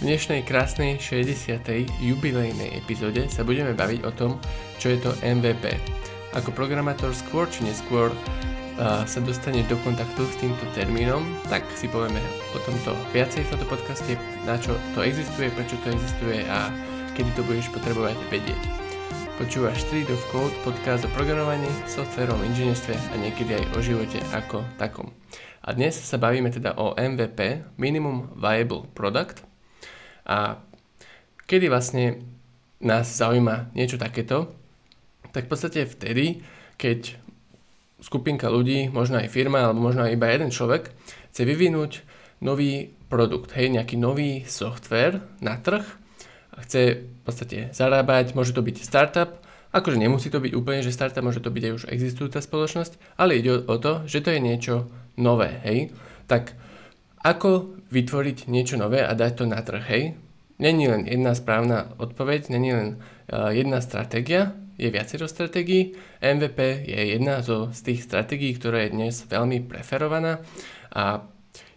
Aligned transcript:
V 0.00 0.08
dnešnej 0.08 0.48
krásnej 0.48 0.96
60. 0.96 1.60
jubilejnej 2.00 2.72
epizóde 2.72 3.28
sa 3.28 3.44
budeme 3.44 3.76
baviť 3.76 4.00
o 4.08 4.12
tom, 4.16 4.40
čo 4.80 4.88
je 4.88 4.96
to 4.96 5.12
MVP. 5.20 5.76
Ako 6.32 6.56
programátor 6.56 7.12
skôr 7.12 7.44
či 7.52 7.68
neskôr 7.68 8.08
uh, 8.08 9.04
sa 9.04 9.20
dostaneš 9.20 9.68
do 9.68 9.76
kontaktu 9.84 10.24
s 10.24 10.40
týmto 10.40 10.64
termínom, 10.72 11.20
tak 11.52 11.68
si 11.76 11.84
povieme 11.84 12.16
o 12.56 12.58
tomto 12.64 12.96
viacej 13.12 13.44
v 13.44 13.50
tomto 13.52 13.68
podcaste, 13.68 14.16
na 14.48 14.56
čo 14.56 14.72
to 14.96 15.04
existuje, 15.04 15.52
prečo 15.52 15.76
to 15.84 15.92
existuje 15.92 16.48
a 16.48 16.72
kedy 17.12 17.28
to 17.36 17.44
budeš 17.44 17.68
potrebovať 17.68 18.16
vedieť. 18.32 18.62
Počúvaš 19.36 19.84
3 19.92 20.08
of 20.08 20.24
Code, 20.32 20.56
podcast 20.64 21.04
o 21.04 21.12
programovaní, 21.12 21.68
softverom, 21.84 22.40
inžinierstve 22.48 22.96
a 22.96 23.14
niekedy 23.20 23.52
aj 23.52 23.64
o 23.76 23.84
živote 23.84 24.16
ako 24.32 24.64
takom. 24.80 25.12
A 25.60 25.76
dnes 25.76 25.92
sa 25.92 26.16
bavíme 26.16 26.48
teda 26.48 26.72
o 26.80 26.96
MVP, 26.96 27.68
Minimum 27.76 28.32
Viable 28.40 28.88
Product, 28.96 29.49
a 30.26 30.60
kedy 31.46 31.66
vlastne 31.68 32.24
nás 32.80 33.10
zaujíma 33.12 33.76
niečo 33.76 34.00
takéto, 34.00 34.52
tak 35.30 35.46
v 35.46 35.50
podstate 35.52 35.86
vtedy, 35.86 36.42
keď 36.80 37.20
skupinka 38.00 38.48
ľudí, 38.48 38.88
možno 38.88 39.20
aj 39.20 39.28
firma, 39.28 39.68
alebo 39.68 39.84
možno 39.84 40.08
aj 40.08 40.16
iba 40.16 40.32
jeden 40.32 40.50
človek, 40.50 40.90
chce 41.30 41.42
vyvinúť 41.44 42.02
nový 42.40 42.88
produkt, 43.12 43.52
hej, 43.52 43.68
nejaký 43.68 44.00
nový 44.00 44.48
software 44.48 45.20
na 45.44 45.60
trh 45.60 45.84
a 46.56 46.64
chce 46.64 47.04
v 47.04 47.20
podstate 47.22 47.58
zarábať, 47.76 48.32
môže 48.32 48.56
to 48.56 48.64
byť 48.64 48.76
startup, 48.80 49.44
akože 49.70 50.00
nemusí 50.00 50.32
to 50.32 50.40
byť 50.40 50.52
úplne, 50.56 50.80
že 50.80 50.94
startup, 50.94 51.22
môže 51.22 51.44
to 51.44 51.52
byť 51.52 51.62
aj 51.68 51.72
už 51.76 51.84
existujúca 51.92 52.40
spoločnosť, 52.40 53.20
ale 53.20 53.38
ide 53.38 53.60
o 53.60 53.76
to, 53.76 54.08
že 54.08 54.24
to 54.24 54.32
je 54.32 54.40
niečo 54.40 54.88
nové, 55.20 55.60
hej. 55.62 55.92
Tak 56.26 56.56
ako 57.20 57.76
vytvoriť 57.92 58.48
niečo 58.48 58.80
nové 58.80 59.04
a 59.04 59.12
dať 59.12 59.32
to 59.36 59.44
na 59.44 59.60
trh, 59.60 59.84
hej? 59.92 60.04
Není 60.60 60.88
len 60.88 61.02
jedna 61.08 61.32
správna 61.32 61.92
odpoveď, 61.96 62.52
není 62.52 62.72
len 62.72 62.88
uh, 63.00 63.48
jedna 63.52 63.80
stratégia, 63.80 64.52
je 64.80 64.88
viacero 64.88 65.28
stratégií. 65.28 65.96
MVP 66.24 66.58
je 66.88 67.00
jedna 67.16 67.44
zo, 67.44 67.68
z 67.72 67.80
tých 67.92 68.00
stratégií, 68.04 68.56
ktorá 68.56 68.88
je 68.88 68.96
dnes 68.96 69.14
veľmi 69.28 69.68
preferovaná 69.68 70.40
a 70.92 71.24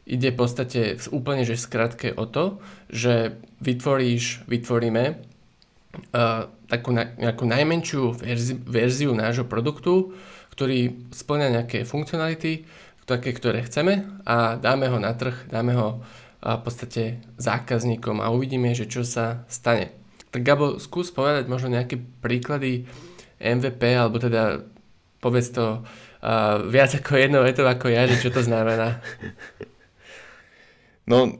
ide 0.03 0.31
v 0.31 0.40
podstate 0.40 1.00
úplne 1.12 1.48
že 1.48 1.59
skratke 1.59 2.12
o 2.16 2.28
to, 2.28 2.59
že 2.92 3.40
vytvoríš, 3.64 4.48
vytvoríme 4.48 5.03
uh, 5.16 6.48
takú 6.68 6.96
na, 6.96 7.12
nejakú 7.20 7.44
najmenšiu 7.44 8.16
verzi, 8.20 8.56
verziu 8.64 9.12
nášho 9.16 9.48
produktu, 9.48 10.16
ktorý 10.56 11.08
splňa 11.12 11.48
nejaké 11.59 11.84
funkcionality, 11.84 12.68
také, 13.06 13.36
ktoré 13.36 13.66
chceme 13.66 14.08
a 14.23 14.56
dáme 14.56 14.88
ho 14.88 14.98
na 15.00 15.12
trh, 15.14 15.50
dáme 15.52 15.76
ho 15.76 16.04
v 16.44 16.62
podstate 16.64 17.23
zákazníkom 17.40 18.20
a 18.20 18.28
uvidíme, 18.28 18.76
že 18.76 18.84
čo 18.84 19.08
sa 19.08 19.48
stane. 19.48 19.96
Tak 20.36 20.44
Gabo, 20.44 20.76
skús 20.82 21.14
povedať 21.14 21.48
možno 21.48 21.72
nejaké 21.72 22.02
príklady 22.20 22.84
MVP, 23.40 23.80
alebo 23.96 24.20
teda 24.20 24.66
povedz 25.24 25.56
to 25.56 25.80
uh, 25.80 26.59
viac 26.68 26.92
ako 27.00 27.16
jedno 27.16 27.40
veto 27.48 27.64
ako 27.64 27.88
ja, 27.88 28.04
že 28.09 28.20
čo 28.20 28.30
to 28.31 28.44
znamená. 28.44 28.98
No, 31.04 31.36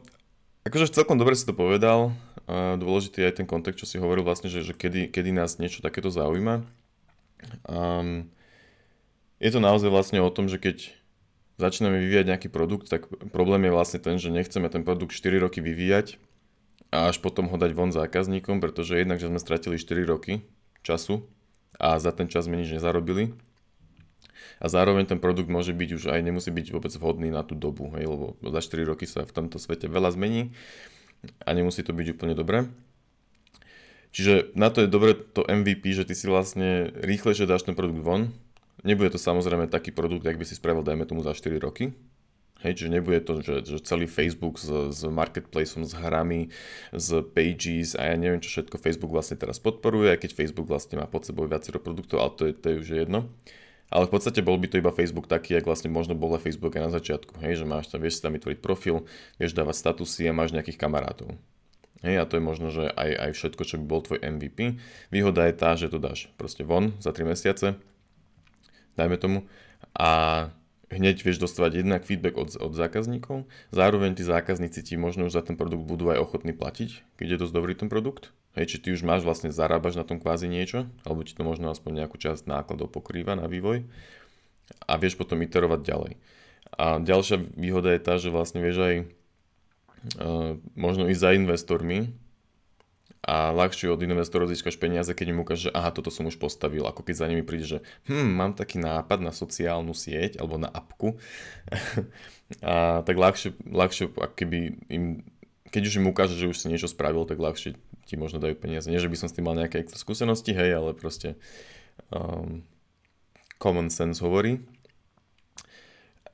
akože 0.68 0.92
celkom 0.92 1.16
dobre 1.16 1.40
si 1.40 1.48
to 1.48 1.56
povedal. 1.56 2.12
Uh, 2.44 2.76
dôležitý 2.76 3.24
je 3.24 3.30
aj 3.32 3.36
ten 3.40 3.48
kontext, 3.48 3.80
čo 3.80 3.88
si 3.88 3.96
hovoril 3.96 4.20
vlastne, 4.28 4.52
že, 4.52 4.60
že 4.60 4.76
kedy, 4.76 5.08
kedy 5.08 5.32
nás 5.32 5.56
niečo 5.56 5.80
takéto 5.80 6.12
zaujíma. 6.12 6.68
Um, 7.64 8.28
je 9.40 9.48
to 9.56 9.64
naozaj 9.64 9.88
vlastne 9.88 10.20
o 10.20 10.28
tom, 10.28 10.52
že 10.52 10.60
keď 10.60 10.92
začíname 11.58 12.02
vyvíjať 12.02 12.26
nejaký 12.34 12.50
produkt, 12.50 12.90
tak 12.90 13.06
problém 13.30 13.70
je 13.70 13.72
vlastne 13.76 14.00
ten, 14.02 14.18
že 14.18 14.34
nechceme 14.34 14.68
ten 14.70 14.82
produkt 14.82 15.14
4 15.14 15.44
roky 15.44 15.60
vyvíjať 15.62 16.18
a 16.94 17.10
až 17.10 17.22
potom 17.22 17.50
ho 17.50 17.58
dať 17.58 17.72
von 17.74 17.90
zákazníkom, 17.94 18.62
pretože 18.62 18.98
jednak, 18.98 19.22
že 19.22 19.30
sme 19.30 19.42
stratili 19.42 19.78
4 19.78 20.06
roky 20.06 20.46
času 20.82 21.26
a 21.78 21.98
za 21.98 22.14
ten 22.14 22.30
čas 22.30 22.46
sme 22.46 22.62
nič 22.62 22.74
nezarobili. 22.74 23.34
A 24.62 24.70
zároveň 24.70 25.10
ten 25.10 25.20
produkt 25.20 25.50
môže 25.50 25.74
byť 25.76 25.90
už 25.98 26.04
aj 26.14 26.22
nemusí 26.24 26.48
byť 26.54 26.72
vôbec 26.72 26.94
vhodný 26.94 27.34
na 27.34 27.44
tú 27.44 27.58
dobu, 27.58 27.92
hej, 27.98 28.06
lebo 28.08 28.38
za 28.40 28.62
4 28.62 28.90
roky 28.90 29.10
sa 29.10 29.26
v 29.26 29.34
tomto 29.34 29.58
svete 29.58 29.90
veľa 29.90 30.14
zmení 30.14 30.54
a 31.44 31.50
nemusí 31.56 31.82
to 31.84 31.96
byť 31.96 32.08
úplne 32.16 32.36
dobré. 32.38 32.70
Čiže 34.14 34.54
na 34.54 34.70
to 34.70 34.86
je 34.86 34.94
dobre 34.94 35.18
to 35.18 35.42
MVP, 35.42 35.98
že 35.98 36.06
ty 36.06 36.14
si 36.14 36.30
vlastne 36.30 36.94
rýchlejšie 37.02 37.50
dáš 37.50 37.66
ten 37.66 37.74
produkt 37.74 38.06
von, 38.06 38.30
Nebude 38.82 39.14
to 39.14 39.22
samozrejme 39.22 39.70
taký 39.70 39.94
produkt, 39.94 40.26
ak 40.26 40.42
by 40.42 40.46
si 40.50 40.58
spravil, 40.58 40.82
dajme 40.82 41.06
tomu, 41.06 41.22
za 41.22 41.38
4 41.38 41.62
roky. 41.62 41.94
Hej, 42.64 42.80
čiže 42.80 42.96
nebude 42.96 43.20
to, 43.20 43.44
že, 43.44 43.68
že 43.68 43.84
celý 43.84 44.08
Facebook 44.08 44.56
s, 44.56 44.72
s 44.72 45.04
marketplaceom, 45.04 45.84
s 45.84 46.00
hrami, 46.00 46.48
s 46.96 47.12
pages 47.36 47.92
a 48.00 48.08
ja 48.08 48.16
neviem, 48.16 48.40
čo 48.40 48.48
všetko 48.56 48.80
Facebook 48.80 49.12
vlastne 49.12 49.36
teraz 49.36 49.60
podporuje, 49.60 50.16
aj 50.16 50.24
keď 50.24 50.32
Facebook 50.32 50.72
vlastne 50.72 50.96
má 50.96 51.04
pod 51.04 51.28
sebou 51.28 51.44
viacero 51.44 51.84
produktov, 51.84 52.24
ale 52.24 52.32
to 52.40 52.44
je, 52.48 52.54
to 52.56 52.66
je 52.72 52.76
už 52.80 52.90
jedno. 53.04 53.28
Ale 53.92 54.08
v 54.08 54.16
podstate 54.16 54.40
bol 54.40 54.56
by 54.56 54.72
to 54.72 54.80
iba 54.80 54.96
Facebook 54.96 55.28
taký, 55.28 55.60
ako 55.60 55.76
vlastne 55.76 55.92
možno 55.92 56.16
bol 56.16 56.32
Facebook 56.40 56.72
aj 56.80 56.84
na 56.88 56.92
začiatku. 56.96 57.36
Hej, 57.44 57.62
že 57.62 57.66
máš 57.68 57.92
tam, 57.92 58.00
vieš 58.00 58.18
si 58.18 58.22
tam 58.24 58.32
vytvoriť 58.32 58.60
profil, 58.64 59.04
vieš 59.38 59.54
dávať 59.54 59.84
statusy 59.84 60.32
a 60.32 60.34
máš 60.34 60.56
nejakých 60.56 60.80
kamarátov. 60.80 61.36
Hej, 62.00 62.16
a 62.20 62.24
to 62.24 62.40
je 62.40 62.44
možno, 62.48 62.72
že 62.72 62.88
aj, 62.96 63.12
aj 63.28 63.32
všetko, 63.36 63.62
čo 63.68 63.76
by 63.84 63.86
bol 63.86 64.02
tvoj 64.02 64.24
MVP. 64.24 64.80
Výhoda 65.12 65.52
je 65.52 65.56
tá, 65.56 65.76
že 65.76 65.92
to 65.92 66.00
dáš 66.00 66.32
proste 66.40 66.64
von 66.64 66.96
za 67.04 67.12
3 67.12 67.28
mesiace, 67.28 67.76
dajme 68.96 69.18
tomu, 69.18 69.46
a 69.94 70.50
hneď 70.94 71.26
vieš 71.26 71.42
dostávať 71.42 71.82
jednak 71.82 72.06
feedback 72.06 72.38
od, 72.38 72.54
od 72.58 72.74
zákazníkov, 72.74 73.50
zároveň 73.74 74.14
tí 74.14 74.24
zákazníci 74.26 74.86
ti 74.86 74.94
možno 74.98 75.30
už 75.30 75.34
za 75.34 75.44
ten 75.46 75.58
produkt 75.58 75.86
budú 75.86 76.14
aj 76.14 76.22
ochotní 76.22 76.54
platiť, 76.54 77.18
keď 77.18 77.28
je 77.28 77.42
dosť 77.42 77.54
dobrý 77.54 77.74
ten 77.74 77.90
produkt. 77.90 78.34
Hej, 78.54 78.78
či 78.78 78.78
ty 78.78 78.88
už 78.94 79.02
máš 79.02 79.26
vlastne, 79.26 79.50
zarábaš 79.50 79.98
na 79.98 80.06
tom 80.06 80.22
kvázi 80.22 80.46
niečo, 80.46 80.86
alebo 81.02 81.26
ti 81.26 81.34
to 81.34 81.42
možno 81.42 81.74
aspoň 81.74 82.06
nejakú 82.06 82.22
časť 82.22 82.46
nákladov 82.46 82.94
pokrýva 82.94 83.34
na 83.34 83.50
vývoj 83.50 83.82
a 84.86 84.94
vieš 85.02 85.18
potom 85.18 85.42
iterovať 85.42 85.82
ďalej. 85.82 86.14
A 86.78 87.02
ďalšia 87.02 87.42
výhoda 87.58 87.94
je 87.98 88.02
tá, 88.02 88.22
že 88.22 88.30
vlastne 88.30 88.62
vieš 88.62 88.78
aj 88.78 88.96
uh, 90.22 90.62
možno 90.78 91.10
ísť 91.10 91.22
za 91.22 91.32
investormi, 91.34 92.14
a 93.24 93.56
ľahšie 93.56 93.88
od 93.88 94.04
investorov 94.04 94.52
získaš 94.52 94.76
peniaze, 94.76 95.08
keď 95.16 95.32
im 95.32 95.40
ukáže, 95.48 95.72
že 95.72 95.72
aha, 95.72 95.96
toto 95.96 96.12
som 96.12 96.28
už 96.28 96.36
postavil, 96.36 96.84
ako 96.84 97.08
keď 97.08 97.24
za 97.24 97.30
nimi 97.32 97.40
príde, 97.40 97.64
že 97.64 97.80
hm, 98.12 98.28
mám 98.36 98.52
taký 98.52 98.84
nápad 98.84 99.24
na 99.24 99.32
sociálnu 99.32 99.96
sieť 99.96 100.44
alebo 100.44 100.60
na 100.60 100.68
apku. 100.68 101.16
a 102.60 103.00
tak 103.08 103.16
ľahšie, 103.16 103.56
ľahšie 103.64 104.12
keby 104.12 104.58
im, 104.92 105.24
keď 105.72 105.82
už 105.88 106.04
im 106.04 106.12
ukáže, 106.12 106.36
že 106.36 106.52
už 106.52 106.60
si 106.60 106.68
niečo 106.68 106.92
spravil, 106.92 107.24
tak 107.24 107.40
ľahšie 107.40 107.80
ti 108.04 108.20
možno 108.20 108.44
dajú 108.44 108.60
peniaze. 108.60 108.92
Nie, 108.92 109.00
že 109.00 109.08
by 109.08 109.16
som 109.16 109.32
s 109.32 109.36
tým 109.40 109.48
mal 109.48 109.56
nejaké 109.56 109.88
skúsenosti, 109.96 110.52
hej, 110.52 110.76
ale 110.76 110.92
proste 110.92 111.40
um, 112.12 112.60
common 113.56 113.88
sense 113.88 114.20
hovorí. 114.20 114.60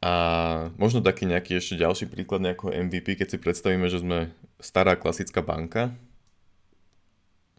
A 0.02 0.74
možno 0.82 1.06
taký 1.06 1.30
nejaký 1.30 1.62
ešte 1.62 1.78
ďalší 1.78 2.10
príklad 2.10 2.42
nejakého 2.42 2.74
MVP, 2.74 3.14
keď 3.14 3.28
si 3.30 3.38
predstavíme, 3.38 3.86
že 3.94 4.02
sme 4.02 4.34
stará 4.58 4.98
klasická 4.98 5.46
banka, 5.46 5.94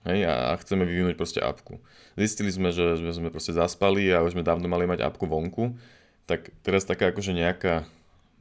Hej, 0.09 0.25
a 0.33 0.57
chceme 0.57 0.89
vyvinúť 0.89 1.13
proste 1.13 1.45
apku. 1.45 1.77
Zistili 2.17 2.49
sme, 2.49 2.73
že 2.73 2.97
sme 3.13 3.29
proste 3.29 3.53
zaspali 3.53 4.09
a 4.09 4.25
už 4.25 4.33
sme 4.33 4.41
dávno 4.41 4.65
mali 4.65 4.89
mať 4.89 5.05
apku 5.05 5.29
vonku, 5.29 5.77
tak 6.25 6.57
teraz 6.65 6.89
taká 6.89 7.13
akože 7.13 7.37
nejaká 7.37 7.85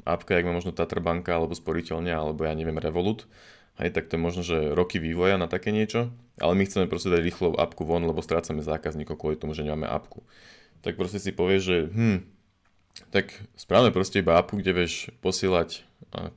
apka, 0.08 0.40
jak 0.40 0.48
má 0.48 0.56
možno 0.56 0.72
Tatra 0.72 1.04
banka 1.04 1.36
alebo 1.36 1.52
sporiteľňa, 1.52 2.16
alebo 2.16 2.48
ja 2.48 2.56
neviem 2.56 2.80
Revolut, 2.80 3.28
hej, 3.84 3.92
tak 3.92 4.08
to 4.08 4.16
je 4.16 4.22
možno, 4.24 4.42
že 4.44 4.72
roky 4.72 5.04
vývoja 5.04 5.36
na 5.36 5.52
také 5.52 5.76
niečo, 5.76 6.16
ale 6.40 6.56
my 6.56 6.64
chceme 6.64 6.88
proste 6.88 7.12
dať 7.12 7.22
rýchlo 7.28 7.48
apku 7.60 7.84
von, 7.84 8.08
lebo 8.08 8.24
strácame 8.24 8.64
zákazníkov 8.64 9.20
kvôli 9.20 9.36
tomu, 9.36 9.52
že 9.52 9.68
nemáme 9.68 9.88
apku. 9.88 10.24
Tak 10.80 10.96
proste 10.96 11.20
si 11.20 11.36
povieš, 11.36 11.62
že 11.64 11.78
hm, 11.92 12.20
tak 13.12 13.36
správne 13.60 13.92
proste 13.92 14.24
iba 14.24 14.40
apku, 14.40 14.60
kde 14.60 14.72
vieš 14.72 15.12
posielať 15.20 15.84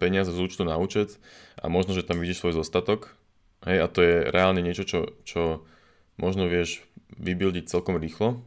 peniaze 0.02 0.34
z 0.34 0.38
účtu 0.42 0.66
na 0.66 0.76
účet 0.78 1.16
a 1.58 1.70
možno, 1.70 1.94
že 1.94 2.06
tam 2.06 2.18
vidíš 2.18 2.42
svoj 2.42 2.58
zostatok, 2.58 3.14
Hej, 3.62 3.78
a 3.78 3.86
to 3.86 4.02
je 4.02 4.26
reálne 4.26 4.58
niečo, 4.58 4.82
čo, 4.82 5.14
čo 5.22 5.62
možno 6.18 6.50
vieš 6.50 6.82
vybildiť 7.14 7.70
celkom 7.70 7.94
rýchlo. 7.94 8.42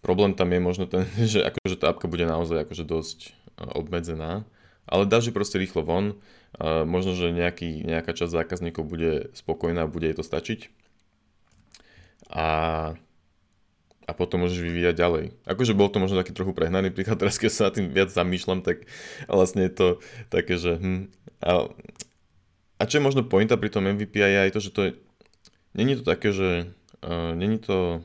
Problém 0.00 0.32
tam 0.32 0.50
je 0.50 0.60
možno 0.60 0.84
ten, 0.90 1.06
že 1.32 1.44
akože 1.44 1.76
tá 1.78 1.92
apka 1.92 2.10
bude 2.10 2.26
naozaj 2.26 2.66
akože 2.66 2.84
dosť 2.84 3.18
e, 3.26 3.30
obmedzená, 3.76 4.42
ale 4.90 5.06
dáš 5.06 5.30
ju 5.30 5.32
proste 5.36 5.60
rýchlo 5.60 5.86
von, 5.86 6.18
a 6.58 6.82
možno, 6.82 7.14
že 7.14 7.30
nejaký, 7.30 7.86
nejaká 7.86 8.10
časť 8.10 8.42
zákazníkov 8.42 8.82
bude 8.82 9.30
spokojná 9.38 9.86
bude 9.86 10.10
jej 10.10 10.18
to 10.18 10.26
stačiť. 10.26 10.66
A, 12.26 12.46
a 14.06 14.10
potom 14.18 14.42
môžeš 14.42 14.58
vyvíjať 14.58 14.98
ďalej. 14.98 15.24
Akože 15.46 15.78
bol 15.78 15.86
to 15.94 16.02
možno 16.02 16.18
taký 16.18 16.34
trochu 16.34 16.50
prehnaný 16.58 16.90
príklad, 16.90 17.18
teraz 17.22 17.38
keď 17.38 17.50
sa 17.54 17.62
na 17.70 17.74
tým 17.78 17.86
viac 17.94 18.10
zamýšľam, 18.10 18.66
tak 18.66 18.90
vlastne 19.30 19.62
je 19.70 19.72
to 19.78 19.86
také, 20.26 20.58
že 20.58 20.74
hm, 20.74 21.14
a 21.38 21.70
a 22.80 22.88
čo 22.88 22.96
je 22.96 23.04
možno 23.04 23.28
pointa 23.28 23.60
pri 23.60 23.68
tom 23.68 23.84
MVP 23.84 24.16
je 24.24 24.40
aj 24.48 24.52
to, 24.56 24.60
že 24.64 24.70
to 24.72 24.80
je, 24.88 24.90
není 25.76 26.00
to 26.00 26.02
také, 26.02 26.32
že 26.32 26.72
uh, 27.04 27.36
není 27.36 27.60
to, 27.60 28.00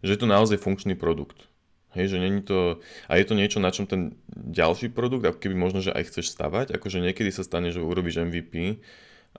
že 0.00 0.16
je 0.16 0.20
to 0.24 0.28
naozaj 0.28 0.56
funkčný 0.56 0.96
produkt. 0.96 1.52
Hej, 1.94 2.16
že 2.16 2.18
není 2.18 2.42
to, 2.42 2.82
a 3.06 3.20
je 3.20 3.24
to 3.28 3.38
niečo, 3.38 3.62
na 3.62 3.70
čom 3.70 3.86
ten 3.86 4.18
ďalší 4.34 4.90
produkt, 4.90 5.22
ako 5.30 5.38
keby 5.38 5.54
možno, 5.54 5.78
že 5.78 5.94
aj 5.94 6.10
chceš 6.10 6.34
stavať, 6.34 6.74
akože 6.74 6.98
niekedy 6.98 7.30
sa 7.30 7.46
stane, 7.46 7.70
že 7.70 7.78
urobíš 7.78 8.18
MVP 8.18 8.82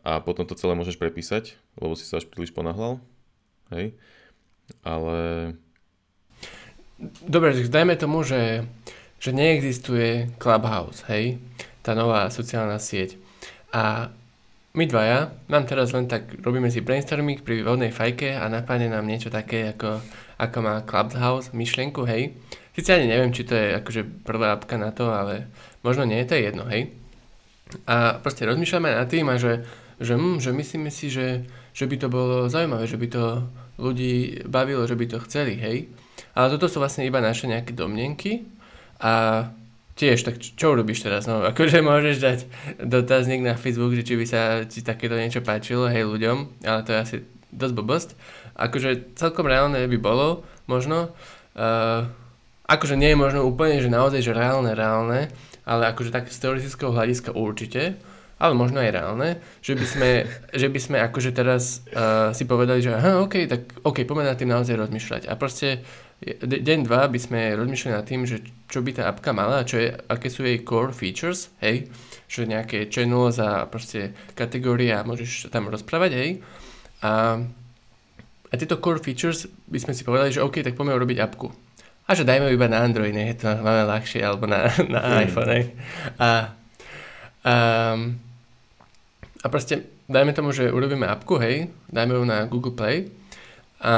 a 0.08 0.24
potom 0.24 0.48
to 0.48 0.56
celé 0.56 0.72
môžeš 0.72 0.96
prepísať, 0.96 1.60
lebo 1.76 2.00
si 2.00 2.08
sa 2.08 2.24
až 2.24 2.32
príliš 2.32 2.56
ponáhľal. 2.56 3.04
Hej. 3.76 4.00
Ale... 4.88 5.18
Dobre, 7.28 7.60
dajme 7.68 8.00
tomu, 8.00 8.24
že, 8.24 8.64
že 9.20 9.36
neexistuje 9.36 10.32
Clubhouse, 10.40 11.04
hej? 11.12 11.44
Tá 11.84 11.92
nová 11.92 12.32
sociálna 12.32 12.80
sieť. 12.80 13.20
A 13.76 14.16
my 14.76 14.86
dvaja, 14.92 15.32
nám 15.48 15.64
teraz 15.64 15.96
len 15.96 16.12
tak 16.12 16.36
robíme 16.44 16.68
si 16.68 16.84
brainstorming 16.84 17.42
pri 17.42 17.64
vodnej 17.64 17.96
fajke 17.96 18.36
a 18.36 18.52
napadne 18.52 18.92
nám 18.92 19.08
niečo 19.08 19.32
také, 19.32 19.72
ako, 19.72 20.04
ako 20.36 20.58
má 20.60 20.84
Clubhouse, 20.84 21.56
myšlienku, 21.56 22.04
hej. 22.04 22.36
Sice 22.76 23.00
ani 23.00 23.08
neviem, 23.08 23.32
či 23.32 23.48
to 23.48 23.56
je 23.56 23.80
akože 23.80 24.28
prvá 24.28 24.52
apka 24.52 24.76
na 24.76 24.92
to, 24.92 25.08
ale 25.08 25.48
možno 25.80 26.04
nie, 26.04 26.20
to 26.28 26.36
je 26.36 26.52
jedno, 26.52 26.68
hej. 26.68 26.92
A 27.88 28.20
proste 28.20 28.44
rozmýšľame 28.44 28.92
nad 28.92 29.08
tým 29.08 29.32
a 29.32 29.40
že, 29.40 29.64
že, 29.98 30.20
hm, 30.20 30.44
že 30.44 30.52
myslíme 30.52 30.92
si, 30.92 31.08
že, 31.08 31.48
že 31.72 31.88
by 31.88 31.96
to 31.96 32.08
bolo 32.12 32.52
zaujímavé, 32.52 32.84
že 32.84 33.00
by 33.00 33.08
to 33.08 33.48
ľudí 33.80 34.44
bavilo, 34.44 34.84
že 34.84 35.00
by 35.00 35.06
to 35.08 35.24
chceli, 35.24 35.56
hej. 35.56 35.88
Ale 36.36 36.52
toto 36.52 36.68
sú 36.68 36.84
vlastne 36.84 37.08
iba 37.08 37.24
naše 37.24 37.48
nejaké 37.48 37.72
domnenky 37.72 38.44
a 39.00 39.48
Tiež, 39.96 40.28
tak 40.28 40.44
čo 40.44 40.76
urobíš 40.76 41.08
teraz? 41.08 41.24
No, 41.24 41.40
akože 41.40 41.80
môžeš 41.80 42.18
dať 42.20 42.40
dotazník 42.84 43.40
na 43.40 43.56
Facebook, 43.56 43.96
že 43.96 44.04
či 44.04 44.20
by 44.20 44.26
sa 44.28 44.68
ti 44.68 44.84
takéto 44.84 45.16
niečo 45.16 45.40
páčilo, 45.40 45.88
hej, 45.88 46.04
ľuďom, 46.04 46.68
ale 46.68 46.84
to 46.84 46.92
je 46.92 47.00
asi 47.00 47.16
dosť 47.56 47.74
blbosť. 47.80 48.10
Akože 48.60 49.16
celkom 49.16 49.48
reálne 49.48 49.80
by 49.88 49.96
bolo, 49.96 50.44
možno. 50.68 51.16
Uh, 51.56 52.12
akože 52.68 53.00
nie 53.00 53.16
je 53.16 53.22
možno 53.24 53.48
úplne, 53.48 53.80
že 53.80 53.88
naozaj, 53.88 54.20
že 54.20 54.36
reálne, 54.36 54.76
reálne, 54.76 55.32
ale 55.64 55.88
akože 55.96 56.12
tak 56.12 56.28
z 56.28 56.44
teoretického 56.44 56.92
hľadiska 56.92 57.32
určite, 57.32 57.96
ale 58.36 58.52
možno 58.52 58.84
aj 58.84 58.92
reálne, 58.92 59.40
že 59.64 59.80
by 59.80 59.86
sme, 59.88 60.10
že 60.52 60.68
by 60.68 60.80
sme 60.84 60.98
akože 61.08 61.32
teraz 61.32 61.88
uh, 61.96 62.36
si 62.36 62.44
povedali, 62.44 62.84
že 62.84 62.92
aha, 62.92 63.24
OK, 63.24 63.48
tak 63.48 63.80
OK, 63.80 64.04
poďme 64.04 64.28
nad 64.28 64.36
tým 64.36 64.52
naozaj 64.52 64.76
rozmýšľať. 64.76 65.32
A 65.32 65.40
proste 65.40 65.88
deň, 66.24 66.88
dva 66.88 67.12
by 67.12 67.20
sme 67.20 67.60
rozmýšľali 67.60 67.94
nad 67.96 68.08
tým, 68.08 68.24
že 68.24 68.40
čo 68.72 68.80
by 68.80 68.96
tá 68.96 69.12
apka 69.12 69.36
mala, 69.36 69.68
čo 69.68 69.78
je, 69.78 69.92
aké 69.92 70.32
sú 70.32 70.48
jej 70.48 70.64
core 70.64 70.96
features, 70.96 71.52
hej, 71.60 71.92
že 72.26 72.48
nejaké 72.48 72.88
channels 72.88 73.38
a 73.38 73.68
proste 73.68 74.16
kategórie 74.34 74.96
a 74.96 75.04
môžeš 75.04 75.52
tam 75.52 75.68
rozprávať, 75.68 76.12
hej. 76.16 76.30
A, 77.04 77.44
a 78.48 78.54
tieto 78.56 78.80
core 78.80 79.04
features 79.04 79.46
by 79.68 79.78
sme 79.78 79.94
si 79.94 80.08
povedali, 80.08 80.32
že 80.32 80.42
OK, 80.42 80.64
tak 80.64 80.80
poďme 80.80 80.96
urobiť 80.96 81.20
apku. 81.20 81.52
A 82.06 82.14
že 82.14 82.24
dajme 82.24 82.54
iba 82.54 82.70
na 82.70 82.86
Android, 82.86 83.14
ne, 83.14 83.34
je 83.34 83.44
to 83.44 83.50
máme 83.52 83.84
ľahšie, 83.86 84.22
alebo 84.24 84.48
na, 84.48 84.72
na 84.94 85.02
mm. 85.04 85.16
iPhone, 85.30 85.52
hej. 85.52 85.64
A, 86.16 86.30
a, 87.46 87.56
a 89.44 89.48
proste 89.52 89.84
dajme 90.08 90.32
tomu, 90.32 90.56
že 90.56 90.72
urobíme 90.72 91.06
apku, 91.06 91.38
hej, 91.44 91.70
dajme 91.92 92.14
ju 92.18 92.24
na 92.24 92.48
Google 92.48 92.74
Play 92.74 93.12
a 93.84 93.94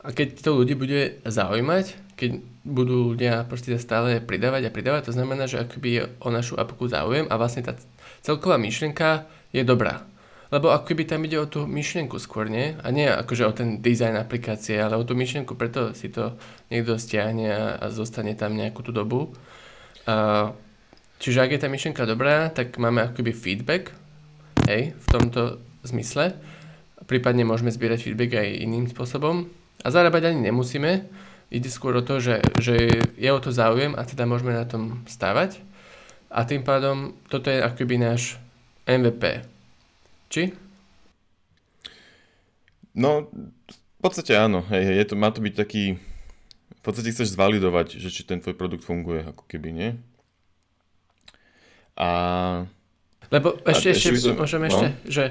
a 0.00 0.08
keď 0.16 0.40
to 0.40 0.56
ľudí 0.56 0.74
bude 0.76 1.20
zaujímať, 1.28 2.16
keď 2.16 2.30
budú 2.64 3.12
ľudia 3.12 3.44
proste 3.48 3.76
stále 3.76 4.20
pridávať 4.20 4.68
a 4.68 4.74
pridávať, 4.74 5.12
to 5.12 5.16
znamená, 5.16 5.44
že 5.48 5.60
akoby 5.60 5.88
je 5.92 6.02
o 6.20 6.28
našu 6.28 6.56
apku 6.56 6.88
záujem 6.88 7.28
a 7.28 7.34
vlastne 7.36 7.64
tá 7.64 7.76
celková 8.24 8.56
myšlienka 8.60 9.28
je 9.52 9.64
dobrá. 9.64 10.04
Lebo 10.50 10.74
ako 10.74 10.92
keby 10.92 11.06
tam 11.06 11.22
ide 11.22 11.38
o 11.38 11.46
tú 11.46 11.62
myšlienku 11.62 12.18
skôr, 12.18 12.50
nie? 12.50 12.74
A 12.82 12.90
nie 12.90 13.06
akože 13.06 13.46
o 13.46 13.52
ten 13.54 13.78
dizajn 13.78 14.18
aplikácie, 14.18 14.82
ale 14.82 14.98
o 14.98 15.06
tú 15.06 15.14
myšlienku, 15.14 15.54
preto 15.54 15.94
si 15.94 16.10
to 16.10 16.34
niekto 16.74 16.98
stiahne 16.98 17.46
a, 17.46 17.86
zostane 17.86 18.34
tam 18.34 18.58
nejakú 18.58 18.82
tú 18.82 18.90
dobu. 18.90 19.30
A, 20.10 20.50
čiže 21.22 21.46
ak 21.46 21.54
je 21.54 21.60
tá 21.62 21.68
myšlienka 21.70 22.02
dobrá, 22.02 22.50
tak 22.50 22.74
máme 22.82 23.14
akoby 23.14 23.30
feedback, 23.30 23.94
hej, 24.66 24.90
v 24.98 25.06
tomto 25.06 25.62
zmysle. 25.86 26.34
Prípadne 27.06 27.46
môžeme 27.46 27.70
zbierať 27.70 28.10
feedback 28.10 28.42
aj 28.42 28.48
iným 28.58 28.90
spôsobom, 28.90 29.46
a 29.80 29.88
zarábať 29.88 30.32
ani 30.32 30.52
nemusíme, 30.52 31.08
ide 31.50 31.68
skôr 31.72 31.96
o 31.98 32.04
to, 32.04 32.22
že, 32.22 32.44
že 32.60 32.76
je 33.18 33.30
o 33.32 33.40
to 33.42 33.50
záujem 33.50 33.96
a 33.96 34.06
teda 34.06 34.28
môžeme 34.28 34.54
na 34.54 34.64
tom 34.64 35.02
stávať. 35.08 35.58
A 36.30 36.46
tým 36.46 36.62
pádom 36.62 37.18
toto 37.26 37.50
je 37.50 37.58
akoby 37.58 37.98
náš 37.98 38.38
MVP. 38.86 39.42
Či? 40.30 40.54
No, 42.94 43.26
v 43.66 43.98
podstate 43.98 44.38
áno. 44.38 44.62
Hej, 44.70 44.94
je 44.94 45.04
to, 45.10 45.14
má 45.18 45.34
to 45.34 45.42
byť 45.42 45.54
taký... 45.58 45.98
V 46.80 46.82
podstate 46.86 47.10
chceš 47.12 47.34
zvalidovať, 47.34 47.98
že 47.98 48.08
či 48.08 48.22
ten 48.24 48.38
tvoj 48.38 48.56
produkt 48.56 48.86
funguje, 48.86 49.26
ako 49.26 49.42
keby, 49.50 49.68
nie? 49.74 49.90
A... 51.98 52.08
Lebo 53.28 53.58
ešte, 53.66 53.90
a 53.90 53.98
ešte, 53.98 54.08
ešte 54.16 54.38
môžem 54.38 54.62
no? 54.64 54.68
ešte, 54.70 54.86
že... 55.10 55.24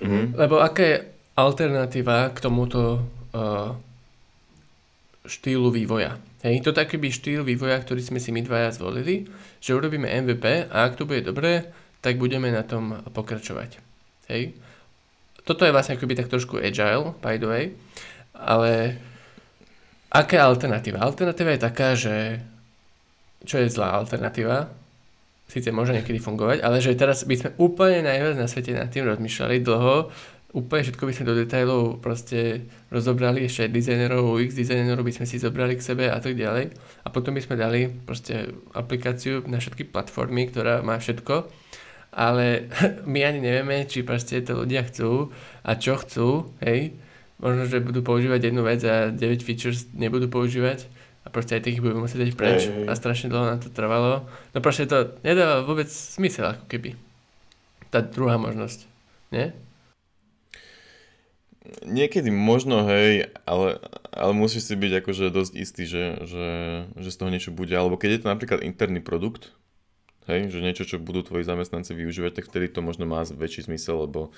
Mm-hmm. 0.00 0.24
Lebo 0.34 0.64
aká 0.64 0.82
je 0.82 0.96
alternatíva 1.38 2.34
k 2.34 2.38
tomuto 2.42 3.04
uh, 3.34 3.78
štýlu 5.28 5.68
vývoja. 5.68 6.16
Hej, 6.40 6.64
to 6.64 6.72
taký 6.72 6.96
by 6.96 7.12
štýl 7.12 7.44
vývoja, 7.44 7.76
ktorý 7.78 8.00
sme 8.00 8.18
si 8.18 8.32
my 8.32 8.40
dvaja 8.40 8.72
zvolili, 8.74 9.28
že 9.60 9.76
urobíme 9.76 10.08
MVP 10.08 10.72
a 10.72 10.88
ak 10.88 10.96
to 10.96 11.04
bude 11.04 11.28
dobré, 11.28 11.68
tak 12.00 12.16
budeme 12.16 12.48
na 12.48 12.64
tom 12.64 13.04
pokračovať. 13.12 13.78
Hej. 14.32 14.56
Toto 15.44 15.64
je 15.64 15.74
vlastne 15.74 16.00
akoby 16.00 16.14
tak 16.16 16.32
trošku 16.32 16.60
agile, 16.60 17.12
by 17.20 17.36
the 17.36 17.48
way, 17.48 17.64
ale 18.36 18.96
aká 20.12 20.48
alternatíva? 20.48 21.04
Alternatíva 21.04 21.56
je 21.56 21.60
taká, 21.60 21.88
že 21.96 22.40
čo 23.44 23.60
je 23.60 23.72
zlá 23.72 23.96
alternatíva, 23.96 24.68
síce 25.48 25.72
môže 25.72 25.96
niekedy 25.96 26.20
fungovať, 26.20 26.60
ale 26.60 26.84
že 26.84 26.92
teraz 26.92 27.24
by 27.24 27.34
sme 27.34 27.50
úplne 27.56 28.04
najviac 28.04 28.36
na 28.36 28.46
svete 28.46 28.76
nad 28.76 28.92
tým 28.92 29.08
rozmýšľali 29.08 29.64
dlho, 29.64 30.12
úplne 30.56 30.80
všetko 30.80 31.04
by 31.04 31.12
sme 31.12 31.28
do 31.28 31.34
detailov 31.36 32.00
proste 32.00 32.64
rozobrali, 32.88 33.44
ešte 33.44 33.68
aj 33.68 33.74
dizajnerov, 33.74 34.40
UX 34.40 34.56
dizajnerov 34.56 35.04
by 35.04 35.12
sme 35.12 35.26
si 35.28 35.36
zobrali 35.36 35.76
k 35.76 35.84
sebe 35.84 36.08
a 36.08 36.16
tak 36.16 36.40
ďalej. 36.40 36.72
A 37.04 37.08
potom 37.12 37.36
by 37.36 37.44
sme 37.44 37.60
dali 37.60 37.92
proste 37.92 38.48
aplikáciu 38.72 39.44
na 39.44 39.60
všetky 39.60 39.92
platformy, 39.92 40.48
ktorá 40.48 40.80
má 40.80 40.96
všetko. 40.96 41.48
Ale 42.16 42.72
my 43.12 43.20
ani 43.28 43.44
nevieme, 43.44 43.84
či 43.84 44.00
proste 44.00 44.40
to 44.40 44.64
ľudia 44.64 44.88
chcú 44.88 45.28
a 45.60 45.76
čo 45.76 46.00
chcú, 46.00 46.48
hej. 46.64 46.96
Možno, 47.38 47.70
že 47.70 47.84
budú 47.84 48.02
používať 48.02 48.50
jednu 48.50 48.66
vec 48.66 48.82
a 48.82 49.14
9 49.14 49.46
features 49.46 49.86
nebudú 49.94 50.26
používať 50.26 50.90
a 51.22 51.30
proste 51.30 51.60
aj 51.60 51.68
tých 51.68 51.84
budú 51.84 52.00
musieť 52.00 52.24
dať 52.24 52.30
preč 52.34 52.66
hey, 52.66 52.82
hey. 52.82 52.86
a 52.88 52.96
strašne 52.96 53.28
dlho 53.28 53.46
na 53.46 53.60
to 53.60 53.68
trvalo. 53.68 54.24
No 54.56 54.58
proste 54.64 54.88
to 54.88 55.20
nedáva 55.20 55.60
vôbec 55.60 55.86
smysel 55.86 56.56
ako 56.56 56.64
keby. 56.66 56.96
Tá 57.92 58.00
druhá 58.00 58.40
možnosť, 58.40 58.88
nie? 59.30 59.52
Niekedy 61.84 62.32
možno, 62.32 62.88
hej, 62.88 63.28
ale, 63.44 63.80
ale 64.08 64.32
musíš 64.32 64.72
si 64.72 64.74
byť 64.74 64.92
akože 65.04 65.24
dosť 65.28 65.52
istý, 65.56 65.84
že, 65.84 66.04
že, 66.24 66.48
že 66.96 67.08
z 67.12 67.18
toho 67.18 67.28
niečo 67.28 67.50
bude. 67.52 67.76
Alebo 67.76 68.00
keď 68.00 68.10
je 68.16 68.20
to 68.24 68.32
napríklad 68.32 68.60
interný 68.64 69.04
produkt, 69.04 69.52
hej, 70.28 70.48
že 70.48 70.64
niečo, 70.64 70.88
čo 70.88 70.96
budú 71.00 71.24
tvoji 71.24 71.44
zamestnanci 71.44 71.92
využívať, 71.92 72.40
tak 72.40 72.48
vtedy 72.48 72.72
to 72.72 72.80
možno 72.80 73.04
má 73.04 73.24
väčší 73.24 73.68
zmysel, 73.68 74.08
lebo 74.08 74.32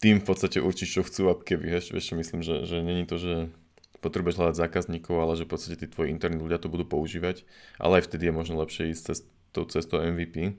tým 0.00 0.18
v 0.18 0.26
podstate 0.26 0.58
určíš, 0.58 1.00
čo 1.00 1.02
chcú, 1.04 1.22
ako 1.30 1.42
keby, 1.44 1.76
vieš, 1.76 1.92
vieš 1.92 2.16
myslím, 2.16 2.40
že, 2.40 2.64
že 2.64 2.80
není 2.80 3.04
to, 3.04 3.20
že 3.20 3.52
potrebuješ 4.00 4.40
hľadať 4.40 4.56
zákazníkov, 4.56 5.14
ale 5.20 5.36
že 5.36 5.44
v 5.44 5.52
podstate 5.52 5.76
tí 5.76 5.86
tvoji 5.86 6.08
interní 6.08 6.40
ľudia 6.40 6.56
to 6.56 6.72
budú 6.72 6.88
používať, 6.88 7.44
ale 7.76 8.00
aj 8.00 8.08
vtedy 8.08 8.32
je 8.32 8.34
možno 8.34 8.56
lepšie 8.58 8.96
ísť 8.96 9.02
cez, 9.12 9.18
tou 9.52 9.68
cestou 9.68 10.00
MVP, 10.00 10.56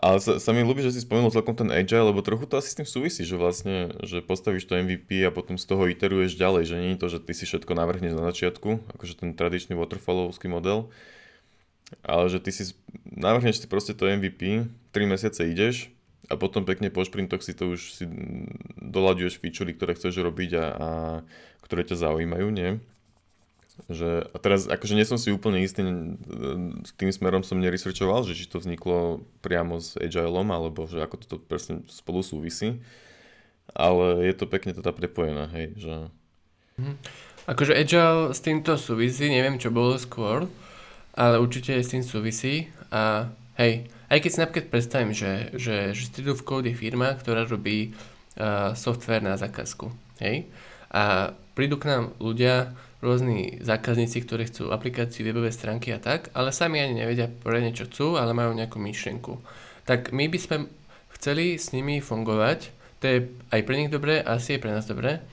ale 0.00 0.16
sa, 0.16 0.40
sa 0.40 0.50
mi 0.56 0.64
ľúbi, 0.64 0.80
že 0.80 0.96
si 0.96 1.04
spomenul 1.04 1.28
celkom 1.28 1.52
ten 1.52 1.68
agile, 1.68 2.08
lebo 2.08 2.24
trochu 2.24 2.48
to 2.48 2.56
asi 2.56 2.72
s 2.72 2.78
tým 2.80 2.88
súvisí, 2.88 3.20
že 3.28 3.36
vlastne, 3.36 3.92
že 4.00 4.24
postavíš 4.24 4.64
to 4.64 4.80
MVP 4.80 5.28
a 5.28 5.30
potom 5.30 5.60
z 5.60 5.68
toho 5.68 5.84
iteruješ 5.92 6.40
ďalej, 6.40 6.62
že 6.72 6.76
nie 6.80 6.90
je 6.96 7.00
to, 7.04 7.06
že 7.12 7.18
ty 7.20 7.36
si 7.36 7.44
všetko 7.44 7.76
navrhneš 7.76 8.16
na 8.16 8.24
začiatku, 8.32 8.80
akože 8.96 9.20
ten 9.20 9.36
tradičný 9.36 9.76
waterfallovský 9.76 10.48
model, 10.48 10.88
ale 12.00 12.32
že 12.32 12.40
ty 12.40 12.48
si 12.48 12.72
navrhneš 13.04 13.60
si 13.60 13.66
proste 13.68 13.92
to 13.92 14.08
MVP, 14.08 14.64
3 14.96 15.04
mesiace 15.04 15.44
ideš 15.44 15.92
a 16.32 16.40
potom 16.40 16.64
pekne 16.64 16.88
po 16.88 17.04
šprintoch 17.04 17.44
si 17.44 17.52
to 17.52 17.76
už 17.76 18.00
si 18.00 18.08
doľaďuješ 18.80 19.36
featurey, 19.36 19.76
ktoré 19.76 20.00
chceš 20.00 20.16
robiť 20.24 20.50
a, 20.56 20.64
a 20.64 20.88
ktoré 21.60 21.84
ťa 21.84 22.00
zaujímajú, 22.08 22.48
nie? 22.48 22.80
Že, 23.88 24.28
a 24.30 24.36
teraz 24.36 24.68
akože 24.68 24.94
nie 24.98 25.08
som 25.08 25.16
si 25.16 25.32
úplne 25.32 25.64
istý, 25.64 25.80
s 26.84 26.92
tým 26.98 27.10
smerom 27.14 27.40
som 27.40 27.56
neresearchoval, 27.56 28.28
že 28.28 28.36
či 28.36 28.50
to 28.50 28.60
vzniklo 28.60 29.24
priamo 29.40 29.80
s 29.80 29.96
Agileom, 29.96 30.52
alebo 30.52 30.84
že 30.84 31.00
ako 31.00 31.16
to 31.24 31.36
presne 31.40 31.86
spolu 31.88 32.20
súvisí. 32.20 32.82
Ale 33.70 34.26
je 34.26 34.34
to 34.34 34.50
pekne 34.50 34.74
teda 34.74 34.90
prepojené, 34.90 35.46
hej, 35.54 35.66
že... 35.78 35.94
Mhm. 36.76 36.94
Akože 37.48 37.72
Agile 37.74 38.36
s 38.36 38.40
týmto 38.44 38.76
súvisí, 38.76 39.26
neviem 39.26 39.56
čo 39.56 39.72
bolo 39.72 39.96
skôr, 39.96 40.46
ale 41.16 41.40
určite 41.40 41.74
s 41.74 41.90
tým 41.90 42.04
súvisí 42.04 42.70
a 42.92 43.32
hej, 43.58 43.90
aj 44.12 44.18
keď 44.22 44.30
si 44.30 44.38
napríklad 44.42 44.66
predstavím, 44.70 45.12
že, 45.16 45.50
že, 45.58 45.96
že 45.96 46.04
Street 46.10 46.30
of 46.30 46.46
Code 46.46 46.70
je 46.70 46.76
firma, 46.78 47.10
ktorá 47.16 47.48
robí 47.48 47.90
uh, 47.90 48.76
software 48.78 49.24
na 49.24 49.34
zákazku, 49.34 49.90
hej, 50.22 50.46
a 50.90 51.34
prídu 51.54 51.78
k 51.78 51.90
nám 51.90 52.04
ľudia, 52.22 52.74
rôzni 53.00 53.60
zákazníci, 53.64 54.24
ktorí 54.24 54.48
chcú 54.52 54.72
aplikáciu, 54.72 55.24
webové 55.24 55.52
stránky 55.52 55.92
a 55.92 56.00
tak, 56.00 56.28
ale 56.36 56.52
sami 56.52 56.80
ani 56.80 57.00
nevedia 57.04 57.28
pre 57.28 57.60
niečo 57.64 57.88
chcú, 57.88 58.20
ale 58.20 58.36
majú 58.36 58.52
nejakú 58.52 58.76
myšlienku. 58.76 59.40
Tak 59.88 60.12
my 60.12 60.28
by 60.28 60.38
sme 60.38 60.56
chceli 61.16 61.56
s 61.56 61.72
nimi 61.72 62.04
fungovať, 62.04 62.72
to 63.00 63.04
je 63.08 63.18
aj 63.52 63.60
pre 63.64 63.74
nich 63.80 63.90
dobré, 63.90 64.20
asi 64.20 64.56
je 64.56 64.62
pre 64.62 64.72
nás 64.72 64.84
dobré, 64.84 65.24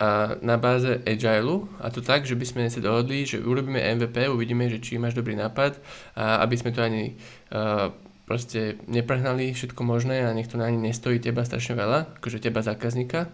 a 0.00 0.40
na 0.40 0.56
báze 0.56 0.96
Agile 1.04 1.68
a 1.76 1.92
to 1.92 2.00
tak, 2.00 2.24
že 2.24 2.32
by 2.32 2.46
sme 2.48 2.72
sa 2.72 2.80
dohodli, 2.80 3.28
že 3.28 3.36
urobíme 3.36 3.76
MVP, 4.00 4.32
uvidíme, 4.32 4.64
že 4.72 4.80
či 4.80 4.96
máš 4.96 5.12
dobrý 5.12 5.36
nápad 5.36 5.76
a 6.16 6.40
aby 6.40 6.56
sme 6.56 6.72
to 6.72 6.80
ani 6.80 7.20
uh, 7.52 7.92
proste 8.24 8.80
neprehnali 8.88 9.52
všetko 9.52 9.82
možné 9.84 10.24
a 10.24 10.32
nech 10.32 10.48
to 10.48 10.56
ani 10.56 10.80
nestojí 10.80 11.20
teba 11.20 11.44
strašne 11.44 11.76
veľa, 11.76 12.16
akože 12.16 12.40
teba 12.40 12.64
zákazníka. 12.64 13.28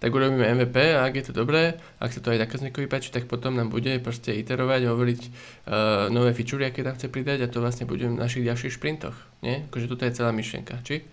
Tak 0.00 0.16
urobíme 0.16 0.48
MVP 0.56 0.96
a 0.96 1.04
ak 1.04 1.12
je 1.20 1.24
to 1.28 1.36
dobré, 1.36 1.76
ak 2.00 2.08
sa 2.08 2.24
to 2.24 2.32
aj 2.32 2.40
zákazníkovi 2.48 2.88
páči, 2.88 3.12
tak 3.12 3.28
potom 3.28 3.52
nám 3.52 3.68
bude 3.68 4.00
proste 4.00 4.32
iterovať, 4.32 4.88
hovoriť 4.88 5.20
uh, 5.20 6.08
nové 6.08 6.32
featurey, 6.32 6.72
aké 6.72 6.80
tam 6.80 6.96
chce 6.96 7.12
pridať 7.12 7.44
a 7.44 7.52
to 7.52 7.60
vlastne 7.60 7.84
bude 7.84 8.08
v 8.08 8.16
našich 8.16 8.48
ďalších 8.48 8.80
šprintoch. 8.80 9.12
Nie? 9.44 9.68
Akože 9.68 9.92
toto 9.92 10.08
je 10.08 10.16
celá 10.16 10.32
myšlienka, 10.32 10.80
či? 10.88 11.04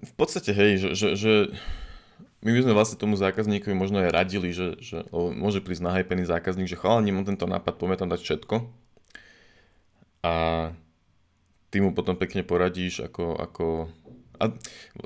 V 0.00 0.12
podstate 0.14 0.54
hej, 0.54 0.78
že, 0.78 0.88
že, 0.94 1.08
že 1.18 1.32
my 2.46 2.50
by 2.54 2.60
sme 2.62 2.72
vlastne 2.72 3.02
tomu 3.02 3.18
zákazníkovi 3.18 3.74
možno 3.74 4.00
aj 4.00 4.14
radili, 4.14 4.54
že, 4.54 4.78
že 4.78 5.04
môže 5.12 5.60
prísť 5.60 5.90
nahajpený 5.90 6.24
zákazník, 6.24 6.70
že 6.70 6.78
chalani, 6.78 7.10
mám 7.10 7.26
tento 7.26 7.50
nápad, 7.50 7.76
poďme 7.76 7.98
tam 7.98 8.08
dať 8.14 8.20
všetko. 8.22 8.54
A 10.22 10.34
ty 11.68 11.76
mu 11.84 11.92
potom 11.92 12.16
pekne 12.16 12.40
poradíš, 12.40 13.04
ako, 13.04 13.36
ako 13.36 13.64
a 14.40 14.56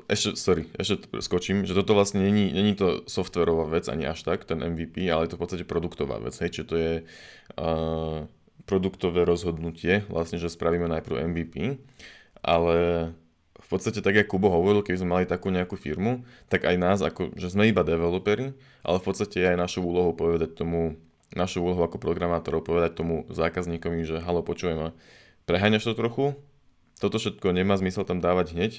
ešte, 0.07 0.39
sorry, 0.39 0.71
ešte 0.79 1.11
skočím, 1.19 1.67
že 1.67 1.75
toto 1.75 1.91
vlastne 1.91 2.23
není, 2.23 2.55
není 2.55 2.71
to 2.71 3.03
softverová 3.03 3.67
vec 3.67 3.91
ani 3.91 4.07
až 4.07 4.23
tak, 4.23 4.47
ten 4.47 4.63
MVP, 4.63 5.11
ale 5.11 5.27
je 5.27 5.35
to 5.35 5.37
v 5.37 5.43
podstate 5.43 5.65
produktová 5.67 6.23
vec, 6.23 6.31
hej, 6.39 6.55
čiže 6.55 6.69
to 6.71 6.75
je 6.79 6.93
uh, 7.03 8.23
produktové 8.63 9.27
rozhodnutie, 9.27 10.07
vlastne, 10.07 10.39
že 10.39 10.47
spravíme 10.47 10.87
najprv 10.87 11.27
MVP, 11.35 11.83
ale 12.41 12.77
v 13.59 13.67
podstate 13.67 13.99
tak, 13.99 14.15
ako 14.15 14.39
Kubo 14.39 14.47
hovoril, 14.53 14.85
keby 14.85 15.03
sme 15.03 15.13
mali 15.19 15.25
takú 15.27 15.51
nejakú 15.51 15.75
firmu, 15.75 16.23
tak 16.47 16.63
aj 16.63 16.75
nás, 16.79 16.99
ako, 17.03 17.35
že 17.35 17.51
sme 17.51 17.67
iba 17.67 17.83
developeri, 17.83 18.55
ale 18.87 18.97
v 19.01 19.05
podstate 19.05 19.41
je 19.41 19.51
aj 19.51 19.57
našou 19.59 19.83
úlohou 19.83 20.15
povedať 20.15 20.55
tomu, 20.55 20.95
našou 21.35 21.67
úlohou 21.67 21.83
ako 21.83 21.99
programátorov 21.99 22.63
povedať 22.63 22.95
tomu 22.95 23.27
zákazníkovi, 23.27 24.07
že 24.07 24.23
halo, 24.23 24.45
počujem 24.45 24.95
preháňaš 25.45 25.91
to 25.91 25.93
trochu, 25.93 26.25
toto 26.97 27.19
všetko 27.19 27.53
nemá 27.53 27.75
zmysel 27.77 28.05
tam 28.05 28.21
dávať 28.21 28.55
hneď, 28.57 28.73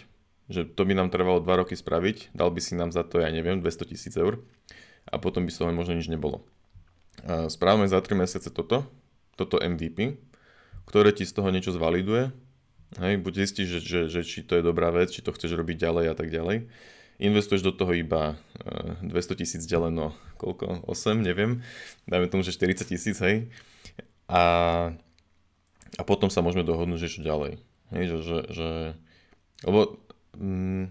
že 0.47 0.67
to 0.67 0.83
by 0.87 0.95
nám 0.95 1.11
trvalo 1.11 1.43
2 1.43 1.63
roky 1.63 1.75
spraviť, 1.75 2.35
dal 2.37 2.51
by 2.51 2.61
si 2.63 2.79
nám 2.79 2.91
za 2.95 3.03
to, 3.03 3.23
ja 3.23 3.31
neviem, 3.31 3.59
200 3.63 3.93
tisíc 3.93 4.15
eur 4.15 4.43
a 5.07 5.19
potom 5.19 5.47
by 5.47 5.51
z 5.51 5.59
toho 5.63 5.71
možno 5.75 5.99
nič 5.99 6.11
nebolo. 6.11 6.47
Správame 7.51 7.91
za 7.91 7.99
3 7.99 8.15
mesiace 8.15 8.51
toto, 8.53 8.87
toto 9.35 9.59
MVP, 9.59 10.21
ktoré 10.87 11.11
ti 11.11 11.27
z 11.27 11.33
toho 11.35 11.51
niečo 11.51 11.75
zvaliduje 11.75 12.31
Hej, 12.95 13.19
buď 13.19 13.33
zistíš, 13.45 13.67
že, 13.67 13.81
že, 13.83 14.01
že 14.07 14.21
či 14.23 14.47
to 14.47 14.55
je 14.57 14.63
dobrá 14.63 14.95
vec, 14.95 15.11
či 15.11 15.21
to 15.21 15.35
chceš 15.35 15.59
robiť 15.59 15.83
ďalej 15.83 16.05
a 16.07 16.15
tak 16.15 16.31
ďalej. 16.31 16.71
Investuješ 17.19 17.67
do 17.67 17.73
toho 17.75 17.97
iba 17.97 18.39
200 19.03 19.11
eh, 19.11 19.37
tisíc 19.43 19.63
deleno, 19.67 20.15
koľko? 20.39 20.87
8, 20.87 21.19
neviem. 21.19 21.67
Dajme 22.07 22.31
tomu, 22.31 22.47
že 22.47 22.55
40 22.55 22.87
tisíc, 22.87 23.19
hej. 23.19 23.51
A, 24.31 24.45
a 25.99 26.03
potom 26.07 26.31
sa 26.31 26.47
môžeme 26.47 26.63
dohodnúť, 26.63 27.03
že 27.03 27.13
čo 27.19 27.27
ďalej. 27.27 27.59
Hej, 27.91 28.05
že, 28.07 28.17
že, 28.23 28.39
že 28.55 28.69
lebo, 29.67 29.99
mm, 30.37 30.85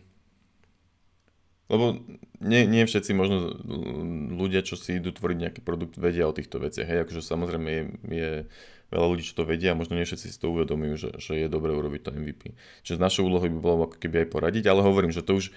lebo 1.65 1.97
nie, 2.45 2.69
nie 2.69 2.85
všetci 2.85 3.11
možno 3.17 3.57
ľudia, 4.37 4.61
čo 4.61 4.77
si 4.77 5.01
idú 5.01 5.09
tvoriť 5.09 5.37
nejaký 5.49 5.61
produkt, 5.65 5.97
vedia 5.97 6.29
o 6.29 6.35
týchto 6.35 6.61
veciach. 6.61 6.85
Hej, 6.85 6.99
akože 7.09 7.25
samozrejme 7.25 7.67
je, 7.69 7.83
je 8.05 8.29
veľa 8.93 9.07
ľudí, 9.09 9.25
čo 9.25 9.41
to 9.41 9.49
vedia 9.49 9.73
a 9.73 9.79
možno 9.79 9.97
nie 9.97 10.05
všetci 10.05 10.29
si 10.29 10.37
to 10.37 10.53
uvedomujú, 10.53 10.93
že, 10.93 11.09
že 11.17 11.33
je 11.41 11.47
dobré 11.49 11.73
urobiť 11.73 12.01
to 12.05 12.13
MVP. 12.13 12.53
Čiže 12.85 13.01
z 13.01 13.03
našou 13.03 13.25
úlohou 13.25 13.49
by 13.49 13.57
bolo 13.57 13.89
ako 13.89 13.97
keby 13.97 14.25
aj 14.25 14.27
poradiť, 14.29 14.63
ale 14.69 14.85
hovorím, 14.85 15.09
že 15.09 15.25
to 15.25 15.41
už, 15.41 15.49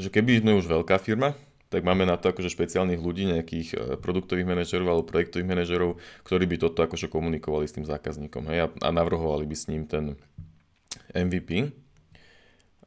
že 0.00 0.08
keby 0.08 0.40
sme 0.40 0.56
už 0.56 0.64
veľká 0.64 0.96
firma, 0.96 1.36
tak 1.68 1.82
máme 1.84 2.08
na 2.08 2.16
to 2.16 2.30
akože 2.30 2.48
špeciálnych 2.48 3.02
ľudí, 3.02 3.26
nejakých 3.26 3.68
e, 3.74 3.76
produktových 3.98 4.46
manažerov 4.46 4.86
alebo 4.86 5.04
projektových 5.04 5.50
manažerov, 5.50 5.98
ktorí 6.22 6.46
by 6.46 6.56
toto 6.62 6.86
akože 6.86 7.10
komunikovali 7.10 7.66
s 7.66 7.74
tým 7.74 7.84
zákazníkom 7.84 8.48
hej, 8.48 8.58
a, 8.64 8.66
a 8.86 8.88
navrhovali 8.94 9.44
by 9.44 9.56
s 9.58 9.66
ním 9.66 9.82
ten 9.84 10.14
MVP. 11.10 11.74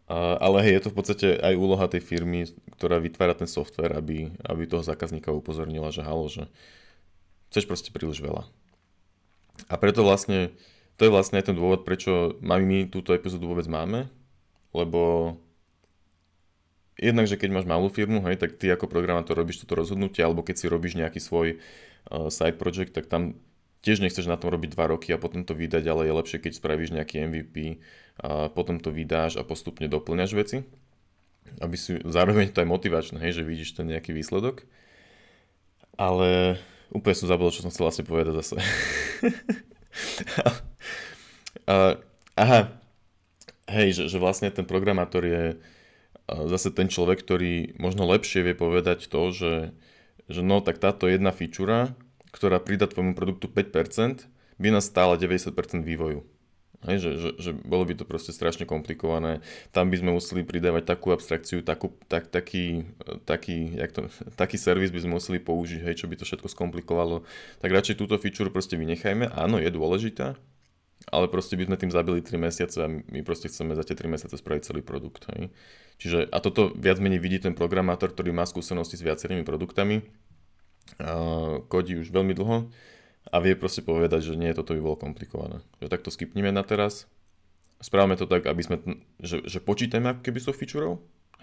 Ale 0.10 0.66
hej, 0.66 0.82
je 0.82 0.84
to 0.90 0.92
v 0.92 0.98
podstate 0.98 1.28
aj 1.38 1.54
úloha 1.54 1.86
tej 1.86 2.02
firmy, 2.02 2.50
ktorá 2.74 2.98
vytvára 2.98 3.38
ten 3.38 3.46
software, 3.46 3.94
aby, 3.94 4.34
aby 4.42 4.66
toho 4.66 4.82
zákazníka 4.82 5.30
upozornila, 5.30 5.94
že 5.94 6.02
halo, 6.02 6.26
že 6.26 6.50
chceš 7.54 7.70
proste 7.70 7.94
príliš 7.94 8.18
veľa. 8.18 8.50
A 9.70 9.76
preto 9.78 10.02
vlastne, 10.02 10.50
to 10.98 11.06
je 11.06 11.14
vlastne 11.14 11.38
aj 11.38 11.54
ten 11.54 11.58
dôvod, 11.58 11.86
prečo 11.86 12.42
my 12.42 12.90
túto 12.90 13.14
epizódu 13.14 13.46
vôbec 13.46 13.70
máme, 13.70 14.10
lebo 14.74 15.38
jednak, 16.98 17.30
že 17.30 17.38
keď 17.38 17.62
máš 17.62 17.70
malú 17.70 17.94
firmu, 17.94 18.26
hej, 18.26 18.42
tak 18.42 18.58
ty 18.58 18.66
ako 18.74 18.90
programátor 18.90 19.38
robíš 19.38 19.62
toto 19.62 19.78
rozhodnutie, 19.78 20.26
alebo 20.26 20.42
keď 20.42 20.56
si 20.58 20.66
robíš 20.66 20.98
nejaký 20.98 21.22
svoj 21.22 21.62
uh, 21.62 22.34
side 22.34 22.58
project, 22.58 22.98
tak 22.98 23.06
tam 23.06 23.38
tiež 23.82 24.04
nechceš 24.04 24.28
na 24.28 24.36
tom 24.36 24.52
robiť 24.52 24.76
2 24.76 24.94
roky 24.94 25.16
a 25.16 25.22
potom 25.22 25.48
to 25.48 25.56
vydať, 25.56 25.84
ale 25.88 26.08
je 26.08 26.18
lepšie, 26.18 26.38
keď 26.44 26.52
spravíš 26.60 26.92
nejaký 26.96 27.24
MVP 27.24 27.80
a 28.20 28.52
potom 28.52 28.80
to 28.84 28.92
vydáš 28.92 29.40
a 29.40 29.48
postupne 29.48 29.88
doplňaš 29.88 30.32
veci, 30.36 30.68
aby 31.64 31.76
si 31.80 32.00
zároveň 32.04 32.52
to 32.52 32.62
aj 32.64 32.68
motivačné, 32.68 33.18
hej, 33.24 33.40
že 33.40 33.48
vidíš 33.48 33.80
ten 33.80 33.88
nejaký 33.88 34.12
výsledok. 34.12 34.68
Ale 36.00 36.60
Úplne 36.90 37.16
som 37.16 37.30
zabudol, 37.30 37.54
čo 37.54 37.62
som 37.62 37.70
chcel 37.70 37.86
asi 37.86 38.02
povedať 38.02 38.34
zase. 38.42 38.58
uh, 41.70 41.94
aha, 42.34 42.62
hej, 43.70 43.94
že, 43.94 44.04
že 44.10 44.18
vlastne 44.18 44.50
ten 44.50 44.66
programátor 44.66 45.22
je 45.22 45.44
zase 46.30 46.74
ten 46.74 46.90
človek, 46.90 47.22
ktorý 47.22 47.78
možno 47.78 48.10
lepšie 48.10 48.42
vie 48.42 48.54
povedať 48.58 49.06
to, 49.06 49.22
že, 49.34 49.54
že 50.30 50.42
no 50.42 50.62
tak 50.62 50.82
táto 50.82 51.06
jedna 51.06 51.30
feature, 51.30 51.94
ktorá 52.40 52.64
pridá 52.64 52.88
tvojmu 52.88 53.20
produktu 53.20 53.52
5%, 53.52 54.24
by 54.56 54.68
nás 54.72 54.88
stála 54.88 55.20
90% 55.20 55.52
vývoju. 55.84 56.24
Hej, 56.88 57.04
že, 57.04 57.12
že, 57.20 57.30
že 57.36 57.52
bolo 57.52 57.84
by 57.84 57.92
to 57.92 58.08
proste 58.08 58.32
strašne 58.32 58.64
komplikované. 58.64 59.44
Tam 59.76 59.92
by 59.92 60.00
sme 60.00 60.16
museli 60.16 60.48
pridávať 60.48 60.88
takú 60.88 61.12
abstrakciu, 61.12 61.60
takú, 61.60 61.92
tak, 62.08 62.32
taký, 62.32 62.88
taký, 63.28 63.76
jak 63.76 63.92
to, 63.92 64.08
taký 64.40 64.56
servis 64.56 64.88
by 64.88 65.04
sme 65.04 65.20
museli 65.20 65.44
použiť, 65.44 65.84
hej, 65.84 66.00
čo 66.00 66.08
by 66.08 66.16
to 66.16 66.24
všetko 66.24 66.48
skomplikovalo. 66.48 67.28
Tak 67.60 67.68
radšej 67.68 68.00
túto 68.00 68.16
feature 68.16 68.48
proste 68.48 68.80
vynechajme. 68.80 69.28
Áno, 69.36 69.60
je 69.60 69.68
dôležitá, 69.68 70.40
ale 71.12 71.28
proste 71.28 71.60
by 71.60 71.68
sme 71.68 71.76
tým 71.76 71.92
zabili 71.92 72.24
3 72.24 72.40
mesiace 72.40 72.80
a 72.80 72.88
my 72.88 73.20
proste 73.28 73.52
chceme 73.52 73.76
za 73.76 73.84
tie 73.84 74.00
3 74.00 74.16
mesiace 74.16 74.40
spraviť 74.40 74.72
celý 74.72 74.80
produkt. 74.80 75.28
Hej. 75.36 75.52
Čiže, 76.00 76.32
a 76.32 76.40
toto 76.40 76.72
viac 76.80 77.04
menej 77.04 77.20
vidí 77.20 77.44
ten 77.44 77.60
programátor, 77.60 78.16
ktorý 78.16 78.32
má 78.32 78.48
skúsenosti 78.48 78.96
s 78.96 79.04
viacerými 79.04 79.44
produktami, 79.44 80.00
kodí 81.70 82.00
už 82.00 82.10
veľmi 82.10 82.34
dlho 82.34 82.72
a 83.30 83.36
vie 83.44 83.54
proste 83.54 83.86
povedať, 83.86 84.34
že 84.34 84.40
nie, 84.40 84.56
toto 84.56 84.74
by 84.74 84.82
bolo 84.82 84.98
komplikované. 84.98 85.62
Že 85.84 85.88
takto 85.92 86.10
skipnime 86.10 86.50
na 86.50 86.66
teraz, 86.66 87.06
správame 87.78 88.18
to 88.18 88.26
tak, 88.26 88.50
aby 88.50 88.62
sme, 88.66 88.78
že, 89.22 89.46
že 89.46 89.62
počítame 89.62 90.16
ako 90.16 90.22
keby 90.26 90.38
s 90.42 90.48
tou 90.50 90.56
featureou, 90.56 90.94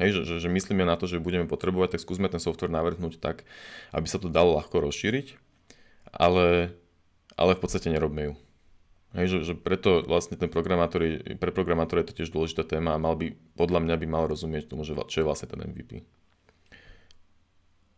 hej, 0.02 0.10
že, 0.12 0.20
že, 0.26 0.34
že 0.46 0.48
myslíme 0.50 0.82
na 0.82 0.98
to, 0.98 1.06
že 1.06 1.22
budeme 1.22 1.46
potrebovať, 1.46 1.96
tak 1.96 2.04
skúsme 2.04 2.26
ten 2.26 2.42
software 2.42 2.72
navrhnúť 2.72 3.22
tak, 3.22 3.46
aby 3.94 4.06
sa 4.10 4.18
to 4.18 4.32
dalo 4.32 4.58
ľahko 4.58 4.82
rozšíriť, 4.82 5.38
ale, 6.12 6.74
ale 7.38 7.52
v 7.54 7.60
podstate 7.62 7.92
nerobme 7.92 8.32
ju. 8.32 8.34
Hej, 9.16 9.26
že, 9.32 9.38
že 9.52 9.54
preto 9.56 10.04
vlastne 10.04 10.36
ten 10.36 10.52
programátor 10.52 11.00
je, 11.00 11.40
pre 11.40 11.48
programátora 11.48 12.04
je 12.04 12.12
to 12.12 12.16
tiež 12.20 12.34
dôležitá 12.36 12.68
téma 12.68 12.92
a 12.92 13.00
mal 13.00 13.16
by, 13.16 13.32
podľa 13.56 13.80
mňa 13.80 13.96
by 13.96 14.06
mal 14.10 14.24
rozumieť 14.28 14.68
tomu, 14.68 14.84
že, 14.84 14.92
čo 15.08 15.24
je 15.24 15.26
vlastne 15.26 15.48
ten 15.48 15.64
MVP. 15.64 16.04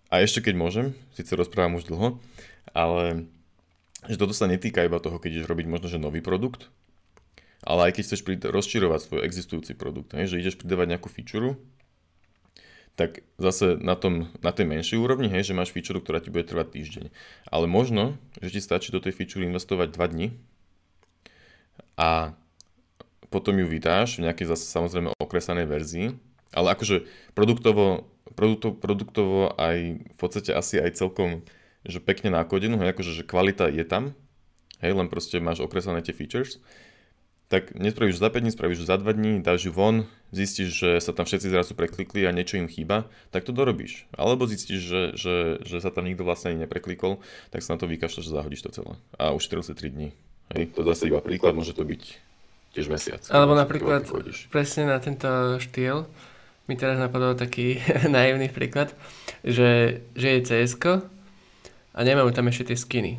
A 0.09 0.25
ešte 0.25 0.41
keď 0.41 0.55
môžem, 0.57 0.87
síce 1.13 1.37
rozprávam 1.37 1.77
už 1.77 1.89
dlho, 1.89 2.17
ale 2.73 3.29
že 4.09 4.17
toto 4.17 4.33
sa 4.33 4.49
netýka 4.49 4.87
iba 4.87 5.03
toho, 5.03 5.21
keď 5.21 5.41
ideš 5.41 5.51
robiť 5.51 5.67
možno 5.69 5.87
že 5.93 6.01
nový 6.01 6.25
produkt, 6.25 6.73
ale 7.61 7.91
aj 7.91 7.99
keď 7.99 8.03
chceš 8.09 8.21
rozširovať 8.49 9.01
svoj 9.05 9.21
existujúci 9.27 9.73
produkt, 9.77 10.15
hej, 10.15 10.31
že 10.31 10.41
ideš 10.41 10.57
pridávať 10.57 10.97
nejakú 10.97 11.09
feature, 11.11 11.59
tak 12.99 13.23
zase 13.39 13.79
na, 13.79 13.95
tom, 13.95 14.27
na 14.43 14.51
tej 14.51 14.67
menšej 14.67 14.99
úrovni, 14.99 15.31
hej, 15.31 15.53
že 15.53 15.55
máš 15.55 15.71
feature, 15.71 16.03
ktorá 16.03 16.19
ti 16.19 16.35
bude 16.35 16.43
trvať 16.43 16.75
týždeň. 16.75 17.07
Ale 17.47 17.71
možno, 17.71 18.19
že 18.43 18.59
ti 18.59 18.61
stačí 18.63 18.91
do 18.91 18.99
tej 18.99 19.15
feature 19.15 19.47
investovať 19.47 19.95
2 19.95 20.13
dní 20.15 20.29
a 21.95 22.35
potom 23.31 23.55
ju 23.55 23.67
vydáš 23.71 24.19
v 24.19 24.27
nejakej 24.27 24.51
zase 24.51 24.67
samozrejme 24.67 25.15
okresanej 25.21 25.67
verzii, 25.71 26.07
ale 26.53 26.75
akože 26.75 27.05
produktovo, 27.37 28.09
produktovo, 28.33 28.75
produktovo 28.77 29.41
aj 29.57 29.77
v 30.05 30.17
podstate 30.17 30.55
asi 30.55 30.81
aj 30.81 30.99
celkom 30.99 31.45
že 31.87 32.03
pekne 32.03 32.35
nakodenú, 32.35 32.77
hej, 32.83 32.93
akože 32.93 33.13
že 33.23 33.25
kvalita 33.25 33.71
je 33.71 33.87
tam, 33.87 34.13
hej, 34.83 34.93
len 34.93 35.09
proste 35.09 35.39
máš 35.39 35.63
okreslené 35.63 36.03
tie 36.05 36.13
features, 36.13 36.59
tak 37.49 37.73
nespravíš 37.73 38.21
za 38.21 38.29
5 38.29 38.45
dní, 38.45 38.51
spravíš 38.53 38.85
za 38.85 39.01
2 39.01 39.09
dní, 39.17 39.33
dáš 39.41 39.71
ju 39.71 39.73
von, 39.73 40.05
zistíš, 40.37 40.69
že 40.69 40.91
sa 41.01 41.17
tam 41.17 41.25
všetci 41.25 41.49
zrazu 41.49 41.73
preklikli 41.73 42.29
a 42.29 42.35
niečo 42.35 42.61
im 42.61 42.69
chýba, 42.69 43.09
tak 43.33 43.49
to 43.49 43.57
dorobíš. 43.57 44.05
Alebo 44.13 44.45
zistíš, 44.45 44.81
že, 44.85 45.03
že, 45.17 45.37
že 45.65 45.77
sa 45.81 45.89
tam 45.89 46.05
nikto 46.05 46.29
vlastne 46.29 46.53
ani 46.53 46.69
nepreklikol, 46.69 47.25
tak 47.49 47.65
sa 47.65 47.73
na 47.75 47.81
to 47.81 47.89
vykašľaš, 47.89 48.25
že 48.29 48.37
zahodíš 48.37 48.63
to 48.69 48.71
celé. 48.77 48.93
A 49.17 49.33
už 49.33 49.49
43 49.49 49.89
dní. 49.89 50.09
Hej, 50.53 50.77
to 50.77 50.85
zase 50.85 51.09
iba 51.09 51.25
príklad, 51.25 51.57
môže 51.57 51.73
to 51.73 51.89
byť 51.89 52.03
tiež 52.77 52.87
mesiac. 52.93 53.25
Alebo 53.33 53.57
napríklad 53.57 54.05
presne 54.53 54.85
na 54.85 55.01
tento 55.01 55.57
štýl 55.57 56.05
mi 56.69 56.77
teraz 56.77 57.01
napadol 57.01 57.35
taký 57.35 57.81
naivný 58.17 58.53
príklad, 58.53 58.93
že, 59.41 60.05
že 60.13 60.29
je 60.39 60.41
cs 60.45 60.77
a 61.97 62.01
nemajú 62.05 62.31
tam 62.31 62.47
ešte 62.53 62.71
tie 62.71 62.79
skiny. 62.79 63.13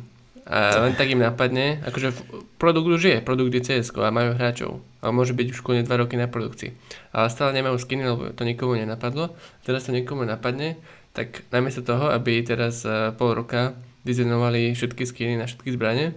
A 0.50 0.82
len 0.82 0.98
tak 0.98 1.06
im 1.12 1.22
napadne, 1.22 1.78
akože 1.84 2.10
produkt 2.58 2.88
už 2.88 3.02
je, 3.06 3.18
produkt 3.20 3.54
je 3.54 3.62
cs 3.62 3.92
a 3.94 4.10
majú 4.10 4.34
hráčov. 4.34 4.82
A 5.04 5.12
môže 5.14 5.36
byť 5.36 5.46
už 5.52 5.62
kľudne 5.62 5.86
2 5.86 6.00
roky 6.00 6.16
na 6.16 6.26
produkcii. 6.26 6.74
Ale 7.12 7.30
stále 7.30 7.54
nemajú 7.54 7.76
skiny, 7.78 8.02
lebo 8.02 8.22
to 8.34 8.42
nikomu 8.42 8.74
nenapadlo. 8.74 9.36
Teraz 9.62 9.86
to 9.86 9.94
nikomu 9.94 10.26
napadne, 10.26 10.80
tak 11.12 11.44
namiesto 11.54 11.84
toho, 11.84 12.10
aby 12.10 12.42
teraz 12.42 12.82
uh, 12.86 13.14
pol 13.14 13.36
roka 13.36 13.76
dizajnovali 14.02 14.72
všetky 14.72 15.04
skiny 15.04 15.34
na 15.36 15.44
všetky 15.44 15.76
zbranie, 15.76 16.16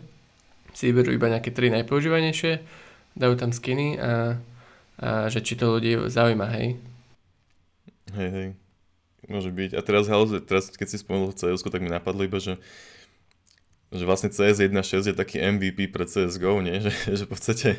si 0.71 0.89
vyberú 0.89 1.13
iba 1.13 1.29
nejaké 1.29 1.51
tri 1.51 1.69
najpoužívanejšie, 1.69 2.63
dajú 3.13 3.33
tam 3.37 3.51
skiny 3.53 3.99
a, 3.99 4.39
a 4.97 5.27
že 5.29 5.43
či 5.45 5.59
to 5.59 5.77
ľudí 5.77 5.99
zaujíma, 6.09 6.47
hej. 6.57 6.92
Hej, 8.13 8.29
hej. 8.29 8.47
Môže 9.31 9.49
byť. 9.49 9.71
A 9.77 9.81
teraz, 9.81 10.05
teraz 10.43 10.63
keď 10.73 10.87
si 10.87 10.97
spomenul 10.99 11.31
cs 11.31 11.63
tak 11.63 11.81
mi 11.81 11.89
napadlo 11.89 12.27
iba, 12.27 12.37
že 12.37 12.59
že 13.93 14.09
vlastne 14.09 14.33
CS 14.33 14.57
1.6 14.57 15.05
je 15.05 15.13
taký 15.13 15.37
MVP 15.37 15.93
pre 15.93 16.09
CSGO, 16.09 16.65
nie? 16.65 16.81
Že, 16.83 16.91
že 17.13 17.23
v 17.23 17.29
podstate 17.29 17.69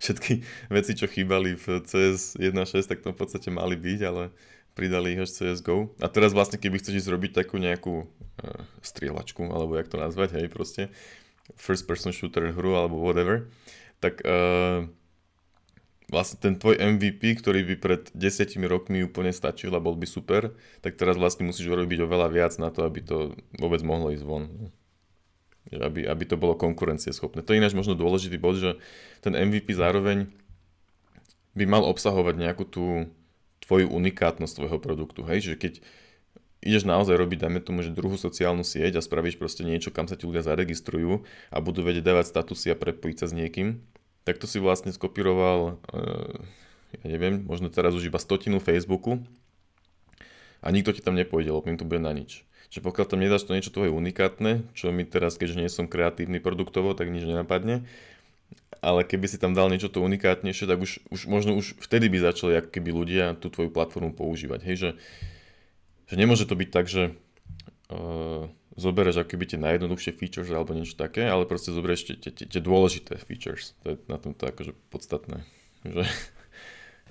všetky 0.00 0.32
veci, 0.72 0.92
čo 0.96 1.04
chýbali 1.04 1.60
v 1.60 1.84
CS 1.84 2.40
1.6, 2.40 2.88
tak 2.88 3.04
to 3.04 3.12
v 3.12 3.18
podstate 3.20 3.52
mali 3.52 3.76
byť, 3.76 4.00
ale 4.08 4.32
pridali 4.72 5.12
ich 5.12 5.28
až 5.28 5.30
CSGO. 5.36 5.92
A 6.00 6.08
teraz 6.08 6.32
vlastne, 6.32 6.56
keby 6.56 6.80
chceš 6.80 7.04
zrobiť 7.04 7.44
takú 7.44 7.60
nejakú 7.60 8.08
uh, 8.08 8.60
strieľačku, 8.80 9.44
alebo 9.52 9.76
jak 9.76 9.92
to 9.92 10.00
nazvať, 10.00 10.40
hej, 10.40 10.48
proste 10.48 10.88
first 11.60 11.84
person 11.84 12.16
shooter 12.16 12.48
hru, 12.56 12.72
alebo 12.72 12.96
whatever, 12.96 13.52
tak 14.00 14.24
uh, 14.24 14.88
vlastne 16.08 16.40
ten 16.40 16.54
tvoj 16.56 16.80
MVP, 16.80 17.36
ktorý 17.38 17.64
by 17.68 17.74
pred 17.76 18.02
desiatimi 18.16 18.64
rokmi 18.64 19.04
úplne 19.04 19.32
stačil 19.32 19.72
a 19.76 19.80
bol 19.80 19.92
by 19.92 20.08
super, 20.08 20.56
tak 20.80 20.96
teraz 20.96 21.20
vlastne 21.20 21.44
musíš 21.44 21.68
urobiť 21.68 22.08
oveľa 22.08 22.28
viac 22.32 22.52
na 22.56 22.72
to, 22.72 22.88
aby 22.88 23.04
to 23.04 23.36
vôbec 23.60 23.84
mohlo 23.84 24.08
ísť 24.12 24.24
von 24.24 24.72
aby, 25.68 26.08
aby 26.08 26.24
to 26.24 26.40
bolo 26.40 26.56
konkurencieschopné. 26.56 27.44
To 27.44 27.52
je 27.52 27.60
ináč 27.60 27.76
možno 27.76 27.92
dôležitý 27.92 28.40
bod, 28.40 28.56
že 28.56 28.80
ten 29.20 29.36
MVP 29.36 29.76
zároveň 29.76 30.32
by 31.52 31.64
mal 31.68 31.84
obsahovať 31.84 32.34
nejakú 32.40 32.64
tú 32.64 33.12
tvoju 33.68 33.92
unikátnosť 33.92 34.54
tvojho 34.64 34.78
produktu. 34.80 35.20
Hej, 35.28 35.52
že 35.52 35.54
keď 35.60 35.72
ideš 36.64 36.88
naozaj 36.88 37.20
robiť, 37.20 37.44
dajme 37.44 37.60
tomu, 37.60 37.84
že 37.84 37.92
druhú 37.92 38.16
sociálnu 38.16 38.64
sieť 38.64 38.96
a 38.96 39.04
spravíš 39.04 39.36
proste 39.36 39.62
niečo, 39.62 39.92
kam 39.92 40.08
sa 40.08 40.16
ti 40.16 40.24
ľudia 40.24 40.40
zaregistrujú 40.40 41.22
a 41.52 41.56
budú 41.60 41.84
vedieť 41.84 42.16
dávať 42.16 42.32
statusy 42.32 42.72
a 42.72 42.76
prepojiť 42.78 43.16
sa 43.20 43.26
s 43.28 43.36
niekým, 43.36 43.84
tak 44.28 44.36
to 44.36 44.44
si 44.44 44.60
vlastne 44.60 44.92
skopíroval, 44.92 45.80
uh, 45.88 46.36
ja 47.00 47.06
neviem, 47.08 47.40
možno 47.48 47.72
teraz 47.72 47.96
už 47.96 48.12
iba 48.12 48.20
stotinu 48.20 48.60
Facebooku 48.60 49.24
a 50.60 50.68
nikto 50.68 50.92
ti 50.92 51.00
tam 51.00 51.16
nepôjde, 51.16 51.48
lebo 51.48 51.64
im 51.72 51.80
to 51.80 51.88
bude 51.88 52.04
na 52.04 52.12
nič 52.12 52.44
že 52.68 52.84
pokiaľ 52.84 53.06
tam 53.08 53.20
nedáš 53.24 53.48
to 53.48 53.56
niečo 53.56 53.72
tvoje 53.72 53.88
unikátne, 53.88 54.68
čo 54.76 54.92
mi 54.92 55.08
teraz, 55.08 55.40
keďže 55.40 55.56
nie 55.56 55.72
som 55.72 55.88
kreatívny 55.88 56.36
produktovo, 56.36 56.92
tak 56.92 57.08
nič 57.08 57.24
nenapadne, 57.24 57.88
ale 58.84 59.08
keby 59.08 59.26
si 59.26 59.40
tam 59.40 59.56
dal 59.56 59.72
niečo 59.72 59.88
to 59.88 60.04
unikátnejšie, 60.04 60.68
tak 60.68 60.78
už, 60.78 61.00
už 61.08 61.20
možno 61.26 61.56
už 61.56 61.80
vtedy 61.80 62.12
by 62.12 62.20
začali 62.20 62.60
ako 62.60 62.68
keby 62.68 62.90
ľudia 62.92 63.24
tú 63.40 63.48
tvoju 63.48 63.72
platformu 63.72 64.12
používať. 64.12 64.60
Hej, 64.68 64.76
že, 64.76 64.90
že 66.12 66.14
nemôže 66.20 66.44
to 66.44 66.54
byť 66.54 66.68
tak, 66.68 66.86
že 66.86 67.16
uh, 67.88 68.52
zoberieš 68.78 69.26
keby 69.26 69.44
tie 69.44 69.58
najjednoduchšie 69.58 70.14
features 70.14 70.48
alebo 70.54 70.70
niečo 70.72 70.94
také, 70.94 71.26
ale 71.26 71.44
proste 71.44 71.74
zoberieš 71.74 72.14
tie, 72.14 72.30
tie, 72.30 72.46
tie 72.46 72.60
dôležité 72.62 73.18
features. 73.18 73.74
To 73.82 73.92
je 73.92 73.96
na 74.06 74.16
tom 74.22 74.32
to 74.32 74.46
akože 74.46 74.72
podstatné. 74.94 75.42
Že... 75.82 76.06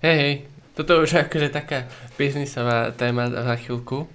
Hej, 0.08 0.16
hej, 0.16 0.34
toto 0.80 1.04
už 1.04 1.28
akože 1.28 1.52
taká 1.52 1.92
biznisová 2.16 2.96
téma 2.96 3.28
za 3.28 3.56
chvíľku. 3.60 4.08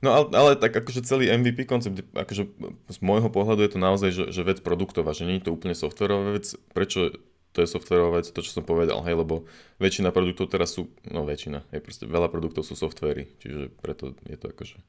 No 0.00 0.08
ale, 0.14 0.26
ale 0.32 0.50
tak 0.56 0.72
akože 0.72 1.04
celý 1.04 1.28
MVP 1.30 1.68
koncept, 1.68 2.00
akože 2.16 2.42
z 2.90 2.98
môjho 3.04 3.28
pohľadu 3.28 3.60
je 3.62 3.72
to 3.76 3.78
naozaj, 3.78 4.10
že, 4.10 4.24
že 4.32 4.42
vec 4.42 4.58
produktová, 4.64 5.12
že 5.12 5.28
nie 5.28 5.38
je 5.38 5.46
to 5.50 5.54
úplne 5.54 5.76
softverová 5.76 6.38
vec. 6.38 6.48
Prečo 6.72 7.12
to 7.52 7.60
je 7.60 7.68
softverová 7.68 8.18
vec, 8.20 8.26
to 8.32 8.40
čo 8.40 8.60
som 8.60 8.64
povedal, 8.64 9.04
hej, 9.04 9.12
lebo 9.12 9.44
väčšina 9.76 10.08
produktov 10.08 10.48
teraz 10.48 10.72
sú, 10.72 10.88
no 11.04 11.28
väčšina, 11.28 11.68
hej, 11.68 11.80
proste 11.84 12.08
veľa 12.08 12.32
produktov 12.32 12.64
sú 12.64 12.72
softvery, 12.72 13.28
čiže 13.44 13.68
preto 13.84 14.16
je 14.24 14.36
to 14.40 14.48
akože 14.56 14.80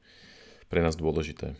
pre 0.74 0.82
nás 0.82 0.98
dôležité. 0.98 1.54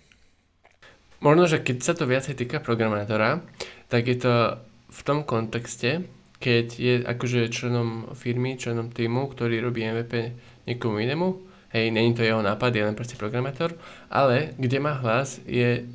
Možno, 1.22 1.46
že 1.46 1.62
keď 1.62 1.76
sa 1.86 1.94
to 1.94 2.10
viacej 2.10 2.34
týka 2.34 2.58
programátora, 2.58 3.46
tak 3.86 4.10
je 4.10 4.18
to 4.18 4.58
v 4.90 5.00
tom 5.06 5.22
kontexte, 5.22 6.02
keď 6.42 6.66
je 6.74 6.94
akože 7.06 7.46
členom 7.54 8.10
firmy, 8.18 8.58
členom 8.58 8.90
týmu, 8.90 9.30
ktorý 9.30 9.62
robí 9.62 9.86
MVP 9.86 10.34
niekomu 10.66 10.98
inému, 10.98 11.28
hej, 11.70 11.94
není 11.94 12.10
to 12.10 12.26
jeho 12.26 12.42
nápad, 12.42 12.74
je 12.74 12.82
len 12.90 12.98
proste 12.98 13.14
programátor, 13.14 13.78
ale 14.10 14.58
kde 14.58 14.82
má 14.82 14.98
hlas 14.98 15.38
je, 15.46 15.86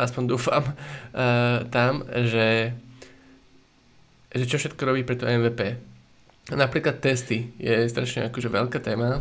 aspoň 0.00 0.24
dúfam, 0.24 0.64
uh, 0.64 1.68
tam, 1.76 2.08
že, 2.08 2.72
že 4.32 4.44
čo 4.48 4.56
všetko 4.56 4.82
robí 4.88 5.04
pre 5.04 5.20
to 5.20 5.28
MVP. 5.28 5.76
Napríklad 6.48 7.04
testy 7.04 7.52
je 7.60 7.84
strašne 7.92 8.32
akože 8.32 8.48
veľká 8.48 8.80
téma. 8.80 9.20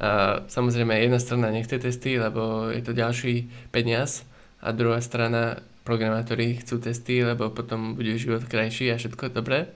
A 0.00 0.40
samozrejme 0.48 0.96
jedna 0.96 1.20
strana 1.20 1.52
nechce 1.52 1.76
testy, 1.76 2.16
lebo 2.16 2.72
je 2.72 2.80
to 2.80 2.96
ďalší 2.96 3.52
peniaz 3.68 4.24
a 4.64 4.72
druhá 4.72 5.04
strana 5.04 5.60
programátori 5.84 6.56
chcú 6.56 6.80
testy, 6.80 7.20
lebo 7.20 7.52
potom 7.52 7.96
bude 7.96 8.16
život 8.16 8.44
krajší 8.48 8.92
a 8.92 8.96
všetko 8.96 9.28
dobré. 9.28 9.68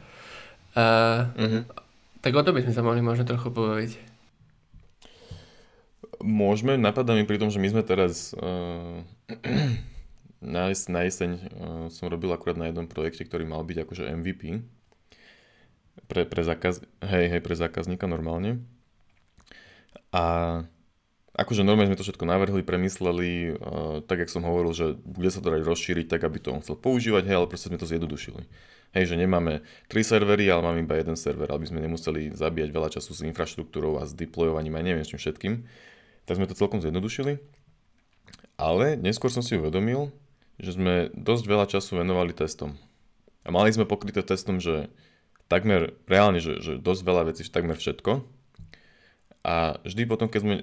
A, 0.72 1.28
mm-hmm. 1.37 1.62
Tak 2.24 2.32
o 2.32 2.40
to 2.40 2.56
by 2.56 2.64
sme 2.64 2.72
sa 2.72 2.80
mohli 2.80 3.04
možno 3.04 3.28
trochu 3.28 3.52
pobaviť. 3.52 3.92
Môžeme, 6.24 6.80
napadá 6.80 7.12
mi 7.12 7.28
pri 7.28 7.37
tom, 7.37 7.52
že 7.52 7.60
my 7.60 7.68
sme 7.68 7.82
teraz 7.84 8.32
uh, 8.32 9.04
na, 10.40 10.72
jes- 10.72 10.88
na 10.88 11.04
jeseň 11.04 11.30
uh, 11.37 11.40
som 11.92 12.08
robil 12.08 12.32
akurát 12.32 12.56
na 12.56 12.72
jednom 12.72 12.88
projekte, 12.88 13.28
ktorý 13.28 13.44
mal 13.44 13.60
byť 13.60 13.76
akože 13.84 14.08
MVP 14.08 14.64
pre, 16.08 16.24
pre, 16.24 16.42
zákaz, 16.44 16.80
hej, 17.04 17.24
hej, 17.28 17.40
pre 17.44 17.54
zákazníka 17.60 18.08
normálne. 18.08 18.64
A 20.14 20.22
akože 21.35 21.66
normálne 21.66 21.90
sme 21.90 21.98
to 21.98 22.07
všetko 22.07 22.22
navrhli, 22.22 22.62
premysleli, 22.62 23.59
uh, 23.59 23.98
tak 24.07 24.22
jak 24.22 24.31
som 24.31 24.46
hovoril, 24.46 24.70
že 24.70 24.94
bude 25.03 25.35
sa 25.35 25.42
to 25.42 25.50
dať 25.50 25.66
rozšíriť 25.66 26.07
tak, 26.07 26.22
aby 26.22 26.38
to 26.38 26.55
on 26.55 26.62
chcel 26.62 26.79
používať, 26.79 27.27
hej, 27.27 27.42
ale 27.42 27.50
proste 27.50 27.66
sme 27.66 27.83
to 27.83 27.90
zjednodušili. 27.90 28.46
Hej, 28.94 29.11
že 29.11 29.18
nemáme 29.18 29.66
tri 29.90 30.07
servery, 30.07 30.46
ale 30.46 30.62
máme 30.62 30.87
iba 30.87 30.94
jeden 30.94 31.18
server, 31.18 31.50
aby 31.50 31.66
sme 31.66 31.83
nemuseli 31.83 32.31
zabíjať 32.31 32.70
veľa 32.70 32.94
času 32.94 33.11
s 33.11 33.27
infraštruktúrou 33.27 33.98
a 33.98 34.07
s 34.07 34.14
deployovaním 34.14 34.79
a 34.79 34.87
neviem 34.87 35.03
s 35.03 35.11
čím 35.11 35.18
všetkým 35.18 35.66
tak 36.24 36.40
sme 36.40 36.48
to 36.48 36.57
celkom 36.57 36.81
zjednodušili. 36.81 37.40
Ale 38.57 38.96
neskôr 38.96 39.29
som 39.29 39.44
si 39.44 39.61
uvedomil, 39.61 40.12
že 40.57 40.77
sme 40.77 41.12
dosť 41.12 41.44
veľa 41.44 41.66
času 41.68 42.00
venovali 42.00 42.33
testom. 42.33 42.77
A 43.44 43.53
mali 43.53 43.68
sme 43.74 43.85
pokryté 43.85 44.24
testom, 44.24 44.57
že 44.57 44.88
takmer, 45.53 45.92
reálne, 46.09 46.40
že, 46.40 46.62
že 46.64 46.72
dosť 46.81 47.03
veľa 47.05 47.22
vecí, 47.29 47.44
takmer 47.44 47.77
všetko. 47.77 48.24
A 49.44 49.76
vždy 49.85 50.09
potom, 50.09 50.33
keď 50.33 50.40
sme 50.40 50.54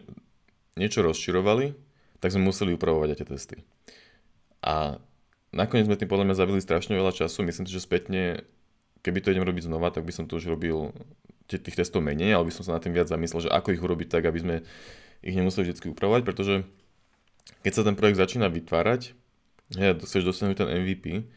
niečo 0.75 1.05
rozširovali, 1.05 1.77
tak 2.17 2.33
sme 2.33 2.49
museli 2.49 2.73
upravovať 2.73 3.07
aj 3.13 3.17
tie 3.17 3.27
testy. 3.29 3.57
A 4.65 4.97
nakoniec 5.53 5.85
sme 5.85 5.97
tým 5.97 6.09
podľa 6.09 6.25
mňa 6.29 6.39
zabili 6.41 6.59
strašne 6.61 6.97
veľa 6.97 7.13
času. 7.13 7.45
Myslím 7.45 7.69
si, 7.69 7.77
že 7.77 7.85
spätne, 7.85 8.45
keby 9.05 9.21
to 9.21 9.31
idem 9.33 9.45
robiť 9.45 9.69
znova, 9.69 9.93
tak 9.93 10.05
by 10.05 10.13
som 10.13 10.25
to 10.25 10.41
už 10.41 10.49
robil 10.49 10.93
tých 11.45 11.75
testov 11.75 11.99
menej, 11.99 12.33
ale 12.33 12.47
by 12.47 12.53
som 12.53 12.63
sa 12.63 12.77
na 12.77 12.81
tým 12.81 12.95
viac 12.95 13.11
zamyslel, 13.11 13.49
že 13.49 13.51
ako 13.51 13.75
ich 13.75 13.83
urobiť 13.83 14.07
tak, 14.07 14.23
aby 14.23 14.39
sme 14.39 14.55
ich 15.21 15.35
nemuseli 15.35 15.67
vždy 15.67 15.91
upravovať, 15.91 16.21
pretože 16.23 16.63
keď 17.65 17.73
sa 17.75 17.83
ten 17.83 17.99
projekt 17.99 18.21
začína 18.21 18.47
vytvárať, 18.47 19.13
ja 19.75 19.95
chceš 19.95 20.27
dosiahnuť 20.27 20.57
ten 20.57 20.69
MVP, 20.71 21.27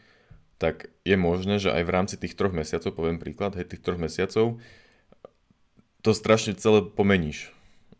tak 0.55 0.87
je 1.03 1.19
možné, 1.19 1.59
že 1.59 1.71
aj 1.71 1.83
v 1.83 1.93
rámci 1.93 2.15
tých 2.15 2.39
troch 2.39 2.55
mesiacov, 2.55 2.95
poviem 2.95 3.19
príklad, 3.19 3.59
hej, 3.59 3.67
tých 3.67 3.83
troch 3.83 3.99
mesiacov, 3.99 4.63
to 6.05 6.13
strašne 6.13 6.53
celé 6.53 6.85
pomeníš. 6.85 7.49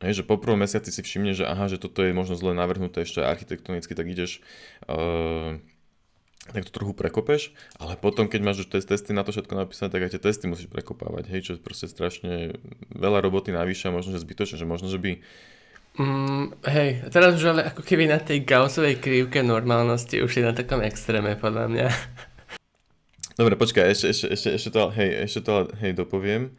Hej, 0.04 0.22
že 0.22 0.28
po 0.28 0.38
prvom 0.38 0.62
mesiaci 0.62 0.94
si 0.94 1.02
všimne, 1.02 1.34
že 1.34 1.50
aha, 1.50 1.66
že 1.66 1.82
toto 1.82 2.06
je 2.06 2.14
možno 2.14 2.38
zle 2.38 2.54
navrhnuté 2.54 3.02
ešte 3.02 3.26
architektonicky, 3.26 3.98
tak 3.98 4.06
ideš 4.06 4.44
uh, 4.86 5.58
tak 6.46 6.70
to 6.70 6.72
trochu 6.78 6.94
prekopeš, 6.94 7.50
ale 7.82 7.98
potom, 7.98 8.30
keď 8.30 8.42
máš 8.46 8.68
už 8.68 8.78
test, 8.78 8.86
testy 8.86 9.18
na 9.18 9.26
to 9.26 9.34
všetko 9.34 9.58
napísané, 9.58 9.90
tak 9.90 10.06
aj 10.06 10.14
tie 10.14 10.22
testy 10.22 10.46
musíš 10.46 10.70
prekopávať, 10.70 11.26
hej, 11.34 11.42
čo 11.42 11.52
je 11.58 11.64
proste 11.64 11.90
strašne 11.90 12.62
veľa 12.94 13.26
roboty 13.26 13.50
navyše 13.50 13.90
a 13.90 13.96
možno, 13.96 14.14
že 14.14 14.22
zbytočne, 14.22 14.62
že 14.62 14.70
možno, 14.70 14.86
že 14.92 15.02
by 15.02 15.12
Mm, 15.96 16.52
hej, 16.68 17.08
teraz 17.08 17.40
už 17.40 17.56
ale 17.56 17.72
ako 17.72 17.80
keby 17.80 18.12
na 18.12 18.20
tej 18.20 18.44
Gaussovej 18.44 19.00
krivke 19.00 19.40
normálnosti 19.40 20.20
už 20.20 20.28
je 20.28 20.44
na 20.44 20.52
takom 20.52 20.84
extréme, 20.84 21.40
podľa 21.40 21.72
mňa. 21.72 21.88
Dobre, 23.40 23.56
počkaj, 23.56 23.96
ešte, 23.96 24.12
ešte, 24.12 24.28
ešte, 24.28 24.50
ešte 24.60 24.70
to, 24.76 24.92
hej, 24.92 25.10
ešte 25.24 25.40
to, 25.48 25.72
hej, 25.80 25.96
dopoviem. 25.96 26.52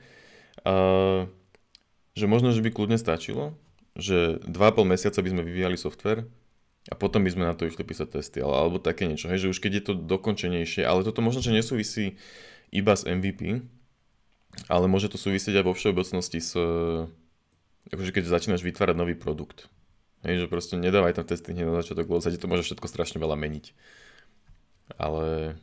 Uh, 0.64 1.28
že 2.16 2.24
možno, 2.24 2.50
že 2.50 2.64
by 2.64 2.72
kľudne 2.72 2.96
stačilo, 2.96 3.52
že 3.92 4.40
2,5 4.48 4.88
mesiaca 4.88 5.20
by 5.20 5.30
sme 5.30 5.42
vyvíjali 5.44 5.76
software 5.76 6.24
a 6.88 6.94
potom 6.96 7.20
by 7.20 7.30
sme 7.30 7.44
na 7.44 7.52
to 7.52 7.68
išli 7.68 7.84
písať 7.84 8.08
testy, 8.16 8.38
ale, 8.40 8.56
alebo 8.56 8.80
také 8.80 9.04
niečo, 9.04 9.28
hej, 9.28 9.46
že 9.46 9.52
už 9.52 9.60
keď 9.60 9.72
je 9.78 9.84
to 9.84 9.92
dokončenejšie, 9.94 10.82
ale 10.88 11.04
toto 11.04 11.20
možno, 11.20 11.44
že 11.44 11.52
nesúvisí 11.52 12.16
iba 12.72 12.96
z 12.96 13.12
MVP, 13.20 13.60
ale 14.72 14.86
môže 14.88 15.12
to 15.12 15.20
súvisieť 15.20 15.60
aj 15.60 15.64
vo 15.68 15.76
všeobecnosti 15.76 16.40
s, 16.40 16.56
akože 17.92 18.10
keď 18.16 18.24
začínaš 18.32 18.64
vytvárať 18.64 18.96
nový 18.96 19.12
produkt. 19.12 19.68
Hej, 20.24 20.46
že 20.46 20.50
proste 20.50 20.74
nedávaj 20.80 21.20
tam 21.20 21.28
testy 21.28 21.52
hneď 21.52 21.68
na 21.68 21.84
začiatok, 21.84 22.08
lebo 22.08 22.24
sa 22.24 22.32
ti 22.32 22.40
to 22.40 22.48
môže 22.48 22.64
všetko 22.66 22.88
strašne 22.88 23.20
veľa 23.20 23.36
meniť. 23.36 23.76
Ale 24.96 25.54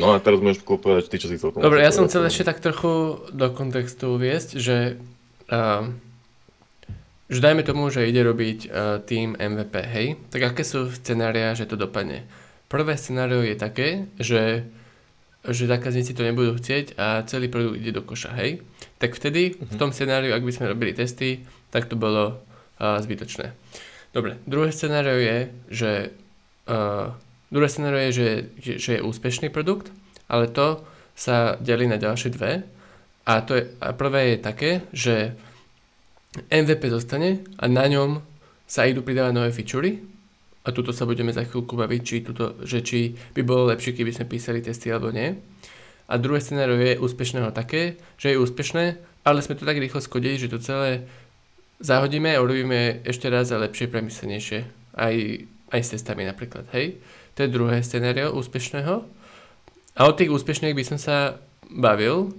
No 0.00 0.16
a 0.16 0.22
teraz 0.24 0.40
môžeš 0.40 0.64
povedať 0.64 1.12
ty, 1.12 1.16
čo 1.20 1.28
si 1.28 1.36
chcel 1.36 1.52
Dobre, 1.52 1.84
ja 1.84 1.92
som 1.92 2.08
chcel 2.08 2.24
ešte 2.24 2.48
tak 2.48 2.64
trochu 2.64 3.20
do 3.28 3.46
kontextu 3.52 4.16
uviesť, 4.16 4.56
že, 4.56 4.96
uh, 5.52 5.84
že 7.28 7.40
dajme 7.44 7.60
tomu, 7.60 7.92
že 7.92 8.08
ide 8.08 8.24
robiť 8.24 8.58
uh, 8.68 9.04
tým 9.04 9.36
MVP, 9.36 9.74
hej? 9.84 10.06
Tak 10.32 10.56
aké 10.56 10.62
sú 10.64 10.88
scenária, 10.96 11.52
že 11.52 11.68
to 11.68 11.76
dopadne? 11.76 12.24
Prvé 12.72 12.96
scenário 12.96 13.44
je 13.44 13.52
také, 13.52 14.08
že, 14.16 14.64
že 15.44 15.68
zákazníci 15.68 16.16
to 16.16 16.24
nebudú 16.24 16.56
chcieť 16.56 16.96
a 16.96 17.20
celý 17.28 17.52
produkt 17.52 17.84
ide 17.84 17.92
do 17.92 18.00
koša, 18.00 18.32
hej? 18.40 18.64
Tak 18.96 19.12
vtedy 19.12 19.52
uh-huh. 19.52 19.68
v 19.68 19.72
mhm. 19.76 19.80
tom 19.80 19.90
scenáriu, 19.92 20.32
ak 20.32 20.40
by 20.40 20.52
sme 20.56 20.72
robili 20.72 20.96
testy, 20.96 21.44
tak 21.68 21.84
to 21.84 22.00
bolo 22.00 22.40
uh, 22.80 22.96
zbytočné. 22.96 23.52
Dobre, 24.16 24.40
druhé 24.48 24.72
scenário 24.72 25.20
je, 25.20 25.38
že 25.68 25.92
uh, 26.68 27.12
Druhé 27.52 27.68
scenario 27.68 28.00
je, 28.08 28.12
že, 28.12 28.28
že 28.80 28.90
je 28.96 29.04
úspešný 29.04 29.52
produkt, 29.52 29.92
ale 30.24 30.48
to 30.48 30.80
sa 31.12 31.60
delí 31.60 31.84
na 31.84 32.00
ďalšie 32.00 32.32
dve. 32.32 32.64
A, 33.28 33.44
to 33.44 33.60
je, 33.60 33.68
a 33.76 33.92
prvé 33.92 34.34
je 34.34 34.38
také, 34.40 34.70
že 34.90 35.36
MVP 36.48 36.88
zostane 36.88 37.44
a 37.60 37.68
na 37.68 37.84
ňom 37.84 38.24
sa 38.64 38.88
idú 38.88 39.04
pridávať 39.04 39.32
nové 39.36 39.52
featurey 39.52 40.00
a 40.64 40.72
tuto 40.72 40.96
sa 40.96 41.04
budeme 41.04 41.28
za 41.28 41.44
chvíľku 41.44 41.76
baviť, 41.76 42.00
či, 42.00 42.16
tuto, 42.24 42.56
že 42.64 42.80
či 42.80 43.12
by 43.36 43.44
bolo 43.44 43.68
lepšie, 43.68 43.92
keby 43.92 44.16
sme 44.16 44.32
písali 44.32 44.64
testy 44.64 44.88
alebo 44.88 45.12
nie. 45.12 45.36
A 46.08 46.16
druhé 46.16 46.40
scenario 46.40 46.80
je 46.80 46.96
úspešného 46.98 47.52
také, 47.52 48.00
že 48.16 48.32
je 48.32 48.40
úspešné, 48.40 48.84
ale 49.28 49.44
sme 49.44 49.60
to 49.60 49.68
tak 49.68 49.76
rýchlo 49.76 50.00
skodili, 50.00 50.40
že 50.40 50.48
to 50.48 50.56
celé 50.56 51.04
zahodíme 51.84 52.32
a 52.32 52.42
urobíme 52.42 53.04
ešte 53.04 53.28
raz 53.28 53.52
a 53.52 53.60
lepšie 53.60 53.92
premyslenejšie. 53.92 54.64
Aj, 54.96 55.14
aj 55.72 55.80
s 55.80 55.92
testami 55.96 56.28
napríklad, 56.28 56.68
hej. 56.76 57.00
To 57.34 57.48
je 57.48 57.50
druhé 57.50 57.80
scenario 57.80 58.36
úspešného. 58.36 59.08
A 59.96 60.00
o 60.04 60.12
tých 60.12 60.28
úspešných 60.28 60.76
by 60.76 60.84
som 60.84 60.98
sa 61.00 61.40
bavil, 61.72 62.36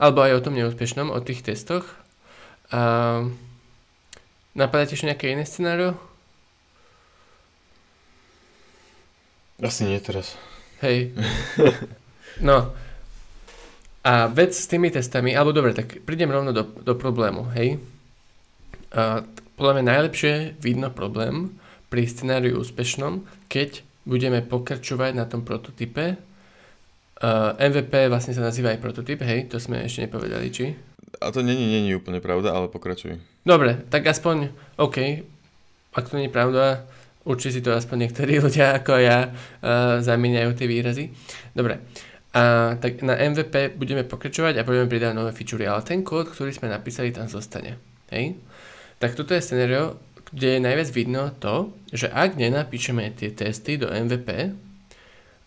alebo 0.00 0.24
aj 0.24 0.40
o 0.40 0.44
tom 0.44 0.56
neúspešnom, 0.56 1.12
o 1.12 1.20
tých 1.20 1.44
testoch. 1.44 1.84
A 2.72 3.20
napadá 4.56 4.88
ešte 4.88 5.08
nejaké 5.08 5.36
iné 5.36 5.44
scenario? 5.44 5.96
Asi 9.60 9.84
nie 9.84 10.00
teraz. 10.00 10.40
Hej. 10.80 11.12
No. 12.40 12.72
A 14.00 14.32
vec 14.32 14.56
s 14.56 14.64
tými 14.64 14.88
testami, 14.88 15.36
alebo 15.36 15.52
dobre, 15.52 15.76
tak 15.76 16.00
prídem 16.08 16.32
rovno 16.32 16.56
do, 16.56 16.64
do 16.64 16.96
problému, 16.96 17.52
hej. 17.52 17.76
A 18.96 19.28
podľa 19.60 19.76
mňa 19.76 19.84
najlepšie 19.84 20.34
vidno 20.56 20.88
problém 20.88 21.59
pri 21.90 22.06
scenáriu 22.06 22.62
úspešnom, 22.62 23.26
keď 23.50 23.82
budeme 24.06 24.40
pokračovať 24.40 25.12
na 25.12 25.26
tom 25.26 25.42
prototype. 25.42 26.16
Uh, 27.20 27.52
MVP 27.60 28.08
vlastne 28.08 28.32
sa 28.32 28.40
nazýva 28.40 28.72
aj 28.72 28.80
prototyp, 28.80 29.20
hej, 29.20 29.52
to 29.52 29.60
sme 29.60 29.84
ešte 29.84 30.08
nepovedali, 30.08 30.48
či? 30.48 30.72
A 31.20 31.28
to 31.28 31.44
není, 31.44 31.68
není 31.68 31.92
úplne 31.92 32.22
pravda, 32.22 32.56
ale 32.56 32.72
pokračuj. 32.72 33.20
Dobre, 33.44 33.76
tak 33.92 34.08
aspoň, 34.08 34.48
OK, 34.80 35.26
ak 35.92 36.08
to 36.08 36.16
nie 36.16 36.30
je 36.30 36.32
pravda, 36.32 36.88
určite 37.28 37.60
si 37.60 37.60
to 37.60 37.76
aspoň 37.76 38.08
niektorí 38.08 38.40
ľudia 38.46 38.80
ako 38.80 38.96
ja 38.96 39.28
uh, 39.28 40.00
zamieňajú 40.00 40.50
tie 40.56 40.64
výrazy. 40.64 41.12
Dobre, 41.52 41.84
a 42.30 42.78
tak 42.78 43.02
na 43.02 43.18
MVP 43.18 43.74
budeme 43.74 44.06
pokračovať 44.06 44.62
a 44.62 44.66
budeme 44.66 44.86
pridať 44.86 45.18
nové 45.18 45.34
featurey, 45.34 45.66
ale 45.66 45.82
ten 45.82 46.06
kód, 46.06 46.30
ktorý 46.30 46.54
sme 46.54 46.70
napísali, 46.70 47.10
tam 47.10 47.26
zostane. 47.26 47.74
Hej? 48.14 48.38
Tak 49.02 49.18
toto 49.18 49.34
je 49.34 49.42
scenario, 49.42 49.98
kde 50.30 50.48
je 50.56 50.60
najviac 50.62 50.88
vidno 50.94 51.22
to, 51.38 51.74
že 51.90 52.06
ak 52.06 52.38
nenapíšeme 52.38 53.10
tie 53.18 53.34
testy 53.34 53.76
do 53.76 53.90
MVP, 53.90 54.54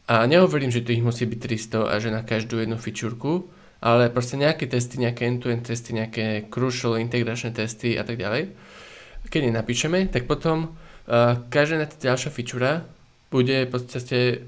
a 0.04 0.28
nehovorím, 0.28 0.68
že 0.68 0.84
to 0.84 0.92
ich 0.92 1.00
musí 1.00 1.24
byť 1.24 1.40
300 1.40 1.88
a 1.88 1.96
že 1.96 2.12
na 2.12 2.28
každú 2.28 2.60
jednu 2.60 2.76
fičúrku, 2.76 3.48
ale 3.80 4.12
proste 4.12 4.36
nejaké 4.36 4.68
testy, 4.68 5.00
nejaké 5.00 5.28
end-to-end 5.28 5.64
testy, 5.64 5.96
nejaké 5.96 6.52
crucial 6.52 7.00
integračné 7.00 7.56
testy 7.56 7.96
a 7.96 8.04
tak 8.04 8.20
ďalej, 8.20 8.52
keď 9.32 9.42
nenapíšeme, 9.48 10.12
tak 10.12 10.28
potom 10.28 10.76
uh, 11.08 11.40
každá 11.48 11.88
ďalšia 11.88 12.32
fičúra 12.36 12.84
bude 13.32 13.64
v 13.66 13.70
podstate 13.72 14.44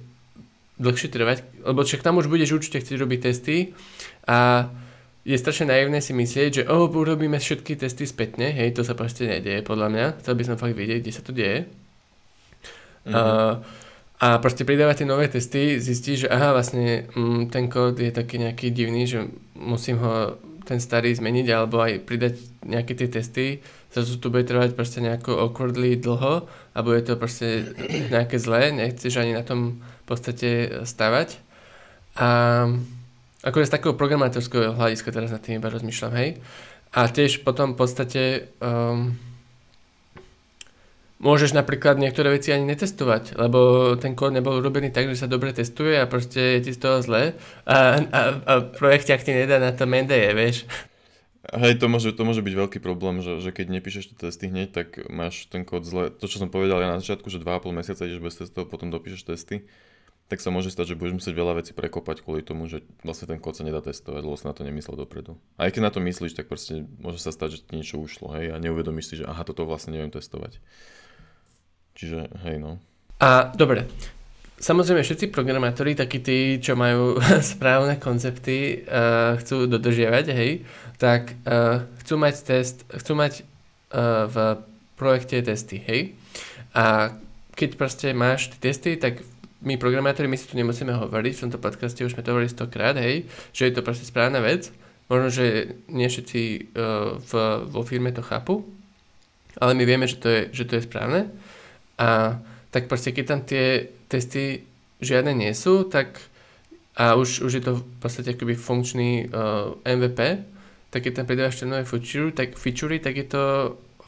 dlhšie 0.76 1.08
trvať, 1.08 1.38
lebo 1.64 1.88
však 1.88 2.04
tam 2.04 2.20
už 2.20 2.28
budeš 2.28 2.60
určite 2.60 2.84
chcieť 2.84 3.00
robiť 3.00 3.20
testy 3.24 3.72
a 4.28 4.68
je 5.26 5.38
strašne 5.42 5.74
naivné 5.74 6.06
si 6.06 6.14
myslieť, 6.14 6.50
že 6.54 6.64
oh, 6.70 6.86
urobíme 6.86 7.42
všetky 7.42 7.82
testy 7.82 8.06
spätne, 8.06 8.54
hej, 8.54 8.78
to 8.78 8.86
sa 8.86 8.94
proste 8.94 9.26
nedieje 9.26 9.66
podľa 9.66 9.90
mňa. 9.90 10.06
Chcel 10.22 10.34
by 10.38 10.44
som 10.46 10.62
fakt 10.62 10.78
vedieť, 10.78 11.02
kde 11.02 11.12
sa 11.18 11.26
to 11.26 11.34
deje. 11.34 11.66
Mm-hmm. 13.10 13.14
Uh, 13.14 13.54
a 14.22 14.38
proste 14.40 14.64
pridávať 14.64 15.02
tie 15.02 15.08
nové 15.10 15.26
testy, 15.28 15.82
zistí, 15.82 16.16
že 16.16 16.30
aha, 16.30 16.54
vlastne 16.54 17.10
mm, 17.12 17.52
ten 17.52 17.68
kód 17.68 18.00
je 18.00 18.14
taký 18.14 18.38
nejaký 18.38 18.70
divný, 18.70 19.10
že 19.10 19.28
musím 19.58 20.00
ho 20.00 20.38
ten 20.66 20.80
starý 20.80 21.14
zmeniť 21.14 21.48
alebo 21.52 21.82
aj 21.82 22.06
pridať 22.06 22.40
nejaké 22.66 22.94
tie 22.94 23.10
testy. 23.10 23.46
Zrazu 23.94 24.18
to 24.18 24.34
bude 24.34 24.48
trvať 24.48 24.74
proste 24.74 25.04
nejako 25.04 25.42
awkwardly 25.42 26.00
dlho 26.00 26.48
a 26.48 26.78
bude 26.80 27.02
to 27.06 27.20
proste 27.20 27.76
nejaké 28.14 28.38
zlé, 28.42 28.74
nechceš 28.74 29.20
ani 29.20 29.34
na 29.34 29.44
tom 29.46 29.82
v 29.82 30.06
podstate 30.08 30.50
stavať. 30.86 31.42
A 32.16 32.30
Akože 33.46 33.70
z 33.70 33.76
takého 33.78 33.94
programátorského 33.94 34.74
hľadiska 34.74 35.14
teraz 35.14 35.30
na 35.30 35.38
tým 35.38 35.62
iba 35.62 35.70
rozmýšľam, 35.70 36.14
hej. 36.18 36.42
A 36.98 37.06
tiež 37.06 37.46
potom 37.46 37.78
v 37.78 37.78
podstate 37.78 38.50
um, 38.58 39.14
môžeš 41.22 41.54
napríklad 41.54 42.02
niektoré 42.02 42.34
veci 42.34 42.50
ani 42.50 42.66
netestovať, 42.66 43.38
lebo 43.38 43.94
ten 44.02 44.18
kód 44.18 44.34
nebol 44.34 44.58
urobený 44.58 44.90
tak, 44.90 45.14
že 45.14 45.22
sa 45.22 45.30
dobre 45.30 45.54
testuje 45.54 45.94
a 45.94 46.10
proste 46.10 46.58
je 46.58 46.60
ti 46.66 46.72
z 46.74 46.80
toho 46.82 47.06
zle 47.06 47.38
a, 47.70 47.78
a, 48.02 48.20
a 48.50 48.54
projekťak 48.66 49.22
ti 49.22 49.38
nedá 49.38 49.62
na 49.62 49.70
to 49.78 49.86
mendeje, 49.86 50.34
vieš. 50.34 50.58
Hej, 51.46 51.78
to 51.78 51.86
môže, 51.86 52.10
to 52.18 52.26
môže 52.26 52.42
byť 52.42 52.56
veľký 52.58 52.80
problém, 52.82 53.22
že, 53.22 53.38
že 53.38 53.54
keď 53.54 53.78
nepíšeš 53.78 54.10
tie 54.10 54.18
testy 54.18 54.50
hneď, 54.50 54.74
tak 54.74 55.06
máš 55.14 55.46
ten 55.54 55.62
kód 55.62 55.86
zle. 55.86 56.10
To, 56.10 56.26
čo 56.26 56.42
som 56.42 56.50
povedal 56.50 56.82
ja 56.82 56.90
na 56.90 56.98
začiatku, 56.98 57.30
že 57.30 57.38
2,5 57.38 57.70
mesiaca 57.70 58.10
ideš 58.10 58.22
bez 58.26 58.36
testov, 58.42 58.66
potom 58.74 58.90
dopíšeš 58.90 59.30
testy 59.30 59.62
tak 60.26 60.42
sa 60.42 60.50
môže 60.50 60.74
stať, 60.74 60.94
že 60.94 60.98
budeš 60.98 61.22
musieť 61.22 61.38
veľa 61.38 61.62
vecí 61.62 61.72
prekopať 61.78 62.26
kvôli 62.26 62.42
tomu, 62.42 62.66
že 62.66 62.82
vlastne 63.06 63.30
ten 63.30 63.38
kód 63.38 63.54
sa 63.54 63.62
nedá 63.62 63.78
testovať, 63.78 64.26
lebo 64.26 64.34
sa 64.34 64.50
na 64.50 64.58
to 64.58 64.66
nemyslel 64.66 64.98
dopredu. 64.98 65.38
A 65.62 65.70
aj 65.70 65.78
keď 65.78 65.82
na 65.86 65.92
to 65.94 66.02
myslíš, 66.02 66.34
tak 66.34 66.50
proste 66.50 66.90
môže 66.98 67.22
sa 67.22 67.30
stať, 67.30 67.58
že 67.58 67.60
ti 67.62 67.78
niečo 67.78 68.02
ušlo, 68.02 68.34
hej, 68.34 68.50
a 68.50 68.58
neuvedomíš 68.58 69.14
si, 69.14 69.16
že 69.22 69.30
aha, 69.30 69.46
toto 69.46 69.70
vlastne 69.70 69.94
neviem 69.94 70.10
testovať. 70.10 70.58
Čiže, 71.94 72.42
hej, 72.42 72.58
no. 72.58 72.82
A 73.22 73.54
dobre, 73.54 73.86
samozrejme 74.58 75.06
všetci 75.06 75.30
programátori, 75.30 75.94
takí 75.94 76.18
tí, 76.18 76.58
čo 76.58 76.74
majú 76.74 77.22
správne 77.54 78.02
koncepty, 78.02 78.82
uh, 78.82 79.38
chcú 79.38 79.70
dodržiavať, 79.70 80.26
hej, 80.34 80.66
tak 80.98 81.38
uh, 81.46 81.86
chcú 82.02 82.18
mať 82.18 82.36
test, 82.42 82.82
chcú 82.90 83.14
mať 83.14 83.46
uh, 83.94 84.26
v 84.26 84.36
projekte 84.98 85.38
testy, 85.46 85.78
hej. 85.86 86.02
A 86.74 87.14
keď 87.56 87.80
proste 87.80 88.12
máš 88.12 88.52
testy, 88.60 89.00
tak 89.00 89.24
my 89.66 89.76
programátori, 89.82 90.30
my 90.30 90.38
si 90.38 90.48
tu 90.48 90.56
nemusíme 90.56 90.94
hovoriť, 90.94 91.34
v 91.34 91.44
tomto 91.50 91.60
podcaste 91.60 92.06
už 92.06 92.14
sme 92.14 92.22
to 92.22 92.32
hovorili 92.32 92.54
stokrát, 92.54 92.96
hej, 92.96 93.26
že 93.50 93.68
je 93.68 93.74
to 93.74 93.82
proste 93.82 94.06
správna 94.06 94.40
vec. 94.40 94.70
Možno, 95.10 95.30
že 95.30 95.78
nie 95.90 96.10
všetci 96.10 96.42
uh, 96.74 97.18
v, 97.22 97.32
vo 97.70 97.82
firme 97.86 98.10
to 98.10 98.26
chápu, 98.26 98.66
ale 99.62 99.78
my 99.78 99.84
vieme, 99.86 100.10
že 100.10 100.18
to 100.18 100.28
je, 100.30 100.42
že 100.54 100.66
to 100.66 100.78
je 100.78 100.88
správne. 100.90 101.30
A 102.02 102.42
tak 102.74 102.90
proste, 102.90 103.14
keď 103.14 103.26
tam 103.26 103.42
tie 103.46 103.90
testy 104.10 104.66
žiadne 105.02 105.34
nie 105.34 105.54
sú, 105.54 105.86
tak 105.86 106.18
a 106.96 107.20
už, 107.20 107.44
už 107.44 107.52
je 107.60 107.64
to 107.64 107.74
v 107.76 107.84
podstate 108.00 108.40
akoby 108.40 108.56
funkčný 108.56 109.28
uh, 109.28 109.76
MVP, 109.84 110.20
tak 110.96 111.04
keď 111.04 111.12
tam 111.12 111.26
pridávaš 111.28 111.60
tie 111.60 111.68
nové 111.68 111.84
feature, 111.84 112.32
tak, 112.32 112.56
featurey, 112.56 113.04
tak 113.04 113.20
je 113.20 113.28
to 113.28 113.44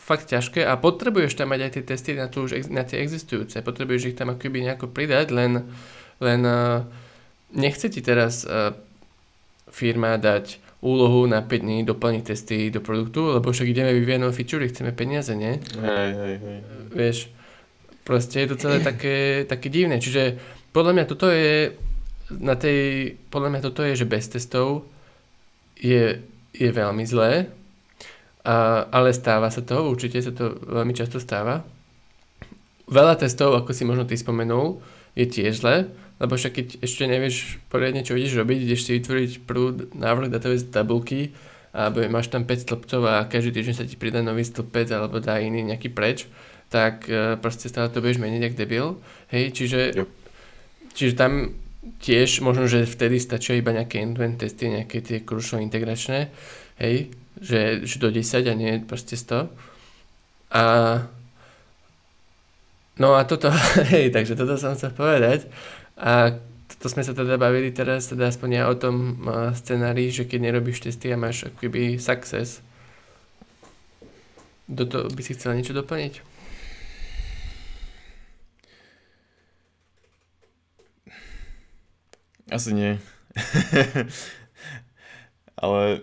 fakt 0.08 0.32
ťažké 0.32 0.64
a 0.64 0.80
potrebuješ 0.80 1.36
tam 1.36 1.52
mať 1.52 1.60
aj 1.68 1.72
tie 1.76 1.84
testy 1.84 2.12
na, 2.16 2.32
tu 2.32 2.48
už, 2.48 2.72
na 2.72 2.88
tie 2.88 3.04
existujúce. 3.04 3.60
Potrebuješ 3.60 4.16
ich 4.16 4.18
tam 4.18 4.32
akoby 4.32 4.64
nejako 4.64 4.88
pridať, 4.88 5.36
len, 5.36 5.68
len 6.24 6.42
uh, 6.48 6.88
nechce 7.52 7.92
ti 7.92 8.00
teraz 8.00 8.48
uh, 8.48 8.72
firma 9.68 10.16
dať 10.16 10.64
úlohu 10.80 11.28
na 11.28 11.44
5 11.44 11.60
dní 11.60 11.84
doplniť 11.84 12.24
testy 12.24 12.72
do 12.72 12.80
produktu, 12.80 13.36
lebo 13.36 13.52
však 13.52 13.68
ideme 13.68 13.92
vyvíjať 13.92 14.22
nové 14.24 14.32
feature, 14.32 14.64
chceme 14.72 14.96
peniaze, 14.96 15.36
nie? 15.36 15.60
Hej, 15.60 16.10
hej, 16.16 16.36
hej. 16.40 16.60
Vieš, 16.96 17.18
proste 18.08 18.46
je 18.46 18.48
to 18.48 18.56
celé 18.56 18.80
také, 18.80 19.44
také 19.44 19.68
divné. 19.68 20.00
Čiže 20.00 20.40
podľa 20.72 20.96
mňa 20.96 21.06
toto 21.10 21.28
je 21.28 21.76
na 22.32 22.56
tej, 22.56 23.12
podľa 23.28 23.50
mňa 23.52 23.62
toto 23.66 23.84
je, 23.84 24.00
že 24.00 24.08
bez 24.08 24.32
testov 24.32 24.88
je, 25.76 26.24
je 26.56 26.70
veľmi 26.72 27.04
zlé, 27.04 27.52
a, 28.48 28.88
ale 28.88 29.12
stáva 29.12 29.52
sa 29.52 29.60
to, 29.60 29.92
určite 29.92 30.24
sa 30.24 30.32
to 30.32 30.56
veľmi 30.64 30.96
často 30.96 31.20
stáva. 31.20 31.68
Veľa 32.88 33.20
testov, 33.20 33.52
ako 33.60 33.76
si 33.76 33.84
možno 33.84 34.08
ty 34.08 34.16
spomenul, 34.16 34.80
je 35.20 35.28
tiež 35.28 35.60
zle, 35.60 35.92
lebo 36.24 36.40
však 36.40 36.54
keď 36.56 36.68
ešte 36.80 37.04
nevieš 37.04 37.60
poriadne, 37.68 38.08
čo 38.08 38.16
ideš 38.16 38.40
robiť, 38.40 38.58
ideš 38.64 38.88
si 38.88 38.96
vytvoriť 38.96 39.32
prúd, 39.44 39.92
návrh 39.92 40.32
datovej 40.32 40.72
tabulky, 40.72 41.36
alebo 41.76 42.08
máš 42.08 42.32
tam 42.32 42.48
5 42.48 42.64
stĺpcov 42.64 43.02
a 43.04 43.28
každý 43.28 43.60
týždeň 43.60 43.76
sa 43.76 43.86
ti 43.86 44.00
pridá 44.00 44.24
nový 44.24 44.48
stĺpec 44.48 44.88
alebo 44.96 45.20
dá 45.20 45.38
iný 45.44 45.68
nejaký 45.68 45.92
preč, 45.92 46.26
tak 46.72 47.06
uh, 47.12 47.36
proste 47.38 47.68
stále 47.68 47.92
to 47.92 48.00
budeš 48.00 48.24
meniť 48.24 48.42
ako 48.48 48.56
debil. 48.56 48.88
Hej, 49.30 49.44
čiže, 49.54 49.82
yep. 49.94 50.10
čiže 50.96 51.14
tam 51.20 51.54
tiež 52.00 52.42
možno, 52.42 52.66
že 52.66 52.88
vtedy 52.88 53.20
stačia 53.20 53.60
iba 53.60 53.76
nejaké 53.76 54.00
end-to-end 54.00 54.40
testy, 54.40 54.72
nejaké 54.72 55.04
tie 55.04 55.22
krušno 55.22 55.60
integračné, 55.60 56.32
hej, 56.80 57.12
že, 57.42 57.86
že 57.86 58.02
do 58.02 58.10
10 58.10 58.48
a 58.48 58.54
nie 58.54 58.82
proste 58.84 59.18
100. 59.18 59.50
A 60.54 60.64
no 62.98 63.14
a 63.14 63.22
toto, 63.26 63.50
hej, 63.94 64.10
takže 64.10 64.38
toto 64.38 64.58
som 64.58 64.74
chcel 64.74 64.94
povedať. 64.94 65.50
A 65.98 66.38
to 66.78 66.92
sme 66.92 67.02
sa 67.02 67.16
teda 67.16 67.42
bavili 67.42 67.74
teraz, 67.74 68.12
teda 68.12 68.30
aspoň 68.30 68.50
ja 68.54 68.64
o 68.70 68.76
tom 68.78 69.18
scenári, 69.58 70.14
že 70.14 70.30
keď 70.30 70.52
nerobíš 70.52 70.86
testy 70.86 71.10
a 71.10 71.18
máš 71.18 71.50
akoby 71.50 71.98
success. 71.98 72.62
Do 74.68 74.84
toho 74.84 75.08
by 75.10 75.22
si 75.24 75.34
chcel 75.34 75.56
niečo 75.56 75.74
doplniť? 75.74 76.38
Asi 82.52 82.72
nie. 82.72 82.96
Ale 85.64 86.00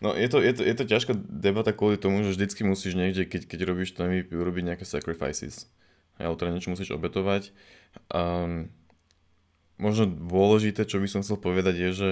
no 0.00 0.12
je 0.12 0.28
to, 0.28 0.38
je, 0.42 0.52
to, 0.56 0.62
je 0.62 0.74
to 0.76 0.84
ťažká 0.84 1.12
debata 1.16 1.72
kvôli 1.72 1.96
tomu, 1.96 2.24
že 2.24 2.36
vždycky 2.36 2.64
musíš 2.64 2.96
niekde, 2.96 3.24
keď, 3.24 3.48
keď 3.48 3.60
robíš 3.64 3.92
to 3.94 4.04
MVP, 4.04 4.32
urobiť 4.34 4.62
nejaké 4.72 4.84
sacrifices. 4.84 5.68
Ale 6.16 6.32
teda 6.36 6.52
niečo 6.52 6.72
musíš 6.72 6.92
obetovať. 6.96 7.52
Um, 8.08 8.72
možno 9.76 10.08
dôležité, 10.08 10.88
čo 10.88 11.00
by 11.00 11.08
som 11.08 11.20
chcel 11.20 11.36
povedať, 11.36 11.76
je, 11.76 11.90
že 11.92 12.10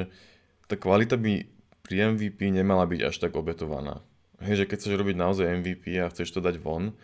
tá 0.68 0.76
kvalita 0.76 1.16
by 1.16 1.48
pri 1.84 2.16
MVP 2.16 2.48
nemala 2.48 2.88
byť 2.88 3.00
až 3.04 3.16
tak 3.20 3.36
obetovaná. 3.36 4.00
Hej, 4.40 4.64
že 4.64 4.68
keď 4.68 4.76
chceš 4.80 4.94
robiť 5.00 5.16
naozaj 5.16 5.52
MVP 5.64 6.00
a 6.00 6.10
chceš 6.12 6.32
to 6.32 6.40
dať 6.40 6.60
von, 6.60 6.96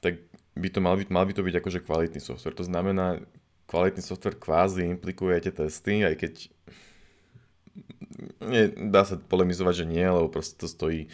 tak 0.00 0.20
by 0.56 0.68
to 0.68 0.80
mal 0.80 0.94
byť, 0.96 1.08
mal 1.08 1.24
by 1.24 1.32
to 1.34 1.42
byť 1.44 1.54
akože 1.60 1.84
kvalitný 1.84 2.20
software. 2.20 2.56
To 2.56 2.64
znamená, 2.64 3.20
kvalitný 3.68 4.02
software 4.04 4.36
kvázi 4.36 4.88
implikuje 4.88 5.36
tie 5.44 5.52
testy, 5.52 6.04
aj 6.04 6.14
keď 6.16 6.32
nie, 8.42 8.64
dá 8.90 9.02
sa 9.04 9.18
polemizovať, 9.18 9.84
že 9.84 9.90
nie, 9.90 10.04
lebo 10.04 10.30
proste 10.30 10.58
to 10.58 10.66
stojí 10.66 11.10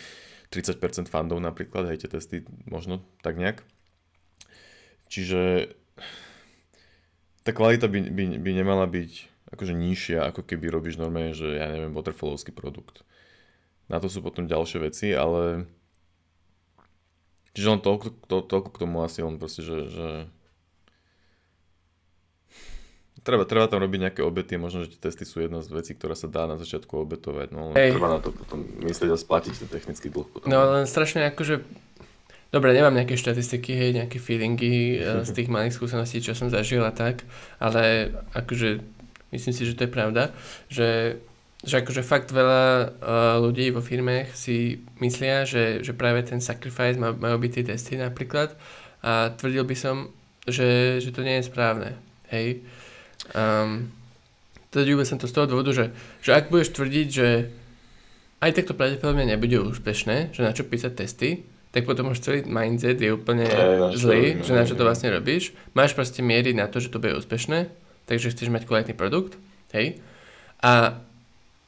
30% 0.52 1.10
fandov 1.10 1.42
napríklad, 1.42 1.90
hej, 1.90 2.04
tie 2.04 2.10
testy 2.10 2.36
možno 2.68 3.02
tak 3.20 3.36
nejak. 3.36 3.66
Čiže 5.10 5.72
tá 7.44 7.50
kvalita 7.52 7.90
by, 7.90 8.08
by, 8.08 8.24
by 8.40 8.50
nemala 8.54 8.88
byť 8.88 9.12
akože 9.54 9.74
nižšia, 9.76 10.32
ako 10.32 10.42
keby 10.42 10.66
robíš 10.72 10.98
normálne, 10.98 11.36
že 11.36 11.46
ja 11.54 11.70
neviem, 11.70 11.94
waterfallovský 11.94 12.50
produkt. 12.50 13.06
Na 13.86 14.00
to 14.00 14.08
sú 14.08 14.24
potom 14.24 14.48
ďalšie 14.48 14.78
veci, 14.80 15.12
ale 15.12 15.68
čiže 17.52 17.70
len 17.70 17.80
toľko, 17.84 18.06
to, 18.26 18.36
toľko 18.42 18.68
k 18.72 18.80
tomu 18.80 19.04
asi 19.04 19.20
len 19.20 19.36
proste, 19.36 19.60
že, 19.60 19.78
že 19.92 20.08
treba, 23.24 23.48
treba 23.48 23.66
tam 23.66 23.80
robiť 23.80 24.00
nejaké 24.06 24.20
obety, 24.20 24.60
možno, 24.60 24.84
že 24.84 24.94
tie 24.94 25.08
testy 25.08 25.24
sú 25.24 25.40
jedna 25.40 25.64
z 25.64 25.72
vecí, 25.72 25.96
ktorá 25.96 26.12
sa 26.12 26.28
dá 26.28 26.44
na 26.44 26.60
začiatku 26.60 26.92
obetovať, 26.92 27.48
no 27.56 27.72
Hej. 27.72 27.96
treba 27.96 28.12
na 28.12 28.20
to 28.20 28.30
potom 28.30 28.62
myslieť 28.84 29.10
a 29.10 29.18
splatiť 29.18 29.64
ten 29.64 29.68
technický 29.72 30.12
dlh. 30.12 30.28
Potom. 30.28 30.46
No 30.46 30.68
len 30.70 30.84
strašne 30.84 31.26
akože 31.32 31.64
Dobre, 32.54 32.70
nemám 32.70 32.94
nejaké 32.94 33.18
štatistiky, 33.18 33.74
hej, 33.74 33.90
nejaké 33.98 34.22
feelingy 34.22 35.02
uh, 35.02 35.26
z 35.26 35.30
tých 35.34 35.50
malých 35.50 35.74
skúseností, 35.74 36.22
čo 36.22 36.38
som 36.38 36.54
zažil 36.54 36.86
a 36.86 36.94
tak, 36.94 37.26
ale 37.58 38.14
akože 38.30 38.78
myslím 39.34 39.50
si, 39.50 39.66
že 39.66 39.74
to 39.74 39.90
je 39.90 39.90
pravda, 39.90 40.30
že, 40.70 41.18
že 41.66 41.82
akože 41.82 42.06
fakt 42.06 42.30
veľa 42.30 42.62
uh, 42.62 43.42
ľudí 43.42 43.74
vo 43.74 43.82
firme 43.82 44.30
si 44.38 44.86
myslia, 45.02 45.42
že, 45.42 45.82
že 45.82 45.98
práve 45.98 46.22
ten 46.22 46.38
sacrifice 46.38 46.94
má, 46.94 47.10
majú 47.10 47.42
byť 47.42 47.50
tie 47.58 47.64
testy 47.74 47.98
napríklad 47.98 48.54
a 49.02 49.34
tvrdil 49.34 49.66
by 49.66 49.74
som, 49.74 50.14
že, 50.46 51.02
že 51.02 51.10
to 51.10 51.26
nie 51.26 51.42
je 51.42 51.50
správne, 51.50 51.98
hej. 52.30 52.62
Um, 53.32 53.88
tvrdil 54.74 55.00
by 55.00 55.06
som 55.08 55.16
to 55.16 55.30
z 55.30 55.34
toho 55.38 55.46
dôvodu, 55.48 55.70
že, 55.72 55.94
že 56.20 56.30
ak 56.36 56.50
budeš 56.50 56.74
tvrdiť, 56.74 57.08
že 57.08 57.28
aj 58.44 58.50
takto 58.52 58.76
pravdepodobne 58.76 59.24
nebude 59.24 59.56
úspešné, 59.56 60.36
že 60.36 60.44
na 60.44 60.52
čo 60.52 60.68
písať 60.68 60.92
testy, 60.92 61.46
tak 61.72 61.88
potom 61.88 62.12
už 62.12 62.22
celý 62.22 62.46
mindset 62.46 63.00
je 63.00 63.10
úplne 63.10 63.48
hey, 63.48 63.96
zlý, 63.98 64.44
že 64.44 64.54
na 64.54 64.62
čo 64.62 64.78
to 64.78 64.86
vlastne 64.86 65.10
robíš. 65.10 65.56
Máš 65.74 65.96
proste 65.96 66.22
miery 66.22 66.54
na 66.54 66.70
to, 66.70 66.78
že 66.78 66.92
to 66.92 67.02
bude 67.02 67.18
úspešné, 67.18 67.66
takže 68.06 68.30
chceš 68.30 68.52
mať 68.52 68.68
kvalitný 68.68 68.94
produkt, 68.94 69.34
hej. 69.74 69.98
A, 70.62 71.02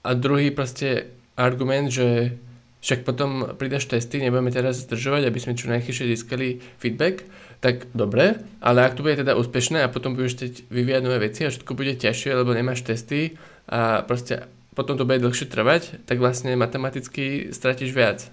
a 0.07 0.11
druhý 0.14 0.55
proste 0.55 1.11
argument, 1.35 1.90
že 1.90 2.38
však 2.87 3.03
potom 3.03 3.59
pridaš 3.59 3.90
testy, 3.90 4.23
nebudeme 4.23 4.55
teraz 4.55 4.87
zdržovať, 4.87 5.27
aby 5.27 5.38
sme 5.42 5.59
čo 5.59 5.66
najchyššie 5.75 6.07
získali 6.07 6.62
feedback, 6.79 7.27
tak 7.61 7.88
dobre, 7.97 8.45
ale 8.61 8.85
ak 8.85 8.97
to 8.97 9.05
bude 9.05 9.16
teda 9.16 9.35
úspešné 9.35 9.83
a 9.85 9.92
potom 9.92 10.12
budeš 10.12 10.38
chcieť 10.38 10.55
vyvíjať 10.69 11.03
nové 11.03 11.19
veci 11.31 11.47
a 11.47 11.53
všetko 11.53 11.73
bude 11.73 11.97
ťažšie, 11.97 12.31
lebo 12.37 12.53
nemáš 12.53 12.85
testy 12.85 13.40
a 13.66 14.05
proste 14.05 14.47
potom 14.77 15.01
to 15.01 15.09
bude 15.09 15.25
dlhšie 15.25 15.49
trvať, 15.49 16.05
tak 16.05 16.21
vlastne 16.21 16.53
matematicky 16.53 17.51
stratíš 17.51 17.97
viac, 17.97 18.29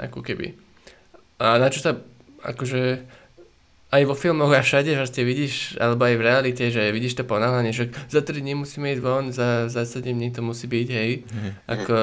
ako 0.00 0.24
keby. 0.24 0.56
A 1.36 1.60
na 1.60 1.68
čo 1.68 1.84
sa, 1.84 2.00
akože, 2.40 3.04
aj 3.92 4.02
vo 4.08 4.16
filmoch 4.16 4.50
a 4.56 4.64
všade 4.64 4.96
ste 5.04 5.28
vidíš, 5.28 5.76
alebo 5.76 6.08
aj 6.08 6.16
v 6.16 6.24
realite, 6.24 6.64
že 6.72 6.88
vidíš 6.88 7.20
to 7.20 7.28
ponáhľanie, 7.28 7.76
že 7.76 7.92
za 8.08 8.24
3 8.24 8.40
dní 8.40 8.56
musíme 8.56 8.96
ísť 8.96 9.02
von, 9.04 9.28
za, 9.28 9.68
za 9.68 9.84
7 9.84 10.08
dní 10.08 10.32
to 10.32 10.40
musí 10.40 10.64
byť, 10.64 10.88
hej. 10.88 11.10
Mm. 11.28 11.52
Ako, 11.68 11.96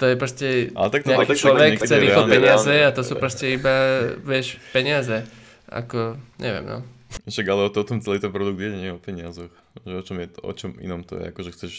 to 0.00 0.04
je 0.08 0.14
proste, 0.16 0.48
ale 0.72 0.88
tak 0.90 1.04
to, 1.04 1.08
nejaký 1.12 1.28
tak 1.28 1.38
človek 1.38 1.70
chce 1.76 1.94
rýchlo 2.00 2.24
peniaze 2.24 2.74
a 2.74 2.90
to 2.90 3.04
sú 3.04 3.14
proste 3.20 3.54
iba, 3.54 4.10
vieš, 4.24 4.56
peniaze. 4.72 5.28
Ako, 5.72 6.20
neviem, 6.36 6.68
no. 6.68 6.78
Však 7.24 7.46
ale 7.48 7.68
o 7.68 7.72
tom 7.72 8.00
celý 8.04 8.20
ten 8.20 8.32
produkt 8.32 8.60
je, 8.60 8.72
nie 8.72 8.92
o 8.92 9.00
peniazoch. 9.00 9.52
Že 9.84 9.94
o 9.96 10.04
čom, 10.04 10.16
je 10.20 10.28
to, 10.28 10.38
o 10.44 10.52
čom 10.52 10.70
inom 10.80 11.04
to 11.04 11.20
je, 11.20 11.32
akože 11.32 11.50
chceš 11.56 11.72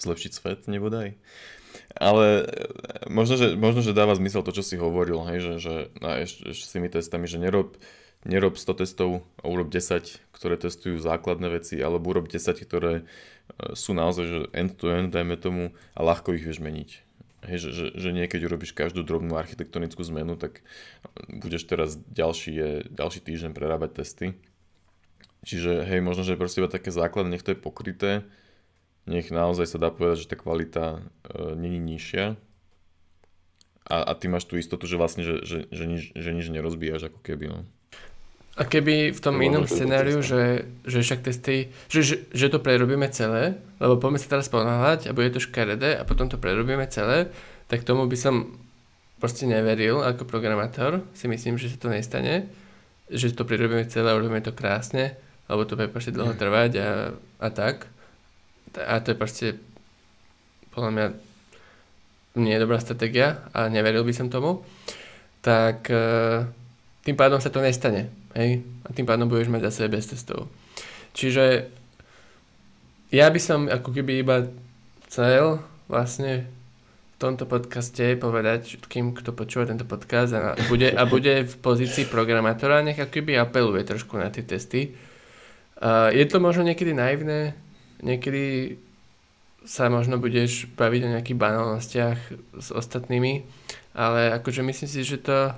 zlepšiť 0.00 0.30
svet, 0.32 0.60
nebodaj. 0.68 1.16
Ale 1.96 2.26
e, 2.42 3.08
možno 3.10 3.40
že, 3.40 3.54
možno, 3.54 3.80
že 3.80 3.96
dáva 3.96 4.14
zmysel 4.16 4.42
to, 4.44 4.54
čo 4.54 4.62
si 4.64 4.76
hovoril, 4.76 5.24
hej, 5.30 5.38
že, 5.40 5.52
že 5.60 5.74
a 6.02 6.22
ešte, 6.22 6.52
ešte 6.52 6.64
s 6.64 6.74
tými 6.74 6.88
testami, 6.90 7.26
že 7.30 7.38
nerob, 7.40 7.78
nerob 8.26 8.56
100 8.58 8.82
testov 8.82 9.24
a 9.40 9.44
urob 9.48 9.68
10, 9.70 10.20
ktoré 10.32 10.54
testujú 10.58 10.98
základné 10.98 11.48
veci, 11.50 11.78
alebo 11.80 12.10
urob 12.10 12.26
10, 12.26 12.40
ktoré 12.64 13.02
e, 13.02 13.74
sú 13.78 13.92
naozaj 13.92 14.24
že 14.24 14.38
end-to-end, 14.52 15.12
dajme 15.14 15.36
tomu, 15.38 15.72
a 15.94 16.00
ľahko 16.02 16.34
ich 16.34 16.44
vieš 16.44 16.60
meniť. 16.60 17.03
Hej, 17.44 17.68
že, 17.68 17.70
že, 17.72 17.86
že 17.92 18.08
nie 18.10 18.24
keď 18.24 18.48
urobíš 18.48 18.72
každú 18.72 19.04
drobnú 19.04 19.36
architektonickú 19.36 20.00
zmenu, 20.08 20.40
tak 20.40 20.64
budeš 21.28 21.68
teraz 21.68 22.00
ďalší, 22.08 22.88
ďalší 22.88 23.20
týždeň 23.20 23.52
prerábať 23.52 24.00
testy. 24.00 24.26
Čiže 25.44 25.84
hej, 25.84 26.00
možno, 26.00 26.24
že 26.24 26.40
proste 26.40 26.64
iba 26.64 26.72
také 26.72 26.88
základné, 26.88 27.36
nech 27.36 27.44
to 27.44 27.52
je 27.52 27.60
pokryté, 27.60 28.24
nech 29.04 29.28
naozaj 29.28 29.68
sa 29.68 29.76
dá 29.76 29.92
povedať, 29.92 30.24
že 30.24 30.30
tá 30.32 30.36
kvalita 30.40 30.84
e, 30.96 31.52
není 31.52 31.76
nižšia 31.76 32.40
a, 33.84 33.96
a 34.00 34.12
ty 34.16 34.32
máš 34.32 34.48
tú 34.48 34.56
istotu, 34.56 34.88
že 34.88 34.96
vlastne, 34.96 35.20
že, 35.20 35.44
že, 35.44 35.68
že, 35.68 35.84
nič, 35.84 36.16
že 36.16 36.30
nič 36.32 36.48
nerozbíjaš 36.48 37.12
ako 37.12 37.20
keby, 37.20 37.52
no. 37.52 37.58
A 38.54 38.62
keby 38.62 39.10
v 39.10 39.20
tom 39.20 39.34
inom 39.42 39.66
scenáriu, 39.66 40.22
že, 40.22 40.70
že 40.86 41.02
však 41.02 41.26
testy, 41.26 41.74
že, 41.90 42.00
že, 42.06 42.16
že 42.30 42.46
to 42.46 42.62
prerobíme 42.62 43.10
celé, 43.10 43.58
lebo 43.82 43.98
poďme 43.98 44.22
sa 44.22 44.38
teraz 44.38 44.46
ponáhľať 44.46 45.10
a 45.10 45.16
bude 45.16 45.34
to 45.34 45.42
škaredé 45.42 45.98
a 45.98 46.06
potom 46.06 46.30
to 46.30 46.38
prerobíme 46.38 46.86
celé, 46.86 47.34
tak 47.66 47.82
tomu 47.82 48.06
by 48.06 48.14
som 48.14 48.54
proste 49.18 49.50
neveril 49.50 50.06
ako 50.06 50.22
programátor, 50.22 51.02
si 51.18 51.26
myslím, 51.26 51.58
že 51.58 51.74
sa 51.74 51.82
to 51.82 51.90
nestane, 51.90 52.46
že 53.10 53.34
to 53.34 53.42
prerobíme 53.42 53.90
celé 53.90 54.14
a 54.14 54.14
urobíme 54.14 54.38
to 54.38 54.54
krásne, 54.54 55.18
lebo 55.50 55.66
to 55.66 55.74
bude 55.74 55.90
proste 55.90 56.14
dlho 56.14 56.38
trvať 56.38 56.70
a, 56.78 56.88
a 57.42 57.48
tak. 57.50 57.90
A 58.78 59.02
to 59.02 59.14
je 59.14 59.18
proste 59.18 59.46
podľa 60.70 60.90
mňa 60.90 61.06
nie 62.38 62.54
je 62.54 62.62
dobrá 62.62 62.78
stratégia 62.82 63.46
a 63.54 63.70
neveril 63.70 64.02
by 64.02 64.14
som 64.14 64.26
tomu, 64.26 64.66
tak 65.38 65.86
e, 65.86 66.42
tým 67.06 67.14
pádom 67.14 67.38
sa 67.38 67.50
to 67.50 67.62
nestane. 67.62 68.10
Hej? 68.34 68.66
A 68.84 68.92
tým 68.92 69.06
pádom 69.06 69.30
budeš 69.30 69.48
mať 69.48 69.70
zase 69.70 69.88
bez 69.88 70.10
testov. 70.10 70.50
Čiže 71.14 71.70
ja 73.14 73.30
by 73.30 73.40
som 73.40 73.70
ako 73.70 73.94
keby 73.94 74.26
iba 74.26 74.50
chcel 75.06 75.62
vlastne 75.86 76.50
v 77.14 77.16
tomto 77.22 77.46
podcaste 77.46 78.18
povedať 78.18 78.74
všetkým, 78.74 79.14
kto 79.14 79.30
počúva 79.30 79.70
tento 79.70 79.86
podcast 79.86 80.34
a 80.34 80.58
bude, 80.66 80.90
a 80.90 81.06
bude 81.06 81.46
v 81.46 81.54
pozícii 81.62 82.10
programátora, 82.10 82.82
nech 82.82 82.98
ako 82.98 83.22
keby 83.22 83.38
apeluje 83.38 83.86
trošku 83.86 84.18
na 84.18 84.34
tie 84.34 84.42
testy. 84.42 84.98
Uh, 85.78 86.10
je 86.10 86.26
to 86.26 86.42
možno 86.42 86.66
niekedy 86.66 86.90
naivné, 86.90 87.54
niekedy 88.02 88.76
sa 89.62 89.86
možno 89.88 90.18
budeš 90.18 90.68
baviť 90.74 91.00
o 91.06 91.12
nejakých 91.16 91.40
banálnostiach 91.40 92.18
s 92.58 92.68
ostatnými, 92.74 93.46
ale 93.94 94.34
akože 94.34 94.60
myslím 94.66 94.90
si, 94.90 95.00
že 95.06 95.22
to 95.22 95.54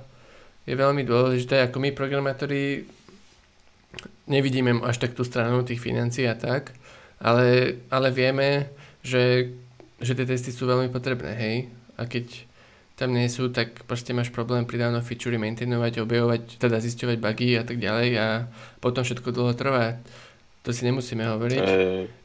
je 0.67 0.75
veľmi 0.75 1.07
dôležité, 1.07 1.63
ako 1.63 1.79
my 1.79 1.95
programátori 1.95 2.83
nevidíme 4.27 4.83
až 4.83 4.99
tak 4.99 5.15
tú 5.15 5.23
stranu 5.23 5.63
tých 5.63 5.79
financií 5.79 6.27
a 6.27 6.35
tak, 6.35 6.75
ale, 7.23 7.79
ale 7.87 8.11
vieme, 8.11 8.67
že, 8.99 9.55
že 10.03 10.13
tie 10.13 10.27
testy 10.27 10.51
sú 10.51 10.67
veľmi 10.67 10.91
potrebné, 10.91 11.31
hej. 11.39 11.57
A 11.95 12.05
keď 12.05 12.43
tam 12.99 13.15
nie 13.15 13.29
sú, 13.31 13.53
tak 13.53 13.87
proste 13.87 14.11
máš 14.11 14.33
problém 14.33 14.67
pridávno 14.67 14.99
feature 14.99 15.39
maintainovať, 15.39 16.03
objavovať, 16.03 16.41
teda 16.59 16.83
zisťovať 16.83 17.17
bugy 17.21 17.49
a 17.55 17.63
tak 17.63 17.77
ďalej 17.79 18.09
a 18.19 18.27
potom 18.83 19.05
všetko 19.07 19.29
dlho 19.31 19.53
trvá. 19.55 20.01
To 20.65 20.75
si 20.75 20.83
nemusíme 20.83 21.23
hovoriť. 21.23 21.63
E, 21.63 21.77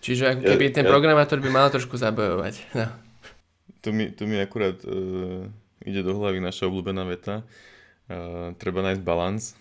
Čiže 0.02 0.34
ako 0.34 0.42
keby 0.42 0.64
ja, 0.72 0.82
ten 0.82 0.84
ja, 0.88 0.90
programátor 0.90 1.38
by 1.38 1.50
mal 1.52 1.70
trošku 1.70 1.94
zabojovať. 1.94 2.74
No. 2.74 2.90
Tu, 3.84 3.94
mi, 3.94 4.10
tu 4.10 4.26
mi 4.26 4.40
akurát 4.40 4.74
uh, 4.82 5.46
ide 5.86 6.02
do 6.02 6.16
hlavy 6.18 6.42
naša 6.42 6.66
obľúbená 6.66 7.06
veta. 7.06 7.46
Uh, 8.12 8.52
treba 8.60 8.84
nájsť 8.84 9.00
balans. 9.00 9.56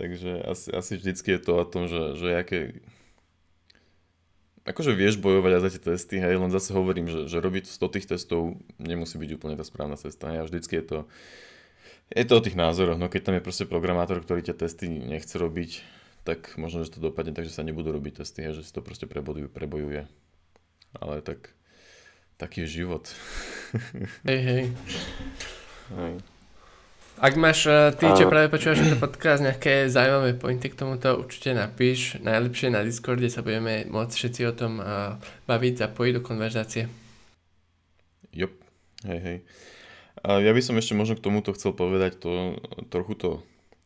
Takže 0.00 0.42
asi, 0.42 0.68
asi 0.72 0.92
vždycky 0.96 1.36
je 1.36 1.40
to 1.44 1.52
o 1.54 1.64
tom, 1.68 1.86
že, 1.86 2.18
že 2.18 2.28
aké, 2.34 2.80
akože 4.66 4.98
vieš 4.98 5.22
bojovať 5.22 5.52
aj 5.54 5.62
za 5.62 5.70
tie 5.70 5.82
testy, 5.94 6.16
hej, 6.18 6.34
len 6.42 6.50
zase 6.50 6.74
hovorím, 6.74 7.06
že, 7.06 7.30
že 7.30 7.38
robiť 7.38 7.70
100 7.70 7.94
tých 7.94 8.06
testov 8.10 8.58
nemusí 8.82 9.14
byť 9.14 9.30
úplne 9.38 9.54
tá 9.54 9.62
správna 9.62 9.94
cesta, 9.94 10.34
hej, 10.34 10.42
a 10.42 10.46
vždycky 10.48 10.82
je 10.82 10.84
to, 10.84 10.98
je 12.10 12.24
to 12.26 12.34
o 12.34 12.42
tých 12.42 12.58
názoroch, 12.58 12.98
no 12.98 13.06
keď 13.06 13.30
tam 13.30 13.34
je 13.38 13.46
proste 13.46 13.64
programátor, 13.70 14.18
ktorý 14.18 14.42
tie 14.42 14.58
testy 14.58 14.90
nechce 14.90 15.38
robiť, 15.38 15.86
tak 16.26 16.58
možno, 16.58 16.82
že 16.82 16.90
to 16.90 16.98
dopadne 16.98 17.30
tak, 17.30 17.46
že 17.46 17.54
sa 17.54 17.62
nebudú 17.62 17.94
robiť 17.94 18.26
testy, 18.26 18.42
hej, 18.42 18.58
že 18.58 18.66
si 18.66 18.74
to 18.74 18.82
proste 18.82 19.06
prebojuje, 19.06 19.46
prebojuje. 19.46 20.10
Ale 20.98 21.22
tak, 21.22 21.54
taký 22.34 22.66
je 22.66 22.82
život. 22.82 23.06
Hej, 24.26 24.40
hej. 24.42 24.64
hej. 25.94 26.35
Ak 27.16 27.32
máš 27.40 27.64
eh, 27.64 27.96
ty, 27.96 28.04
čo 28.12 28.28
práve 28.28 28.52
počúvaš 28.52 28.84
tento 28.84 29.00
podcast, 29.00 29.40
nejaké 29.40 29.88
zaujímavé 29.88 30.36
pointy 30.36 30.68
k 30.68 30.76
tomuto, 30.76 31.16
určite 31.16 31.56
napíš. 31.56 32.20
Najlepšie 32.20 32.68
na 32.68 32.84
Discorde 32.84 33.32
sa 33.32 33.40
budeme 33.40 33.88
môcť 33.88 34.12
všetci 34.12 34.40
o 34.44 34.52
tom 34.52 34.84
uh, 34.84 35.16
baviť, 35.48 35.80
zapojiť 35.80 36.12
do 36.12 36.20
konverzácie. 36.20 36.92
Jop, 38.36 38.52
hej, 39.08 39.20
hej. 39.24 39.38
A 40.20 40.44
ja 40.44 40.52
by 40.52 40.60
som 40.60 40.76
ešte 40.76 40.92
možno 40.92 41.16
k 41.16 41.24
tomuto 41.24 41.56
chcel 41.56 41.72
povedať 41.72 42.20
to, 42.20 42.60
trochu 42.92 43.16
to 43.16 43.30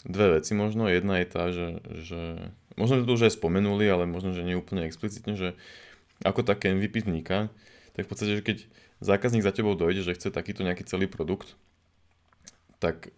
dve 0.02 0.42
veci 0.42 0.58
možno. 0.58 0.90
Jedna 0.90 1.22
je 1.22 1.26
tá, 1.30 1.54
že, 1.54 1.78
že 2.02 2.50
možno 2.74 3.06
to 3.06 3.14
už 3.14 3.30
aj 3.30 3.38
spomenuli, 3.38 3.86
ale 3.86 4.10
možno, 4.10 4.34
že 4.34 4.42
nie 4.42 4.58
úplne 4.58 4.82
explicitne, 4.82 5.38
že 5.38 5.54
ako 6.26 6.42
také 6.42 6.74
MVP 6.74 7.06
vzniká, 7.06 7.46
tak 7.94 8.02
v 8.06 8.10
podstate, 8.10 8.32
že 8.34 8.42
keď 8.42 8.58
zákazník 8.98 9.46
za 9.46 9.54
tebou 9.54 9.78
dojde, 9.78 10.02
že 10.02 10.18
chce 10.18 10.34
takýto 10.34 10.66
nejaký 10.66 10.82
celý 10.82 11.06
produkt, 11.06 11.54
tak 12.82 13.14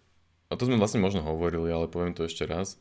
a 0.53 0.57
to 0.57 0.69
sme 0.69 0.77
vlastne 0.77 1.01
možno 1.01 1.25
hovorili, 1.25 1.73
ale 1.73 1.89
poviem 1.89 2.13
to 2.13 2.29
ešte 2.29 2.45
raz, 2.45 2.77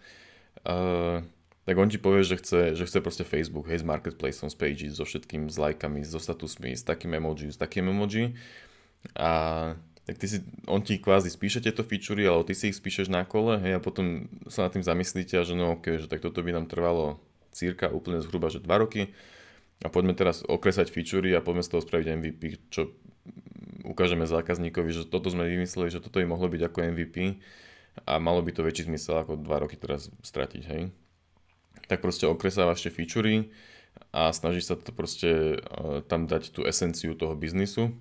uh, 0.69 1.25
tak 1.65 1.75
on 1.79 1.89
ti 1.89 1.97
povie, 1.97 2.27
že 2.27 2.37
chce, 2.37 2.77
že 2.77 2.85
chce 2.85 2.99
proste 3.01 3.25
Facebook, 3.25 3.71
hej, 3.71 3.81
s 3.81 3.87
marketplaceom, 3.87 4.53
s 4.53 4.57
pages, 4.59 4.99
so 5.01 5.09
všetkým, 5.09 5.49
s 5.49 5.57
lajkami, 5.57 6.05
so 6.05 6.21
statusmi, 6.21 6.75
s 6.75 6.85
takým 6.85 7.17
emoji, 7.17 7.55
s 7.55 7.59
takým 7.59 7.89
emoji. 7.89 8.35
A 9.15 9.31
tak 10.03 10.19
ty 10.19 10.27
si, 10.27 10.43
on 10.67 10.83
ti 10.83 10.99
kvázi 10.99 11.31
spíše 11.31 11.63
tieto 11.63 11.87
featurey, 11.87 12.27
ale 12.27 12.43
ty 12.43 12.59
si 12.59 12.75
ich 12.75 12.77
spíšeš 12.77 13.07
na 13.07 13.23
kole, 13.23 13.63
hej, 13.63 13.79
a 13.79 13.81
potom 13.81 14.27
sa 14.51 14.67
nad 14.67 14.75
tým 14.75 14.83
zamyslíte 14.83 15.39
že 15.47 15.55
no 15.55 15.79
ok, 15.79 16.03
že 16.03 16.11
tak 16.11 16.19
toto 16.19 16.43
by 16.43 16.51
nám 16.51 16.67
trvalo 16.67 17.23
cirka 17.55 17.87
úplne 17.87 18.19
zhruba, 18.19 18.51
že 18.51 18.59
2 18.59 18.83
roky 18.83 19.15
a 19.83 19.89
poďme 19.91 20.19
teraz 20.19 20.43
okresať 20.43 20.91
featurey 20.91 21.31
a 21.39 21.45
poďme 21.45 21.63
z 21.63 21.71
toho 21.71 21.83
spraviť 21.87 22.07
MVP, 22.19 22.43
čo 22.75 22.91
ukážeme 23.83 24.27
zákazníkovi, 24.27 24.91
že 24.95 25.03
toto 25.07 25.31
sme 25.31 25.47
vymysleli, 25.47 25.91
že 25.91 26.03
toto 26.03 26.23
by 26.23 26.27
mohlo 26.27 26.47
byť 26.51 26.63
ako 26.67 26.79
MVP 26.95 27.17
a 28.09 28.17
malo 28.17 28.41
by 28.41 28.51
to 28.55 28.65
väčší 28.65 28.89
zmysel 28.89 29.21
ako 29.21 29.39
2 29.39 29.63
roky 29.63 29.77
teraz 29.77 30.09
stratiť, 30.25 30.63
hej. 30.71 30.83
Tak 31.91 32.01
proste 32.01 32.25
okresávaš 32.25 32.87
tie 32.87 32.95
featurey 32.95 33.53
a 34.15 34.33
snažíš 34.33 34.73
sa 34.73 34.75
to 34.79 34.95
proste 34.95 35.61
uh, 35.61 36.01
tam 36.07 36.25
dať 36.25 36.55
tú 36.55 36.65
esenciu 36.65 37.13
toho 37.13 37.37
biznisu 37.37 37.93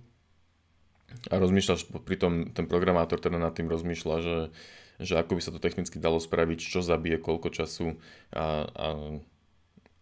a 1.27 1.35
rozmýšľaš, 1.37 1.91
pritom 2.07 2.55
ten 2.55 2.65
programátor 2.65 3.19
teda 3.19 3.35
nad 3.35 3.51
tým 3.51 3.67
rozmýšľa, 3.67 4.15
že, 4.23 4.37
že 5.03 5.13
ako 5.19 5.37
by 5.37 5.41
sa 5.43 5.51
to 5.51 5.59
technicky 5.59 5.99
dalo 5.99 6.23
spraviť, 6.23 6.59
čo 6.63 6.79
zabije, 6.79 7.19
koľko 7.19 7.51
času 7.51 7.99
a, 8.31 8.65
a, 8.71 8.87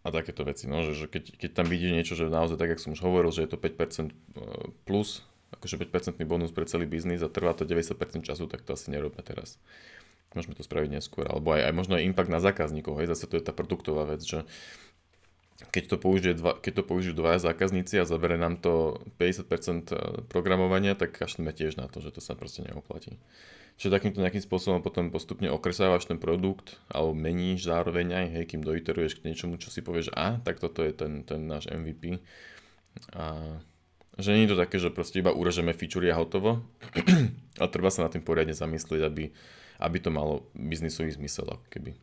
a 0.06 0.08
takéto 0.14 0.46
veci. 0.46 0.70
No, 0.70 0.86
že, 0.86 0.94
že 0.94 1.06
keď, 1.10 1.34
keď 1.34 1.50
tam 1.50 1.66
vidí 1.66 1.90
niečo, 1.90 2.14
že 2.14 2.30
naozaj, 2.30 2.56
tak 2.56 2.70
jak 2.74 2.82
som 2.82 2.94
už 2.94 3.02
hovoril, 3.02 3.34
že 3.34 3.42
je 3.42 3.50
to 3.50 3.58
5% 3.58 4.06
e, 4.06 4.14
plus, 4.86 5.26
akože 5.54 5.80
5% 5.82 6.22
bonus 6.26 6.54
pre 6.54 6.66
celý 6.66 6.86
biznis 6.86 7.22
a 7.22 7.28
trvá 7.32 7.54
to 7.54 7.66
90% 7.66 7.96
času, 8.22 8.46
tak 8.46 8.62
to 8.62 8.74
asi 8.74 8.94
nerobme 8.94 9.20
teraz. 9.22 9.58
Môžeme 10.30 10.54
to 10.54 10.62
spraviť 10.62 10.94
neskôr. 10.94 11.26
Alebo 11.26 11.58
aj, 11.58 11.66
aj 11.66 11.74
možno 11.74 11.98
aj 11.98 12.06
impact 12.06 12.30
na 12.30 12.38
zákazníkov. 12.38 13.02
Hej, 13.02 13.10
zase 13.10 13.26
to 13.26 13.34
je 13.34 13.42
tá 13.42 13.50
produktová 13.50 14.06
vec, 14.06 14.22
že 14.22 14.46
keď 15.68 15.84
to, 15.92 15.96
použije 16.00 16.34
dva, 16.40 16.56
keď 16.56 16.80
to 16.80 16.82
použijú 16.88 17.12
dvaja 17.12 17.52
zákazníci 17.52 18.00
a 18.00 18.08
zabere 18.08 18.40
nám 18.40 18.56
to 18.56 19.04
50% 19.20 19.92
e, 19.92 19.96
programovania, 20.32 20.96
tak 20.96 21.12
kašlíme 21.12 21.52
tiež 21.52 21.76
na 21.76 21.84
to, 21.84 22.00
že 22.00 22.16
to 22.16 22.24
sa 22.24 22.32
proste 22.32 22.64
neoplatí. 22.64 23.20
Čiže 23.76 23.92
takýmto 23.92 24.24
nejakým 24.24 24.44
spôsobom 24.44 24.80
potom 24.80 25.12
postupne 25.12 25.52
okresávaš 25.52 26.08
ten 26.08 26.16
produkt 26.16 26.80
alebo 26.88 27.12
meníš 27.12 27.68
zároveň 27.68 28.12
aj, 28.12 28.26
hej, 28.40 28.44
kým 28.48 28.62
doiteruješ 28.64 29.20
k 29.20 29.24
niečomu, 29.28 29.60
čo 29.60 29.68
si 29.68 29.84
povieš, 29.84 30.12
a 30.16 30.40
tak 30.40 30.60
toto 30.60 30.80
je 30.80 30.92
ten, 30.96 31.24
ten 31.28 31.44
náš 31.44 31.68
MVP. 31.68 32.20
A 33.16 33.56
že 34.20 34.36
nie 34.36 34.44
je 34.46 34.52
to 34.54 34.62
také, 34.62 34.76
že 34.76 34.92
proste 34.92 35.20
iba 35.20 35.32
urežeme 35.32 35.72
feature 35.72 36.08
a 36.12 36.20
hotovo, 36.20 36.64
ale 37.60 37.68
treba 37.72 37.92
sa 37.92 38.06
na 38.06 38.12
tým 38.12 38.24
poriadne 38.24 38.54
zamyslieť, 38.56 39.02
aby, 39.04 39.32
aby 39.80 39.96
to 40.00 40.10
malo 40.12 40.46
biznisový 40.52 41.12
zmysel, 41.12 41.48
keby. 41.72 41.96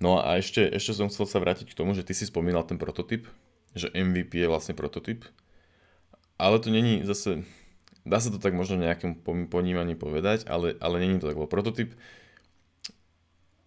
No 0.00 0.16
a 0.16 0.40
ešte, 0.40 0.64
ešte 0.64 0.96
som 0.96 1.12
chcel 1.12 1.28
sa 1.28 1.38
vrátiť 1.38 1.72
k 1.72 1.78
tomu, 1.78 1.92
že 1.92 2.06
ty 2.06 2.16
si 2.16 2.24
spomínal 2.24 2.64
ten 2.64 2.80
prototyp, 2.80 3.28
že 3.76 3.92
MVP 3.92 4.40
je 4.40 4.48
vlastne 4.48 4.72
prototyp, 4.72 5.28
ale 6.40 6.56
to 6.56 6.72
není 6.72 7.04
zase, 7.04 7.44
dá 8.08 8.16
sa 8.16 8.32
to 8.32 8.40
tak 8.40 8.56
možno 8.56 8.80
nejakým 8.80 9.20
ponímaní 9.52 9.94
povedať, 10.00 10.48
ale, 10.48 10.72
ale 10.80 11.04
není 11.04 11.20
to 11.20 11.28
tak, 11.28 11.36
lebo 11.36 11.50
prototyp 11.50 11.92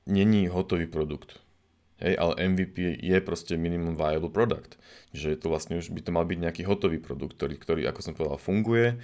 není 0.10 0.50
hotový 0.50 0.90
produkt. 0.90 1.43
Hej, 2.04 2.20
ale 2.20 2.36
MVP 2.52 3.00
je 3.00 3.18
proste 3.24 3.56
minimum 3.56 3.96
viable 3.96 4.28
product. 4.28 4.76
Že 5.16 5.28
je 5.34 5.40
to 5.40 5.48
vlastne 5.48 5.80
už 5.80 5.88
by 5.96 6.04
to 6.04 6.12
mal 6.12 6.28
byť 6.28 6.40
nejaký 6.44 6.64
hotový 6.68 7.00
produkt, 7.00 7.40
ktorý, 7.40 7.56
ktorý 7.56 7.82
ako 7.88 8.00
som 8.04 8.12
povedal, 8.12 8.36
funguje, 8.36 9.00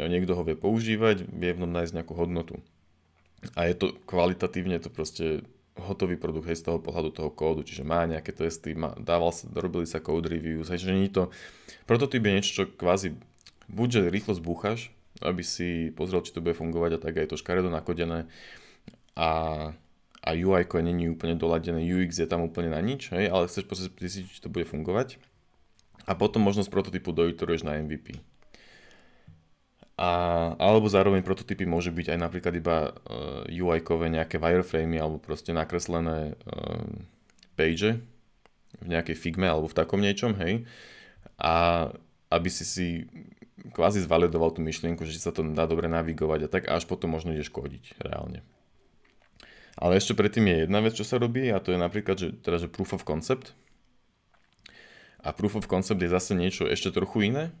niekto 0.00 0.32
ho 0.32 0.42
vie 0.48 0.56
používať, 0.56 1.28
vie 1.28 1.52
v 1.52 1.68
nájsť 1.68 1.92
nejakú 2.00 2.16
hodnotu. 2.16 2.64
A 3.52 3.68
je 3.68 3.76
to 3.76 3.86
kvalitatívne 4.08 4.80
to 4.80 4.88
proste 4.88 5.44
hotový 5.78 6.18
produkt 6.18 6.50
hej, 6.50 6.58
z 6.58 6.66
toho 6.66 6.82
pohľadu 6.82 7.14
toho 7.14 7.30
kódu, 7.30 7.62
čiže 7.62 7.86
má 7.86 8.02
nejaké 8.02 8.34
testy, 8.34 8.74
má, 8.74 8.98
dával 8.98 9.30
sa, 9.30 9.46
robili 9.54 9.86
sa 9.86 10.02
code 10.02 10.26
reviews, 10.26 10.66
hej, 10.74 10.82
že 10.82 10.90
nie 10.90 11.06
to, 11.06 11.30
prototyp 11.86 12.18
je 12.18 12.34
niečo, 12.34 12.50
čo 12.50 12.64
kvázi 12.66 13.14
buď, 13.70 13.88
že 14.02 14.10
rýchlo 14.10 14.34
zbúchaš, 14.34 14.90
aby 15.22 15.42
si 15.46 15.94
pozrel, 15.94 16.22
či 16.26 16.34
to 16.34 16.42
bude 16.42 16.58
fungovať 16.58 16.98
a 16.98 17.02
tak 17.02 17.14
aj 17.22 17.30
to 17.30 17.38
škaredo 17.38 17.70
nakodené 17.70 18.26
a 19.14 19.30
a 20.28 20.36
UI 20.36 20.68
není 20.84 21.08
úplne 21.08 21.32
doladené, 21.32 21.80
UX 21.80 22.20
je 22.20 22.28
tam 22.28 22.44
úplne 22.44 22.68
na 22.68 22.84
nič, 22.84 23.08
hej, 23.16 23.32
ale 23.32 23.48
chceš 23.48 23.64
zistiť, 23.96 24.24
či 24.28 24.40
to 24.44 24.52
bude 24.52 24.68
fungovať. 24.68 25.16
A 26.04 26.12
potom 26.12 26.44
možnosť 26.44 26.68
prototypu 26.68 27.16
doiteruješ 27.16 27.64
na 27.64 27.80
MVP. 27.80 28.20
A, 29.96 30.10
alebo 30.60 30.84
zároveň 30.84 31.24
prototypy 31.24 31.64
môže 31.64 31.88
byť 31.88 32.12
aj 32.12 32.18
napríklad 32.20 32.54
iba 32.54 32.76
uh, 32.86 33.42
e, 33.48 33.58
UI-kové 33.58 34.06
nejaké 34.12 34.38
wireframey 34.38 35.00
alebo 35.00 35.18
proste 35.18 35.50
nakreslené 35.50 36.38
uh, 36.46 36.86
page 37.58 37.98
v 38.78 38.86
nejakej 38.86 39.16
figme 39.18 39.48
alebo 39.48 39.66
v 39.66 39.74
takom 39.74 39.98
niečom, 39.98 40.38
hej. 40.38 40.68
A 41.40 41.88
aby 42.30 42.48
si 42.52 42.62
si 42.68 42.86
kvázi 43.72 44.04
zvalidoval 44.04 44.54
tú 44.54 44.60
myšlienku, 44.60 45.02
že 45.02 45.18
sa 45.18 45.32
to 45.32 45.42
dá 45.56 45.64
dobre 45.66 45.88
navigovať 45.88 46.46
a 46.46 46.52
tak 46.52 46.62
až 46.68 46.84
potom 46.86 47.16
možno 47.16 47.34
ideš 47.34 47.50
kodiť 47.50 47.98
reálne. 47.98 48.44
Ale 49.78 49.94
ešte 49.94 50.18
predtým 50.18 50.42
je 50.50 50.56
jedna 50.66 50.82
vec, 50.82 50.98
čo 50.98 51.06
sa 51.06 51.22
robí 51.22 51.46
a 51.54 51.62
to 51.62 51.70
je 51.70 51.78
napríklad, 51.78 52.16
že, 52.18 52.34
teda, 52.42 52.66
že 52.66 52.68
proof 52.68 52.98
of 52.98 53.06
concept. 53.06 53.54
A 55.22 55.30
proof 55.30 55.54
of 55.54 55.70
concept 55.70 56.02
je 56.02 56.10
zase 56.10 56.34
niečo 56.34 56.66
ešte 56.66 56.90
trochu 56.90 57.30
iné. 57.30 57.54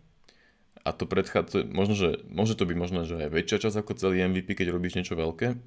A 0.82 0.90
to 0.90 1.06
predchádza, 1.06 1.62
možno, 1.70 1.94
že, 1.94 2.22
môže 2.26 2.58
to 2.58 2.66
byť 2.66 2.76
možno, 2.78 3.06
že 3.06 3.22
aj 3.22 3.30
väčšia 3.30 3.62
časť 3.62 3.76
ako 3.82 3.92
celý 3.98 4.26
MVP, 4.26 4.58
keď 4.58 4.74
robíš 4.74 4.98
niečo 4.98 5.14
veľké. 5.14 5.58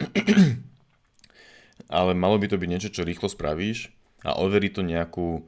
Ale 2.00 2.12
malo 2.16 2.36
by 2.36 2.52
to 2.52 2.60
byť 2.60 2.70
niečo, 2.70 2.90
čo 2.92 3.08
rýchlo 3.08 3.32
spravíš 3.32 3.92
a 4.28 4.36
overí 4.38 4.68
to 4.72 4.84
nejakú 4.84 5.48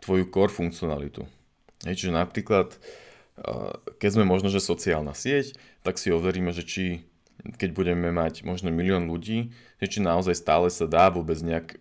tvoju 0.00 0.24
core 0.32 0.52
funkcionalitu. 0.52 1.24
Hej, 1.84 2.04
čiže 2.04 2.12
napríklad, 2.12 2.76
keď 4.00 4.10
sme 4.10 4.24
možno, 4.24 4.48
že 4.48 4.64
sociálna 4.64 5.12
sieť, 5.12 5.54
tak 5.84 6.00
si 6.00 6.10
overíme, 6.10 6.50
že 6.50 6.64
či 6.64 6.84
keď 7.54 7.70
budeme 7.70 8.10
mať 8.10 8.42
možno 8.42 8.74
milión 8.74 9.06
ľudí, 9.06 9.54
že 9.78 9.86
či 9.86 9.98
naozaj 10.02 10.34
stále 10.34 10.68
sa 10.72 10.90
dá 10.90 11.06
vôbec 11.12 11.38
nejak, 11.38 11.78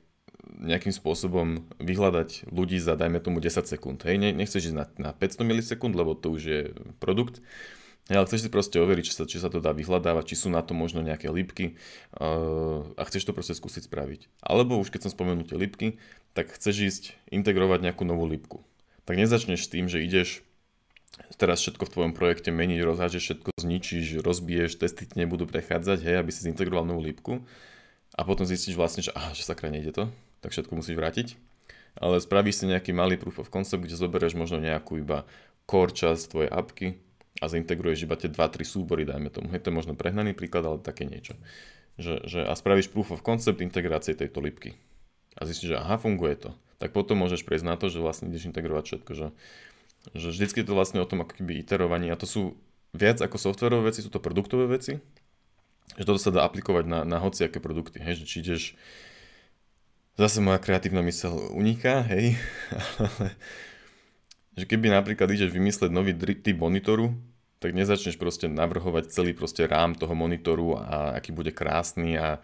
nejakým 0.62 0.94
spôsobom 0.94 1.66
vyhľadať 1.82 2.54
ľudí 2.54 2.78
za, 2.78 2.94
dajme 2.94 3.18
tomu, 3.18 3.42
10 3.42 3.66
sekúnd. 3.66 4.06
Hej, 4.06 4.22
nechceš 4.22 4.70
ísť 4.72 4.78
na, 4.78 4.86
na 5.00 5.12
500 5.12 5.42
milisekúnd, 5.42 5.94
lebo 5.98 6.14
to 6.14 6.34
už 6.34 6.42
je 6.46 6.62
produkt, 7.02 7.42
ale 8.06 8.30
chceš 8.30 8.46
si 8.46 8.50
proste 8.54 8.78
overiť, 8.78 9.04
či 9.10 9.14
sa, 9.18 9.24
či 9.26 9.42
sa 9.42 9.50
to 9.50 9.58
dá 9.58 9.74
vyhľadávať, 9.74 10.30
či 10.30 10.46
sú 10.46 10.54
na 10.54 10.62
to 10.62 10.78
možno 10.78 11.02
nejaké 11.02 11.26
lípky 11.34 11.74
uh, 12.22 12.86
a 12.94 13.02
chceš 13.10 13.26
to 13.26 13.34
proste 13.34 13.58
skúsiť 13.58 13.90
spraviť. 13.90 14.30
Alebo 14.46 14.78
už 14.78 14.94
keď 14.94 15.10
som 15.10 15.12
spomenul 15.12 15.50
tie 15.50 15.58
lípky, 15.58 15.98
tak 16.38 16.54
chceš 16.54 16.76
ísť 16.86 17.04
integrovať 17.34 17.82
nejakú 17.82 18.06
novú 18.06 18.30
lípku. 18.30 18.62
Tak 19.10 19.18
nezačneš 19.18 19.66
tým, 19.66 19.90
že 19.90 20.06
ideš 20.06 20.46
teraz 21.36 21.64
všetko 21.64 21.84
v 21.86 21.94
tvojom 21.94 22.14
projekte 22.14 22.50
meniť, 22.52 22.80
rozhážeš 22.84 23.22
všetko, 23.24 23.50
zničíš, 23.60 24.20
rozbiješ, 24.24 24.80
testy 24.80 25.08
ti 25.08 25.16
nebudú 25.16 25.48
prechádzať, 25.48 26.00
hej, 26.04 26.16
aby 26.20 26.32
si 26.32 26.48
zintegroval 26.48 26.88
novú 26.88 27.04
lípku 27.04 27.44
a 28.16 28.22
potom 28.24 28.48
zistíš 28.48 28.80
vlastne, 28.80 29.04
že 29.04 29.12
aha, 29.16 29.36
že 29.36 29.44
sakra 29.44 29.72
nejde 29.72 29.92
to, 29.92 30.04
tak 30.40 30.56
všetko 30.56 30.74
musíš 30.76 30.96
vrátiť. 30.96 31.28
Ale 31.96 32.20
spravíš 32.20 32.64
si 32.64 32.66
nejaký 32.68 32.92
malý 32.92 33.16
proof 33.16 33.40
of 33.40 33.52
concept, 33.52 33.88
kde 33.88 33.96
zoberieš 33.96 34.36
možno 34.36 34.60
nejakú 34.60 35.00
iba 35.00 35.24
core 35.64 35.96
časť 35.96 36.24
tvojej 36.28 36.52
apky, 36.52 36.88
a 37.44 37.52
zaintegruješ 37.52 38.08
iba 38.08 38.16
tie 38.16 38.32
2-3 38.32 38.64
súbory, 38.64 39.04
dajme 39.04 39.28
tomu. 39.28 39.52
Je 39.52 39.60
to 39.60 39.76
možno 39.76 39.92
prehnaný 39.92 40.32
príklad, 40.32 40.64
ale 40.64 40.80
také 40.80 41.04
niečo. 41.04 41.36
Že, 42.00 42.28
že, 42.28 42.40
a 42.48 42.54
spravíš 42.56 42.92
proof 42.92 43.12
of 43.12 43.24
concept 43.24 43.60
integrácie 43.60 44.16
tejto 44.16 44.40
lipky. 44.40 44.80
A 45.36 45.44
zistíš, 45.44 45.76
že 45.76 45.80
aha, 45.80 46.00
funguje 46.00 46.40
to. 46.40 46.52
Tak 46.80 46.96
potom 46.96 47.20
môžeš 47.20 47.44
prejsť 47.44 47.68
na 47.68 47.76
to, 47.76 47.92
že 47.92 48.00
vlastne 48.00 48.32
ideš 48.32 48.48
integrovať 48.48 48.84
všetko. 48.88 49.12
Že, 49.12 49.28
že 50.14 50.30
vždycky 50.30 50.62
je 50.62 50.68
to 50.68 50.78
vlastne 50.78 51.02
o 51.02 51.10
tom 51.10 51.26
ako 51.26 51.42
keby. 51.42 51.66
A 51.66 52.20
to 52.20 52.28
sú 52.30 52.60
viac 52.94 53.24
ako 53.24 53.40
softwarové 53.40 53.90
veci, 53.90 54.06
sú 54.06 54.14
to 54.14 54.22
produktové 54.22 54.70
veci. 54.70 55.02
Že 55.96 56.06
toto 56.06 56.20
sa 56.22 56.32
dá 56.34 56.42
aplikovať 56.46 56.86
na, 56.86 57.00
na 57.08 57.18
hociaké 57.18 57.58
produkty. 57.58 58.04
Hej, 58.04 58.22
že 58.22 58.26
či 58.26 58.36
ideš 58.44 58.64
zase 60.16 60.40
moja 60.40 60.60
kreatívna 60.60 61.04
mysel 61.06 61.36
uniká, 61.52 62.04
hej, 62.08 62.40
ale 63.04 63.36
že 64.56 64.64
keby 64.64 64.88
napríklad 64.88 65.28
ideš 65.28 65.52
vymysleť 65.52 65.92
nový 65.92 66.16
typ 66.16 66.56
monitoru, 66.56 67.12
tak 67.60 67.76
nezačneš 67.76 68.16
proste 68.16 68.48
navrhovať 68.48 69.12
celý 69.12 69.36
proste 69.36 69.68
rám 69.68 69.96
toho 69.96 70.16
monitoru 70.16 70.80
a 70.80 71.20
aký 71.20 71.36
bude 71.36 71.52
krásny 71.52 72.16
a, 72.16 72.40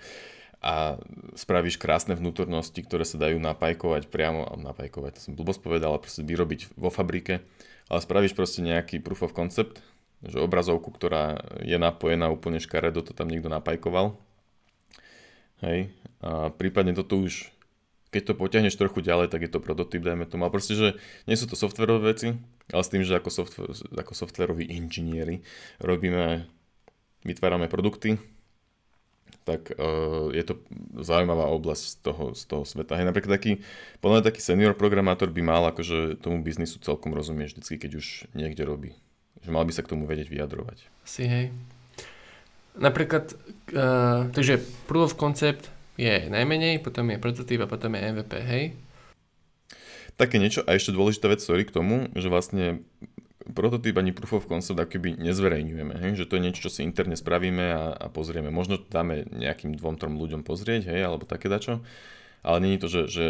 a 0.61 1.01
spravíš 1.33 1.81
krásne 1.81 2.13
vnútornosti, 2.13 2.85
ktoré 2.85 3.01
sa 3.01 3.17
dajú 3.17 3.41
napajkovať 3.41 4.13
priamo, 4.13 4.45
napajkovať, 4.61 5.17
to 5.17 5.21
som 5.25 5.33
blbosť 5.33 5.61
povedal, 5.65 5.97
ale 5.97 6.05
proste 6.05 6.21
vyrobiť 6.21 6.77
vo 6.77 6.93
fabrike, 6.93 7.41
ale 7.89 7.99
spravíš 7.99 8.37
proste 8.37 8.61
nejaký 8.61 9.01
proof 9.01 9.25
of 9.25 9.33
concept, 9.33 9.81
že 10.21 10.37
obrazovku, 10.37 10.93
ktorá 10.93 11.41
je 11.65 11.81
napojená 11.81 12.29
úplne 12.29 12.61
škaredo, 12.61 13.01
to 13.01 13.17
tam 13.17 13.33
niekto 13.33 13.49
napajkoval. 13.49 14.13
Hej, 15.65 15.89
a 16.21 16.53
prípadne 16.53 16.93
toto 16.93 17.17
už 17.21 17.49
keď 18.11 18.21
to 18.27 18.33
potiahneš 18.35 18.75
trochu 18.75 18.99
ďalej, 18.99 19.31
tak 19.31 19.47
je 19.47 19.51
to 19.51 19.63
prototyp, 19.63 20.03
dajme 20.03 20.27
tomu. 20.27 20.43
A 20.43 20.51
proste, 20.51 20.75
že 20.75 20.99
nie 21.31 21.39
sú 21.39 21.47
to 21.47 21.55
softverové 21.55 22.11
veci, 22.11 22.35
ale 22.67 22.83
s 22.83 22.91
tým, 22.91 23.07
že 23.07 23.15
ako, 23.15 23.31
software, 23.31 23.71
ako 23.71 24.11
softveroví 24.11 24.67
inžinieri 24.67 25.47
robíme, 25.79 26.43
vytvárame 27.23 27.71
produkty, 27.71 28.19
tak 29.41 29.73
uh, 29.73 30.29
je 30.29 30.43
to 30.45 30.61
zaujímavá 31.01 31.49
oblasť 31.49 31.83
z 31.83 31.95
toho, 32.05 32.23
z 32.37 32.43
toho 32.45 32.63
sveta. 32.63 32.97
Hej, 32.97 33.09
napríklad 33.09 33.41
taký, 33.41 33.51
podľa 33.99 34.29
taký 34.29 34.39
senior 34.41 34.77
programátor 34.77 35.33
by 35.33 35.41
mal 35.41 35.63
akože 35.73 36.21
tomu 36.21 36.45
biznisu 36.45 36.77
celkom 36.81 37.11
rozumieť 37.17 37.57
vždycky, 37.57 37.75
keď 37.81 37.91
už 37.97 38.07
niekde 38.37 38.61
robí. 38.63 38.93
Že 39.41 39.49
mal 39.49 39.65
by 39.65 39.73
sa 39.73 39.81
k 39.81 39.91
tomu 39.97 40.05
vedieť 40.05 40.29
vyjadrovať. 40.29 40.85
Si 41.01 41.25
hej. 41.25 41.49
Napríklad, 42.77 43.33
uh, 43.73 44.29
takže 44.31 44.61
proof 44.85 45.11
of 45.11 45.19
concept 45.19 45.67
je 45.99 46.29
najmenej, 46.29 46.79
potom 46.79 47.09
je 47.11 47.17
prototyp 47.19 47.65
a 47.65 47.67
potom 47.67 47.97
je 47.97 48.05
MVP, 48.13 48.33
hej? 48.41 48.63
Také 50.15 50.37
niečo 50.37 50.61
a 50.69 50.77
ešte 50.77 50.93
dôležitá 50.93 51.27
vec, 51.27 51.41
sorry, 51.41 51.65
k 51.65 51.73
tomu, 51.73 52.07
že 52.13 52.29
vlastne 52.29 52.85
prototyp 53.49 53.97
ani 53.97 54.13
proof 54.13 54.43
of 54.43 54.49
concept 54.49 54.77
akoby 54.77 55.17
nezverejňujeme, 55.17 55.95
hej? 55.97 56.11
že 56.17 56.27
to 56.29 56.37
je 56.37 56.45
niečo, 56.45 56.69
čo 56.69 56.71
si 56.71 56.85
interne 56.85 57.17
spravíme 57.17 57.65
a, 57.73 57.83
a 57.97 58.05
pozrieme. 58.07 58.53
Možno 58.53 58.77
to 58.77 58.87
dáme 58.89 59.25
nejakým 59.33 59.73
dvom, 59.75 59.97
trom 59.97 60.17
ľuďom 60.17 60.45
pozrieť, 60.45 60.93
hej, 60.93 61.01
alebo 61.01 61.25
také 61.25 61.49
dačo, 61.49 61.81
ale 62.45 62.61
je 62.65 62.81
to, 62.81 62.87
že, 62.89 63.01
že 63.09 63.25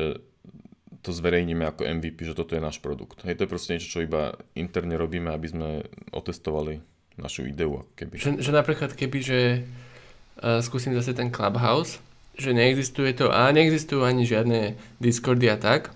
to 1.01 1.09
zverejníme 1.09 1.66
ako 1.66 1.88
MVP, 1.88 2.30
že 2.30 2.38
toto 2.38 2.53
je 2.53 2.62
náš 2.62 2.78
produkt. 2.78 3.26
Hej, 3.26 3.41
to 3.41 3.43
je 3.45 3.51
proste 3.51 3.70
niečo, 3.74 3.89
čo 3.89 4.05
iba 4.05 4.38
interne 4.53 4.93
robíme, 4.95 5.34
aby 5.34 5.47
sme 5.49 5.68
otestovali 6.14 6.84
našu 7.18 7.49
ideu. 7.49 7.84
Keby. 7.97 8.22
Že, 8.22 8.32
že 8.39 8.51
napríklad 8.53 8.93
keby, 8.93 9.20
že 9.20 9.39
uh, 10.39 10.62
skúsim 10.62 10.93
zase 10.93 11.18
ten 11.18 11.34
Clubhouse, 11.34 11.97
že 12.38 12.53
neexistuje 12.53 13.18
to 13.18 13.34
a 13.34 13.49
neexistujú 13.49 14.05
ani 14.05 14.24
žiadne 14.24 14.78
Discordy 15.01 15.49
a 15.49 15.57
tak. 15.57 15.91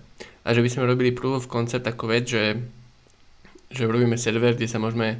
A 0.46 0.54
že 0.54 0.62
by 0.62 0.70
sme 0.70 0.90
robili 0.90 1.10
proof 1.10 1.42
of 1.42 1.50
concept 1.50 1.86
ako 1.86 2.10
vec, 2.10 2.26
že, 2.30 2.58
že 3.70 3.88
robíme 3.88 4.18
server, 4.18 4.54
kde 4.54 4.70
sa 4.70 4.78
môžeme 4.78 5.18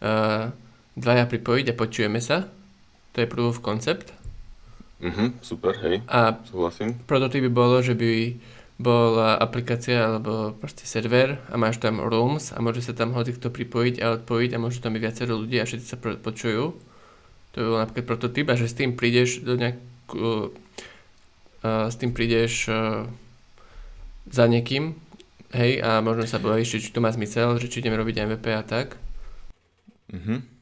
uh, 0.00 0.50
dvaja 0.96 1.24
pripojiť 1.28 1.72
a 1.72 1.78
počujeme 1.78 2.20
sa. 2.20 2.48
To 3.12 3.20
je 3.20 3.28
proof 3.28 3.58
of 3.58 3.64
concept. 3.64 4.12
Mhm, 5.02 5.42
super, 5.42 5.74
hej, 5.82 5.98
a 6.06 6.38
súhlasím. 6.46 6.94
prototyp 7.10 7.50
by 7.50 7.52
bolo, 7.52 7.82
že 7.82 7.98
by 7.98 8.38
bola 8.82 9.38
aplikácia 9.38 9.98
alebo 9.98 10.54
proste 10.58 10.86
server 10.86 11.38
a 11.50 11.54
máš 11.58 11.78
tam 11.78 12.02
rooms 12.02 12.50
a 12.50 12.58
môže 12.58 12.82
sa 12.82 12.94
tam 12.94 13.14
kto 13.14 13.50
pripojiť 13.50 14.02
a 14.02 14.18
odpojiť 14.18 14.50
a 14.54 14.62
môžu 14.62 14.82
tam 14.82 14.94
byť 14.94 15.02
viacero 15.02 15.38
ľudí 15.38 15.58
a 15.62 15.66
všetci 15.66 15.86
sa 15.86 15.98
počujú. 15.98 16.74
To 17.52 17.56
by 17.58 17.66
bol 17.66 17.80
napríklad 17.82 18.06
prototyp 18.08 18.46
a 18.50 18.58
že 18.58 18.66
s 18.70 18.78
tým 18.78 18.98
prídeš 18.98 19.44
do 19.44 19.54
nejak, 19.54 19.78
uh, 20.18 20.48
s 21.62 21.94
tým 21.98 22.10
prídeš 22.10 22.66
uh, 22.66 23.06
za 24.26 24.44
niekým, 24.50 24.98
hej, 25.52 25.80
a 25.84 26.00
možno 26.00 26.24
sa 26.24 26.40
bavíš, 26.40 26.76
či, 26.76 26.88
či 26.88 26.90
to 26.90 27.04
má 27.04 27.12
zmysel, 27.12 27.56
že 27.60 27.68
či 27.68 27.84
ideme 27.84 28.00
robiť 28.00 28.24
MVP 28.24 28.46
a 28.52 28.62
tak. 28.64 28.96
Mhm. 30.12 30.52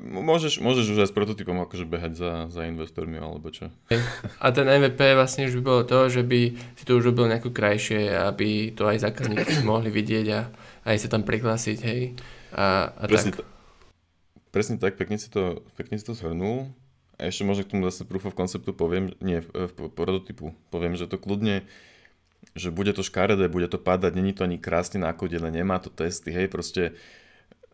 Môžeš, 0.00 0.64
môžeš 0.64 0.96
už 0.96 0.98
aj 1.04 1.08
s 1.12 1.14
prototypom 1.14 1.60
akože 1.60 1.84
behať 1.84 2.16
za, 2.16 2.32
za 2.48 2.64
investormi 2.64 3.20
alebo 3.20 3.52
čo. 3.52 3.68
A 4.40 4.48
ten 4.48 4.64
MVP 4.64 4.96
vlastne 5.12 5.52
už 5.52 5.60
by 5.60 5.62
bolo 5.62 5.82
to, 5.84 6.08
že 6.08 6.24
by 6.24 6.56
si 6.80 6.84
to 6.88 6.96
už 6.96 7.12
robil 7.12 7.28
nejako 7.28 7.52
krajšie, 7.52 8.08
aby 8.08 8.72
to 8.72 8.88
aj 8.88 9.04
zákazníci 9.04 9.60
mohli 9.68 9.92
vidieť 9.92 10.26
a 10.32 10.48
aj 10.88 10.96
sa 10.96 11.08
tam 11.12 11.28
prihlásiť, 11.28 11.78
hej. 11.84 12.16
A, 12.56 12.88
a 12.88 13.04
presne 13.04 13.36
tak. 13.36 13.44
T- 13.44 13.48
presne 14.48 14.76
tak, 14.80 14.96
pekne 14.96 15.20
si 15.20 15.28
to, 15.28 15.60
pekne 15.76 16.00
si 16.00 16.08
to 16.08 16.16
zhrnul. 16.16 16.72
A 17.20 17.28
ešte 17.28 17.44
možno 17.44 17.68
k 17.68 17.72
tomu 17.76 17.84
zase 17.88 18.08
proof 18.08 18.28
of 18.28 18.36
conceptu 18.36 18.72
poviem, 18.72 19.12
nie, 19.20 19.44
v, 19.44 19.48
v 19.72 19.92
prototypu, 19.92 20.56
poviem, 20.72 20.96
že 20.96 21.04
to 21.04 21.20
kľudne, 21.20 21.68
že 22.56 22.72
bude 22.72 22.90
to 22.96 23.04
škaredé, 23.04 23.52
bude 23.52 23.68
to 23.68 23.76
padať, 23.76 24.16
není 24.16 24.32
to 24.32 24.48
ani 24.48 24.56
krásne 24.56 25.04
nakodené, 25.04 25.52
nemá 25.52 25.76
to 25.76 25.92
testy, 25.92 26.32
hej, 26.32 26.48
proste 26.48 26.96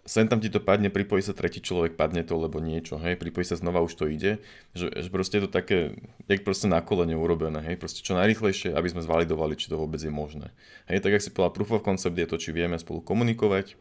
sem 0.03 0.27
tam 0.27 0.43
ti 0.43 0.51
to 0.51 0.59
padne, 0.59 0.91
pripojí 0.91 1.23
sa 1.23 1.31
tretí 1.31 1.63
človek, 1.63 1.95
padne 1.95 2.27
to, 2.27 2.35
lebo 2.35 2.59
niečo, 2.59 2.99
hej, 2.99 3.15
pripojí 3.15 3.47
sa 3.47 3.55
znova, 3.55 3.87
už 3.87 3.95
to 3.95 4.11
ide, 4.11 4.43
že, 4.75 4.91
že 4.91 5.09
proste 5.15 5.39
je 5.39 5.47
to 5.47 5.51
také, 5.55 5.95
jak 6.27 6.43
proste 6.43 6.67
na 6.67 6.83
kolene 6.83 7.15
urobené, 7.15 7.63
hej, 7.63 7.79
proste 7.79 8.03
čo 8.03 8.19
najrychlejšie, 8.19 8.75
aby 8.75 8.89
sme 8.91 9.07
zvalidovali, 9.07 9.55
či 9.55 9.71
to 9.71 9.79
vôbec 9.79 10.03
je 10.03 10.11
možné. 10.11 10.51
Hej, 10.91 11.07
tak 11.07 11.15
ak 11.15 11.23
si 11.23 11.31
povedal, 11.31 11.55
proof 11.55 11.71
of 11.79 11.87
concept 11.87 12.19
je 12.19 12.27
to, 12.27 12.35
či 12.35 12.51
vieme 12.51 12.75
spolu 12.83 12.99
komunikovať, 12.99 13.79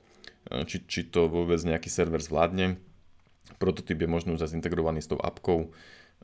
či, 0.70 0.78
či 0.86 1.10
to 1.10 1.26
vôbec 1.26 1.58
nejaký 1.58 1.90
server 1.90 2.22
zvládne, 2.22 2.78
prototyp 3.58 3.98
je 3.98 4.10
možno 4.10 4.38
už 4.38 4.54
integrovaný 4.54 5.02
s 5.02 5.10
tou 5.10 5.18
apkou, 5.18 5.74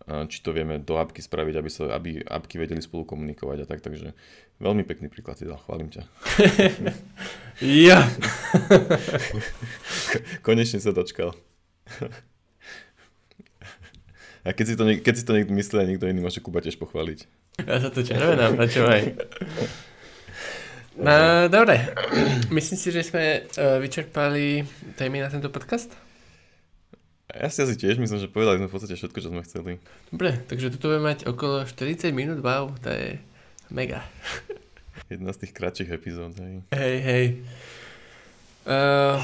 či 0.06 0.40
to 0.40 0.54
vieme 0.56 0.80
do 0.80 0.96
apky 1.02 1.20
spraviť, 1.20 1.56
aby, 1.58 1.70
sa, 1.70 1.84
aby 1.92 2.22
apky 2.24 2.62
vedeli 2.62 2.80
spolu 2.80 3.04
komunikovať 3.04 3.58
a 3.64 3.70
tak, 3.70 3.84
takže 3.84 4.14
veľmi 4.62 4.88
pekný 4.88 5.12
príklad 5.12 5.36
si 5.36 5.50
dal, 5.50 5.60
chválim 5.60 5.92
ťa. 5.92 6.06
ja! 7.90 8.06
Konečne 10.46 10.80
sa 10.80 10.94
dočkal. 10.94 11.36
A 14.48 14.56
keď 14.56 14.66
si 14.66 14.76
to, 14.80 14.84
keď 15.04 15.14
si 15.18 15.24
to 15.28 15.36
niekto 15.36 15.52
myslí 15.52 15.84
niekto 15.84 16.08
iný 16.08 16.24
môže 16.24 16.40
Kuba 16.40 16.64
tiež 16.64 16.80
pochváliť. 16.80 17.28
Ja 17.68 17.84
sa 17.84 17.90
to 17.92 18.00
červenám, 18.06 18.56
aj. 18.64 19.04
No, 20.98 21.46
dobre. 21.52 21.94
Myslím 22.56 22.78
si, 22.80 22.90
že 22.90 23.06
sme 23.06 23.46
uh, 23.46 23.78
vyčerpali 23.78 24.66
témy 24.98 25.22
na 25.22 25.30
tento 25.30 25.54
podcast. 25.54 26.07
Ja 27.28 27.52
si 27.52 27.60
asi 27.60 27.76
tiež 27.76 28.00
myslím, 28.00 28.24
že 28.24 28.32
povedali 28.32 28.56
sme 28.56 28.72
v 28.72 28.74
podstate 28.74 28.96
všetko, 28.96 29.20
čo 29.20 29.32
sme 29.36 29.44
chceli. 29.44 29.84
Dobre, 30.16 30.40
takže 30.48 30.72
toto 30.72 30.96
bude 30.96 31.04
mať 31.04 31.28
okolo 31.28 31.68
40 31.68 32.16
minút, 32.16 32.40
wow, 32.40 32.72
to 32.80 32.88
je 32.88 33.20
mega. 33.68 34.00
Jedna 35.12 35.36
z 35.36 35.44
tých 35.44 35.52
kratších 35.52 35.92
epizód, 35.92 36.32
hej. 36.40 36.64
Hej, 36.72 36.96
hej. 37.04 37.26
Uh, 38.64 39.20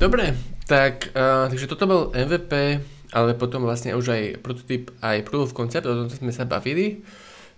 dobre, 0.00 0.32
tak, 0.64 1.12
uh, 1.12 1.52
takže 1.52 1.68
toto 1.68 1.84
bol 1.84 2.02
MVP, 2.16 2.80
ale 3.12 3.36
potom 3.36 3.68
vlastne 3.68 3.92
už 3.92 4.08
aj 4.08 4.22
prototyp, 4.40 4.88
aj 5.04 5.28
proof 5.28 5.52
of 5.52 5.56
concept, 5.56 5.84
o 5.84 6.08
tom 6.08 6.08
sme 6.08 6.32
sa 6.32 6.48
bavili. 6.48 7.04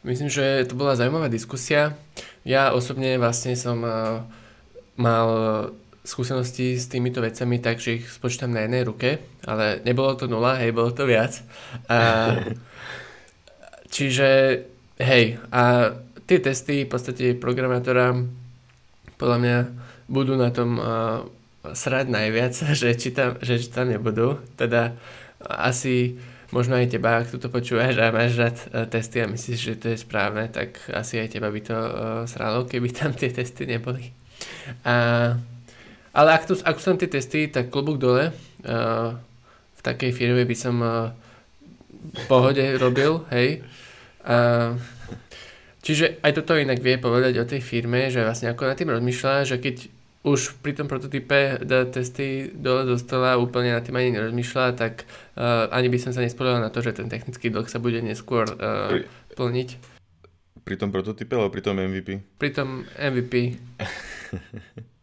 Myslím, 0.03 0.27
že 0.27 0.67
to 0.67 0.75
bola 0.75 0.99
zaujímavá 0.99 1.31
diskusia. 1.31 1.95
Ja 2.43 2.75
osobne 2.75 3.15
vlastne 3.15 3.55
som 3.55 3.79
uh, 3.87 4.27
mal 4.99 5.27
skúsenosti 6.07 6.79
s 6.79 6.87
týmito 6.87 7.19
vecami 7.19 7.59
tak, 7.59 7.83
že 7.83 7.99
ich 7.99 8.07
spočítam 8.07 8.55
na 8.55 8.63
jednej 8.63 8.87
ruke, 8.87 9.19
ale 9.43 9.83
nebolo 9.83 10.15
to 10.15 10.31
nula, 10.31 10.55
hej, 10.63 10.71
bolo 10.71 10.95
to 10.95 11.03
viac. 11.03 11.43
A, 11.91 12.31
čiže, 13.95 14.63
hej, 15.03 15.43
a 15.51 15.93
tie 16.31 16.39
testy 16.39 16.87
v 16.87 16.91
podstate 16.91 17.35
programátora 17.35 18.15
podľa 19.19 19.39
mňa 19.43 19.59
budú 20.07 20.39
na 20.39 20.55
tom 20.55 20.79
uh, 20.79 21.27
srať 21.67 22.07
najviac, 22.07 22.55
že 22.81 22.95
či 22.95 23.11
tam, 23.11 23.43
že 23.43 23.59
či 23.59 23.69
tam 23.75 23.91
nebudú. 23.91 24.39
Teda 24.55 24.95
asi 25.43 26.15
možno 26.55 26.79
aj 26.79 26.95
teba, 26.95 27.19
ak 27.19 27.35
to 27.35 27.51
počúvaš 27.51 27.99
a 27.99 28.15
máš 28.15 28.39
rád 28.39 28.57
uh, 28.71 28.87
testy 28.87 29.19
a 29.19 29.27
myslíš, 29.27 29.59
že 29.59 29.75
to 29.75 29.87
je 29.91 29.99
správne, 29.99 30.47
tak 30.55 30.79
asi 30.95 31.19
aj 31.19 31.35
teba 31.35 31.51
by 31.51 31.61
to 31.67 31.75
uh, 31.75 32.23
sralo, 32.31 32.63
keby 32.63 32.95
tam 32.95 33.11
tie 33.11 33.35
testy 33.35 33.67
neboli. 33.67 34.15
A, 34.87 35.35
ale 36.17 36.33
ak, 36.33 36.49
tu, 36.49 36.57
ak 36.57 36.81
sú 36.81 36.97
tam 36.97 36.99
tie 36.99 37.13
testy, 37.13 37.53
tak 37.53 37.69
klobúk 37.69 38.01
dole. 38.01 38.33
Uh, 38.65 39.21
v 39.77 39.81
takej 39.85 40.17
firme 40.17 40.49
by 40.49 40.57
som 40.57 40.81
uh, 40.81 41.13
v 41.93 42.25
pohode 42.25 42.65
robil, 42.81 43.21
hej. 43.37 43.61
Uh, 44.25 44.81
čiže 45.85 46.17
aj 46.25 46.41
toto 46.41 46.57
inak 46.57 46.81
vie 46.81 46.97
povedať 46.97 47.37
o 47.37 47.45
tej 47.45 47.61
firme, 47.61 48.09
že 48.09 48.25
vlastne 48.25 48.49
ako 48.49 48.65
na 48.65 48.75
tým 48.75 48.89
rozmýšľa, 48.97 49.45
že 49.45 49.61
keď 49.61 49.93
už 50.27 50.59
pri 50.59 50.75
tom 50.75 50.91
prototype 50.91 51.63
dá 51.63 51.87
testy 51.87 52.51
dole 52.51 52.83
do 52.83 52.99
stola 52.99 53.39
úplne 53.39 53.77
na 53.77 53.85
tým 53.85 53.95
ani 53.95 54.17
nerozmýšľa, 54.17 54.75
tak 54.75 55.07
uh, 55.39 55.71
ani 55.71 55.93
by 55.93 55.99
som 56.01 56.11
sa 56.17 56.25
nespodal 56.25 56.59
na 56.59 56.73
to, 56.73 56.81
že 56.83 56.97
ten 56.97 57.13
technický 57.13 57.53
dlh 57.53 57.69
sa 57.69 57.79
bude 57.79 58.01
neskôr 58.03 58.49
uh, 58.57 59.05
plniť. 59.37 59.69
Pri 60.67 60.75
tom 60.81 60.91
prototype 60.91 61.37
alebo 61.39 61.55
pri 61.55 61.63
tom 61.63 61.79
MVP? 61.79 62.41
Pri 62.43 62.51
tom 62.51 62.83
MVP. 62.99 63.55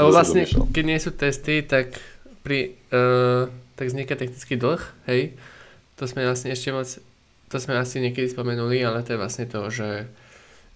Lebo 0.00 0.08
vlastne, 0.08 0.48
keď 0.48 0.84
nie 0.84 0.98
sú 1.00 1.10
testy, 1.12 1.60
tak 1.64 2.00
pri, 2.40 2.76
uh, 2.92 3.48
tak 3.76 3.92
vzniká 3.92 4.16
technický 4.16 4.56
dlh, 4.56 4.80
hej. 5.08 5.36
To 6.00 6.08
sme 6.08 6.24
vlastne 6.24 6.50
ešte 6.52 6.72
moc, 6.72 6.88
to 7.52 7.56
sme 7.60 7.76
asi 7.76 8.00
niekedy 8.00 8.32
spomenuli, 8.32 8.80
ale 8.80 9.04
to 9.04 9.14
je 9.14 9.20
vlastne 9.20 9.46
to, 9.48 9.68
že 9.68 10.08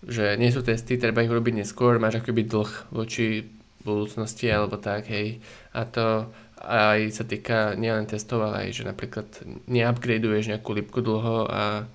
že 0.07 0.37
nie 0.37 0.53
sú 0.53 0.61
testy, 0.61 1.01
treba 1.01 1.25
ich 1.25 1.33
urobiť 1.33 1.65
neskôr, 1.65 1.97
máš 1.97 2.21
akoby 2.21 2.47
dlh 2.47 2.71
voči 2.93 3.49
budúcnosti 3.83 4.47
alebo 4.53 4.77
tak, 4.77 5.09
hej. 5.09 5.41
A 5.73 5.83
to 5.89 6.29
aj 6.63 7.11
sa 7.15 7.25
týka 7.25 7.75
nielen 7.79 8.05
testov, 8.05 8.43
ale 8.43 8.69
aj, 8.69 8.83
že 8.83 8.83
napríklad 8.85 9.27
neupgradeuješ 9.71 10.53
nejakú 10.53 10.71
lipku 10.77 11.01
dlho 11.01 11.47
a, 11.49 11.87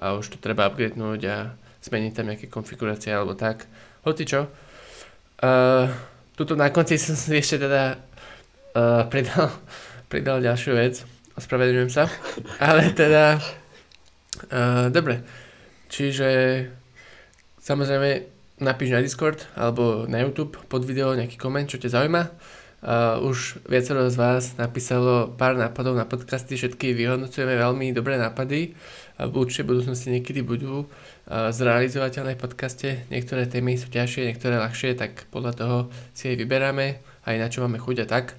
a 0.00 0.04
už 0.16 0.34
to 0.34 0.38
treba 0.40 0.66
upgradenúť 0.68 1.20
a 1.30 1.36
zmeniť 1.84 2.12
tam 2.12 2.28
nejaké 2.32 2.46
konfigurácie 2.48 3.12
alebo 3.12 3.36
tak. 3.36 3.68
Hoci 4.02 4.24
čo. 4.24 4.48
Uh, 5.40 5.88
tuto 6.34 6.54
na 6.58 6.70
konci 6.70 6.98
som 7.00 7.14
si 7.14 7.34
ešte 7.34 7.62
teda 7.62 7.98
uh, 8.74 9.06
pridal, 9.10 9.50
pridal 10.12 10.38
ďalšiu 10.42 10.72
vec. 10.74 11.02
Ospravedlňujem 11.34 11.90
sa. 11.90 12.06
Ale 12.62 12.94
teda... 12.94 13.42
Uh, 14.50 14.90
dobre. 14.90 15.22
Čiže 15.90 16.26
Samozrejme, 17.64 18.28
napíš 18.60 18.92
na 18.92 19.00
Discord 19.00 19.48
alebo 19.56 20.04
na 20.04 20.20
YouTube 20.20 20.60
pod 20.68 20.84
video 20.84 21.16
nejaký 21.16 21.40
koment, 21.40 21.64
čo 21.64 21.80
ťa 21.80 21.96
zaujíma. 21.96 22.22
Uh, 22.84 23.16
už 23.24 23.64
viacero 23.64 24.04
z 24.12 24.20
vás 24.20 24.60
napísalo 24.60 25.32
pár 25.32 25.56
nápadov 25.56 25.96
na 25.96 26.04
podcasty, 26.04 26.60
všetky 26.60 26.92
vyhodnocujeme 26.92 27.56
veľmi 27.56 27.96
dobré 27.96 28.20
nápady. 28.20 28.76
Uh, 28.76 29.03
v 29.14 29.34
určite 29.38 29.62
budúcnosti 29.62 30.10
niekedy 30.10 30.42
budú 30.42 30.90
zrealizovateľné 31.30 32.34
v 32.34 32.42
podcaste. 32.42 32.88
Niektoré 33.14 33.46
témy 33.46 33.78
sú 33.78 33.86
ťažšie, 33.88 34.26
niektoré 34.26 34.58
ľahšie, 34.58 34.98
tak 34.98 35.30
podľa 35.30 35.52
toho 35.54 35.76
si 36.10 36.34
aj 36.34 36.36
vyberáme, 36.42 36.98
aj 37.24 37.36
na 37.38 37.46
čo 37.46 37.62
máme 37.62 37.78
chuť 37.78 38.04
a 38.04 38.06
tak. 38.10 38.34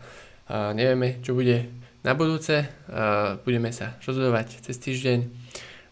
Nevieme, 0.51 1.23
čo 1.23 1.33
bude 1.33 1.71
na 2.05 2.13
budúce, 2.13 2.69
budeme 3.47 3.73
sa 3.73 3.97
rozhodovať 4.03 4.61
cez 4.61 4.77
týždeň, 4.77 5.19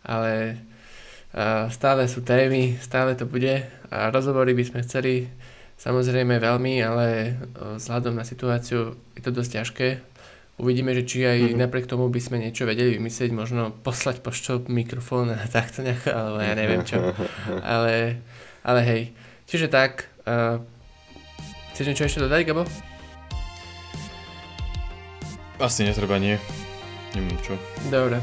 ale 0.06 0.62
stále 1.74 2.06
sú 2.06 2.22
témy, 2.22 2.78
stále 2.78 3.18
to 3.18 3.26
bude 3.26 3.66
a 3.90 3.98
rozhovory 4.14 4.54
by 4.54 4.64
sme 4.68 4.86
chceli 4.86 5.26
samozrejme 5.74 6.38
veľmi, 6.38 6.86
ale 6.86 7.34
vzhľadom 7.82 8.14
na 8.14 8.22
situáciu 8.22 8.94
je 9.18 9.22
to 9.26 9.34
dosť 9.34 9.52
ťažké. 9.58 9.88
Uvidíme, 10.54 10.94
že 10.94 11.02
či 11.02 11.26
aj 11.26 11.40
mm-hmm. 11.40 11.60
napriek 11.66 11.90
tomu 11.90 12.06
by 12.14 12.22
sme 12.22 12.38
niečo 12.38 12.70
vedeli 12.70 13.02
vymyslieť, 13.02 13.34
možno 13.34 13.74
poslať 13.82 14.22
poštou 14.22 14.62
mikrofón 14.70 15.34
a 15.34 15.42
takto 15.50 15.82
nejak, 15.82 16.06
alebo 16.14 16.38
ja 16.46 16.54
neviem 16.54 16.86
čo. 16.86 17.02
Ale, 17.66 18.22
ale 18.62 18.80
hej, 18.86 19.02
čiže 19.50 19.66
tak, 19.74 20.14
uh, 20.30 20.62
chceš 21.74 21.90
niečo 21.90 22.06
ešte 22.06 22.22
dodať, 22.22 22.42
Gabo? 22.46 22.64
Asi 25.58 25.90
netreba, 25.90 26.22
nie. 26.22 26.38
Neviem 27.18 27.38
čo. 27.42 27.58
Dobre. 27.90 28.22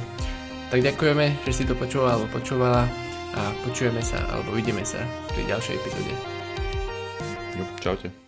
Tak 0.70 0.86
ďakujeme, 0.86 1.34
že 1.42 1.50
si 1.50 1.66
to 1.66 1.74
počúval 1.74 2.14
alebo 2.14 2.30
počúvala 2.30 2.86
a 3.34 3.40
počujeme 3.66 4.02
sa 4.02 4.22
alebo 4.30 4.54
vidíme 4.54 4.86
sa 4.86 5.02
pri 5.34 5.50
ďalšej 5.50 5.74
epizóde. 5.82 6.14
Jo, 7.58 7.64
čaute. 7.82 8.19